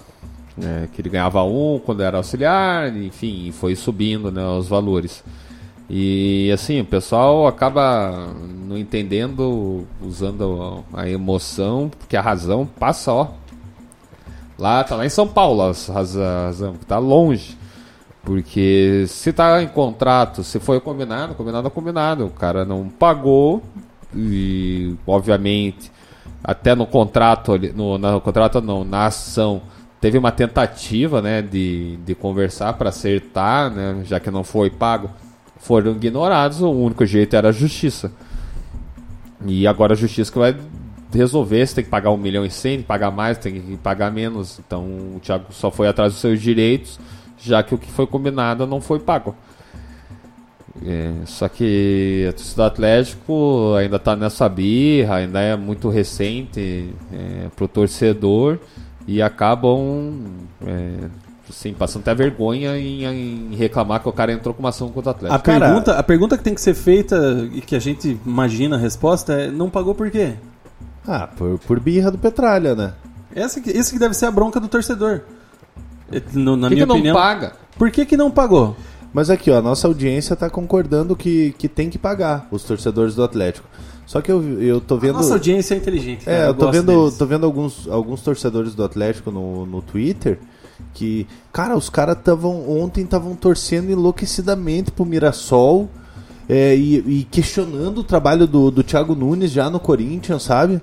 [0.56, 5.24] né, que ele ganhava um quando era auxiliar, enfim, foi subindo né, os valores.
[5.90, 8.28] E assim, o pessoal acaba
[8.68, 13.28] não entendendo, usando a emoção, porque a razão passa, ó.
[14.60, 17.58] Lá, tá lá em São Paulo, a razão, tá longe.
[18.28, 22.26] Porque se tá em contrato, se foi combinado, combinado é combinado.
[22.26, 23.64] O cara não pagou
[24.14, 25.90] e, obviamente,
[26.44, 29.62] até no contrato, no, no contrato não, na ação,
[30.02, 35.10] teve uma tentativa, né, de, de conversar para acertar, né, já que não foi pago.
[35.56, 38.12] Foram ignorados, o único jeito era a justiça.
[39.46, 40.54] E agora a justiça que vai
[41.14, 44.60] resolver se tem que pagar um milhão e cem, pagar mais, tem que pagar menos.
[44.60, 44.84] Então
[45.16, 47.00] o Thiago só foi atrás dos seus direitos,
[47.48, 49.36] já que o que foi combinado não foi pago.
[50.86, 56.94] É, só que a torcida do Atlético ainda está nessa birra, ainda é muito recente
[57.12, 58.60] é, pro torcedor
[59.08, 60.22] e acabam
[60.64, 61.10] é,
[61.50, 65.10] assim, passando até vergonha em, em reclamar que o cara entrou com uma ação contra
[65.10, 65.36] o Atlético.
[65.36, 68.80] A pergunta, a pergunta que tem que ser feita e que a gente imagina a
[68.80, 70.36] resposta é: não pagou por quê?
[71.08, 72.94] Ah, por, por birra do Petralha, né?
[73.34, 75.22] Essa que, esse que deve ser a bronca do torcedor.
[76.12, 77.16] É, no- na Por que, minha que não opinião.
[77.16, 77.54] paga?
[77.78, 78.76] Por que, que não pagou?
[79.14, 83.16] Mas aqui, ó, a nossa audiência tá concordando que, que tem que pagar os torcedores
[83.16, 83.68] do Atlético.
[84.06, 85.16] Só que eu, eu tô vendo.
[85.16, 86.26] Nossa audiência é inteligente.
[86.26, 87.18] Cara, É, eu tô gosto vendo, deles.
[87.18, 90.40] tô vendo alguns, alguns torcedores do Atlético no, no Twitter
[90.94, 95.90] que, cara, os caras estavam ontem estavam torcendo enlouquecidamente pro Mirassol
[96.48, 100.80] é, e, e questionando o trabalho do, do Thiago Nunes já no Corinthians, sabe?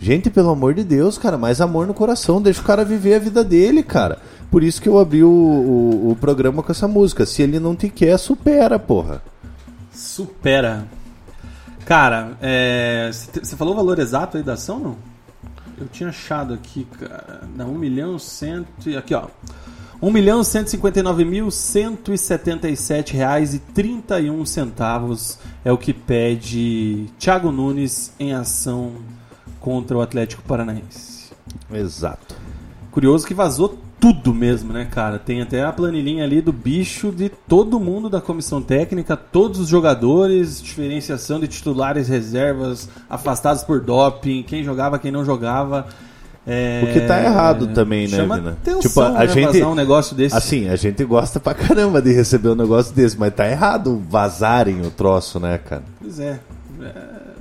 [0.00, 3.18] Gente, pelo amor de Deus, cara, mais amor no coração, deixa o cara viver a
[3.18, 4.18] vida dele, cara.
[4.50, 7.26] Por isso que eu abri o, o, o programa com essa música.
[7.26, 9.22] Se ele não te quer, supera, porra.
[9.92, 10.86] Supera.
[11.84, 14.96] Cara, é, você falou o valor exato aí da ação, não?
[15.78, 17.42] Eu tinha achado aqui, cara.
[17.56, 18.88] Não, 1 milhão cento.
[18.88, 19.26] e- Aqui, ó.
[20.00, 28.12] 1 milhão 159 mil 177 reais e 31 centavos é o que pede Thiago Nunes
[28.18, 28.92] em ação
[29.60, 31.32] contra o Atlético Paranaense.
[31.72, 32.36] Exato.
[32.92, 35.18] Curioso que vazou tudo mesmo, né, cara?
[35.18, 39.68] Tem até a planilhinha ali do bicho de todo mundo da comissão técnica, todos os
[39.68, 45.86] jogadores, diferenciação de titulares, reservas, afastados por doping, quem jogava, quem não jogava.
[46.46, 46.80] É...
[46.88, 48.50] O que tá errado também, né, Chama Vina?
[48.52, 50.34] atenção, Tipo, a né, gente- vazar um negócio desse.
[50.34, 54.80] Assim, a gente gosta pra caramba de receber um negócio desse, mas tá errado vazarem
[54.80, 55.82] o troço, né, cara?
[56.00, 56.38] Pois é.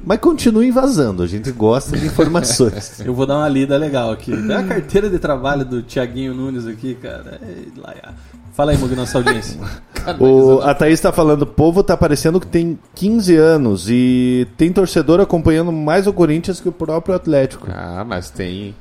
[0.06, 3.00] Mas continuem vazando, a gente gosta de informações.
[3.06, 4.32] Eu vou dar uma lida legal aqui.
[4.32, 7.40] Tem a carteira de trabalho do Tiaguinho Nunes aqui, cara.
[7.78, 8.14] Lá, lá.
[8.54, 9.60] Fala aí, Mug, nossa audiência.
[10.20, 14.74] o, a Thaís tá falando, o povo tá parecendo que tem 15 anos e tem
[14.74, 17.68] torcedor acompanhando mais o Corinthians que o próprio Atlético.
[17.72, 18.74] Ah, mas tem.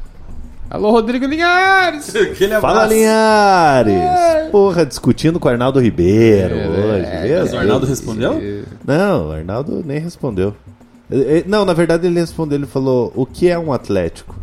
[0.71, 2.11] Alô, Rodrigo Linhares!
[2.61, 2.87] Fala.
[2.87, 4.51] Linhares!
[4.51, 7.07] Porra, discutindo com o Arnaldo Ribeiro É, hoje.
[7.33, 8.41] é, Mas o Arnaldo respondeu?
[8.85, 10.57] Não, o Arnaldo nem respondeu.
[11.11, 14.35] Eh, eh, Não, na verdade ele respondeu, ele falou, o que é um Atlético?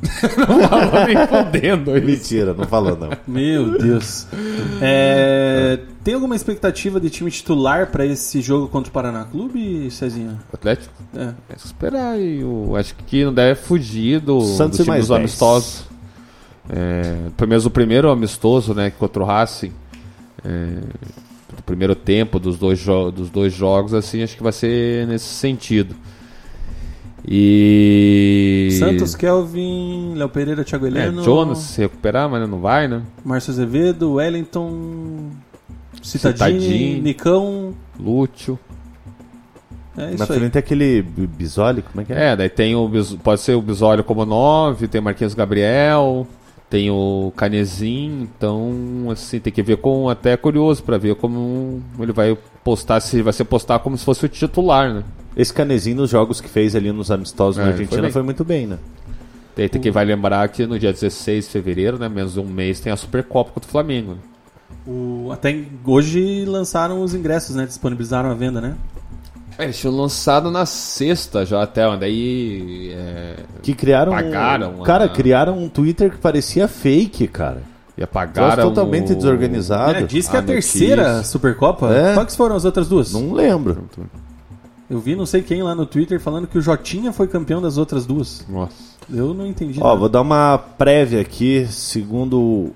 [0.68, 2.06] Tava nem fodendo isso.
[2.06, 3.10] Mentira, não falou não.
[3.26, 4.26] Meu Deus.
[4.80, 10.38] É, tem alguma expectativa de time titular pra esse jogo contra o Paraná Clube, Cezinha?
[10.52, 10.92] Atlético?
[11.14, 11.34] É.
[11.50, 12.40] É esperar aí.
[12.40, 15.20] Eu acho que não deve fugir do, Santos do e time mais dos 10.
[15.20, 15.84] amistosos.
[16.70, 19.72] É, pelo menos o primeiro amistoso, né, contra o Racing.
[20.42, 20.78] É,
[21.56, 25.94] do primeiro tempo dos dois, dos dois jogos, assim, acho que vai ser nesse sentido.
[27.26, 28.68] E.
[28.78, 33.02] Santos, Kelvin, Léo Pereira, Thiago É, Heleno, Jonas se recuperar, mas não vai, né?
[33.24, 35.30] Márcio Azevedo, Wellington,
[36.02, 37.00] Citadini, Citadini.
[37.00, 37.74] Nicão.
[37.98, 38.58] Lúcio.
[39.96, 40.38] É Na isso aí.
[40.38, 42.28] frente é aquele Bisoli, como é que é?
[42.30, 42.90] É, daí tem o
[43.22, 46.26] pode ser o Bisólio como 9, tem Marquinhos Gabriel,
[46.70, 51.82] tem o Canezinho, então assim, tem que ver com até é curioso pra ver como
[51.98, 55.02] ele vai postar, se vai ser postar como se fosse o titular, né?
[55.36, 58.10] Esse canezinho nos jogos que fez ali nos amistosos É, na foi Argentina bem.
[58.12, 58.78] foi muito bem, né?
[59.56, 62.46] Daí tem que vai lembrar que no dia 16 de fevereiro, né, menos de um
[62.46, 64.12] mês, tem a Supercopa contra o Flamengo.
[64.12, 64.18] né?
[64.86, 67.66] O, até hoje lançaram os ingressos, né?
[67.66, 68.76] Disponibilizaram a venda, né?
[69.58, 72.92] É, Eles tinham lançado na sexta já até, onde aí.
[72.94, 74.12] É, Que criaram.
[74.12, 77.62] Pagaram Cara, a- criaram um Twitter que parecia fake, cara.
[77.98, 78.62] e apagaram.
[78.68, 79.98] totalmente o- desorganizado.
[79.98, 81.24] É, diz que é a a terceira notícia.
[81.30, 81.92] Supercopa.
[81.94, 82.14] É.
[82.14, 83.12] Quais foram as outras duas?
[83.12, 83.84] Não lembro.
[84.88, 87.76] Eu vi não sei quem lá no Twitter falando que o Jotinha foi campeão das
[87.76, 88.44] outras duas.
[88.48, 88.72] Nossa.
[89.12, 89.78] Eu não entendi.
[89.80, 89.98] Ó, nada.
[90.00, 92.70] vou dar uma prévia aqui, segundo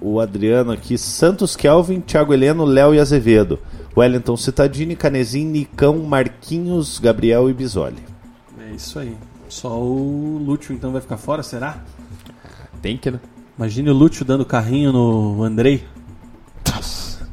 [0.00, 3.58] o Adriano aqui, Santos Kelvin, Thiago Heleno, Léo e Azevedo.
[3.96, 8.02] Wellington Citadini, Canezinho, Nicão, Marquinhos, Gabriel e Bisoli.
[8.58, 9.16] É isso aí.
[9.48, 11.82] Só o Lúcio então vai ficar fora, será?
[12.82, 13.20] Tem que, né?
[13.56, 15.84] Imagine o Lúcio dando carrinho no Andrei.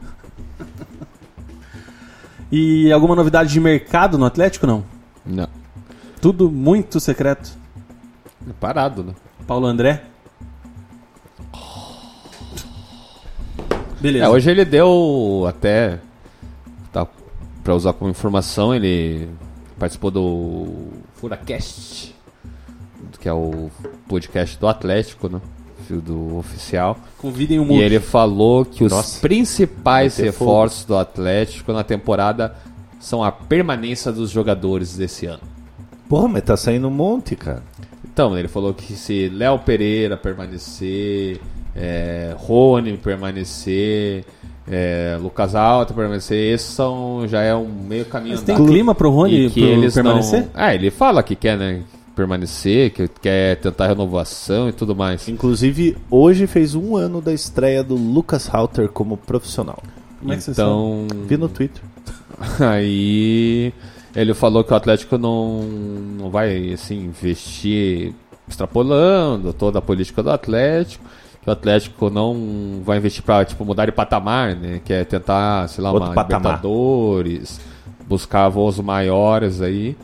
[2.53, 4.83] E alguma novidade de mercado no Atlético, não?
[5.25, 5.47] Não.
[6.21, 7.57] Tudo muito secreto.
[8.45, 9.13] É parado, né?
[9.47, 10.03] Paulo André.
[14.01, 14.25] Beleza.
[14.25, 15.99] É, hoje ele deu até.
[17.63, 19.29] Pra usar como informação, ele
[19.77, 20.67] participou do
[21.15, 22.15] Furacast,
[23.19, 23.69] que é o
[24.07, 25.39] podcast do Atlético, né?
[25.89, 26.97] Do oficial.
[27.17, 32.55] Convidem o E ele falou que os Nossa, principais reforços do Atlético na temporada
[32.99, 35.41] são a permanência dos jogadores desse ano.
[36.07, 37.61] Porra, mas tá saindo um monte, cara.
[38.05, 41.41] Então, ele falou que se Léo Pereira permanecer,
[41.75, 44.25] é, Rony permanecer,
[44.69, 48.67] é, Lucas Alta permanecer, esse são, já é um meio caminho Mas tem andado.
[48.67, 50.47] clima pro Rony que pro- eles permanecer?
[50.53, 50.63] Não...
[50.63, 51.81] É, ele fala que quer, né,
[52.15, 55.27] permanecer, que quer tentar renovação e tudo mais.
[55.27, 59.81] Inclusive, hoje fez um ano da estreia do Lucas Halter como profissional.
[60.19, 60.57] Como é que vocês?
[60.57, 61.81] Então, Vi no Twitter.
[62.59, 63.73] Aí
[64.15, 68.13] ele falou que o Atlético não, não vai assim investir
[68.47, 71.03] extrapolando toda a política do Atlético,
[71.41, 74.79] que o Atlético não vai investir para tipo mudar de patamar, né?
[74.83, 76.39] Que é tentar, sei lá, Outro uma patamar.
[76.39, 77.59] Libertadores,
[78.07, 79.97] buscar voos maiores aí.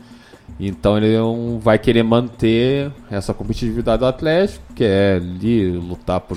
[0.58, 6.36] Então ele não vai querer manter essa competitividade do Atlético, que é ali lutar por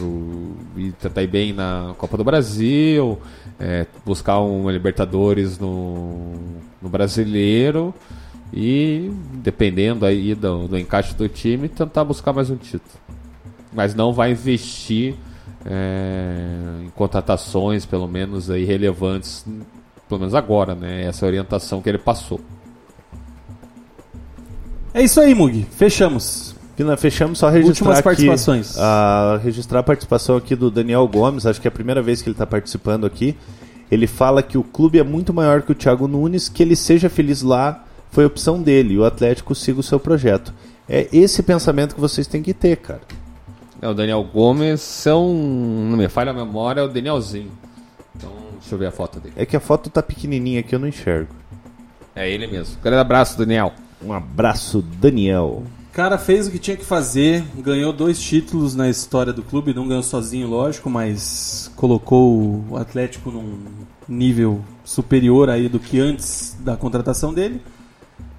[0.77, 3.17] e tentar ir bem na Copa do Brasil,
[3.59, 6.33] é, buscar um Libertadores no,
[6.79, 7.91] no Brasileiro
[8.53, 13.00] e dependendo aí do, do encaixe do time tentar buscar mais um título.
[13.73, 15.15] Mas não vai investir
[15.65, 19.45] é, em contratações, pelo menos aí relevantes,
[20.07, 21.05] pelo menos agora, né?
[21.05, 22.39] Essa orientação que ele passou.
[24.93, 25.65] É isso aí, Mug.
[25.71, 26.55] Fechamos.
[26.97, 28.77] Fechamos só registrar Últimas aqui, participações.
[28.77, 32.29] a registrar a participação aqui do Daniel Gomes, acho que é a primeira vez que
[32.29, 33.37] ele está participando aqui.
[33.91, 37.09] Ele fala que o clube é muito maior que o Thiago Nunes, que ele seja
[37.09, 40.53] feliz lá foi opção dele, e o Atlético siga o seu projeto.
[40.89, 43.01] É esse pensamento que vocês têm que ter, cara.
[43.81, 45.33] É, o Daniel Gomes são.
[45.33, 47.51] Não me falha a memória, é o Danielzinho.
[48.15, 49.33] Então, deixa eu ver a foto dele.
[49.35, 51.33] É que a foto tá pequenininha aqui, eu não enxergo.
[52.15, 52.77] É ele mesmo.
[52.81, 53.73] Grande abraço, Daniel.
[54.03, 55.63] Um abraço, Daniel.
[55.91, 59.73] O cara fez o que tinha que fazer, ganhou dois títulos na história do clube,
[59.73, 63.57] não ganhou sozinho, lógico, mas colocou o Atlético num
[64.07, 67.61] nível superior aí do que antes da contratação dele.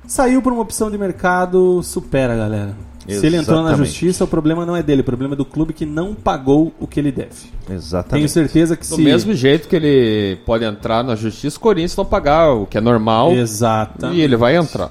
[0.07, 2.75] Saiu por uma opção de mercado, supera, galera.
[3.09, 3.89] Se ele entrou na Exatamente.
[3.89, 6.87] justiça, o problema não é dele, o problema é do clube que não pagou o
[6.87, 7.31] que ele deve.
[7.67, 8.31] Tenho Exatamente.
[8.31, 9.03] certeza que Do se.
[9.03, 12.81] mesmo jeito que ele pode entrar na justiça, o Corinthians não pagar o que é
[12.81, 13.33] normal.
[13.33, 14.19] Exatamente.
[14.19, 14.91] E ele vai entrar.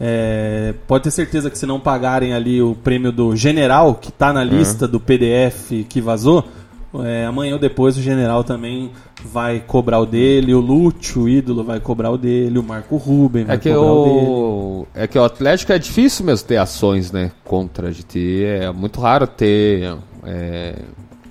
[0.00, 4.32] É, pode ter certeza que se não pagarem ali o prêmio do general, que está
[4.32, 6.44] na lista do PDF que vazou,
[6.94, 8.90] é, amanhã ou depois o general também
[9.24, 13.44] vai cobrar o dele, o Lúcio, o ídolo, vai cobrar o dele, o Marco Ruben
[13.44, 14.26] vai É que, cobrar o dele.
[14.26, 18.44] o, é que o Atlético é difícil mesmo ter ações né, contra a gente.
[18.44, 20.74] É muito raro ter é,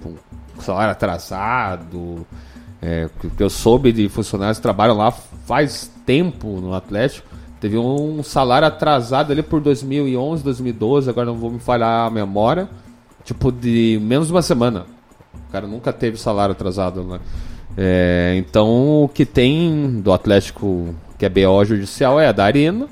[0.04, 2.26] um salário atrasado.
[2.82, 7.28] É, porque eu soube de funcionários que trabalham lá faz tempo no Atlético.
[7.60, 12.68] Teve um salário atrasado ali por 2011, 2012, agora não vou me falhar a memória.
[13.24, 14.86] Tipo, de menos de uma semana.
[15.34, 17.20] O cara nunca teve salário atrasado, né?
[17.78, 22.88] É, então, o que tem do Atlético, que é BO judicial, é a da Arena,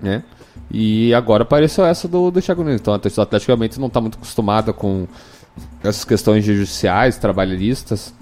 [0.00, 0.22] né?
[0.70, 2.80] E agora apareceu essa do, do Thiago Nunes.
[2.80, 5.06] Então, a torcida do Atlético realmente não está muito acostumada com
[5.82, 8.14] essas questões judiciais, trabalhistas,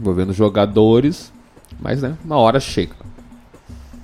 [0.00, 1.30] envolvendo jogadores.
[1.78, 2.94] Mas, né, uma hora chega.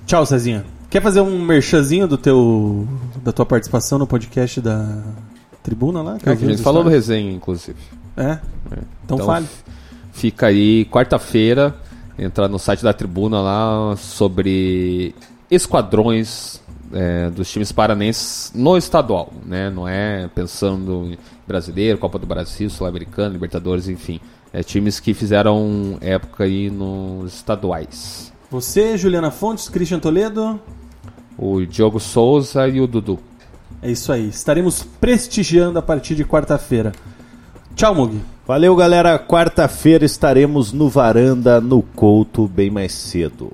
[0.05, 0.65] Tchau, Cezinha.
[0.89, 2.87] Quer fazer um merchanzinho do teu,
[3.23, 5.01] da tua participação no podcast da
[5.63, 6.15] Tribuna lá?
[6.17, 7.07] É, que a eu vi gente falou stories?
[7.07, 7.79] resenha, inclusive.
[8.17, 8.39] É?
[9.03, 9.47] Então, Então, fale.
[10.11, 11.75] Fica aí, quarta-feira,
[12.17, 15.15] entrar no site da Tribuna lá sobre
[15.49, 16.61] esquadrões
[16.93, 19.69] é, dos times paranenses no estadual, né?
[19.69, 21.17] Não é pensando em
[21.47, 24.19] brasileiro, Copa do Brasil, Sul-Americano, Libertadores, enfim.
[24.53, 28.33] É times que fizeram época aí nos estaduais.
[28.49, 30.59] Você, Juliana Fontes, Christian Toledo.
[31.37, 33.17] O Diogo Souza e o Dudu.
[33.81, 34.27] É isso aí.
[34.27, 36.91] Estaremos prestigiando a partir de quarta-feira.
[37.75, 38.21] Tchau, Mug.
[38.47, 39.17] Valeu, galera.
[39.17, 43.51] Quarta-feira estaremos no Varanda, no Couto, bem mais cedo.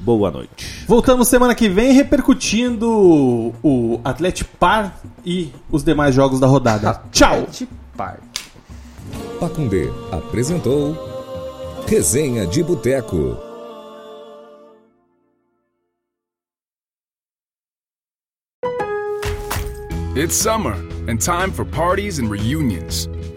[0.00, 0.84] Boa noite.
[0.86, 7.02] Voltamos semana que vem repercutindo o Atlético Par e os demais jogos da rodada.
[7.12, 7.46] Tchau!
[9.38, 10.96] Pacundê apresentou
[11.86, 13.36] Resenha de Boteco.
[20.16, 20.74] It's summer
[21.06, 23.08] and time for parties and reunions.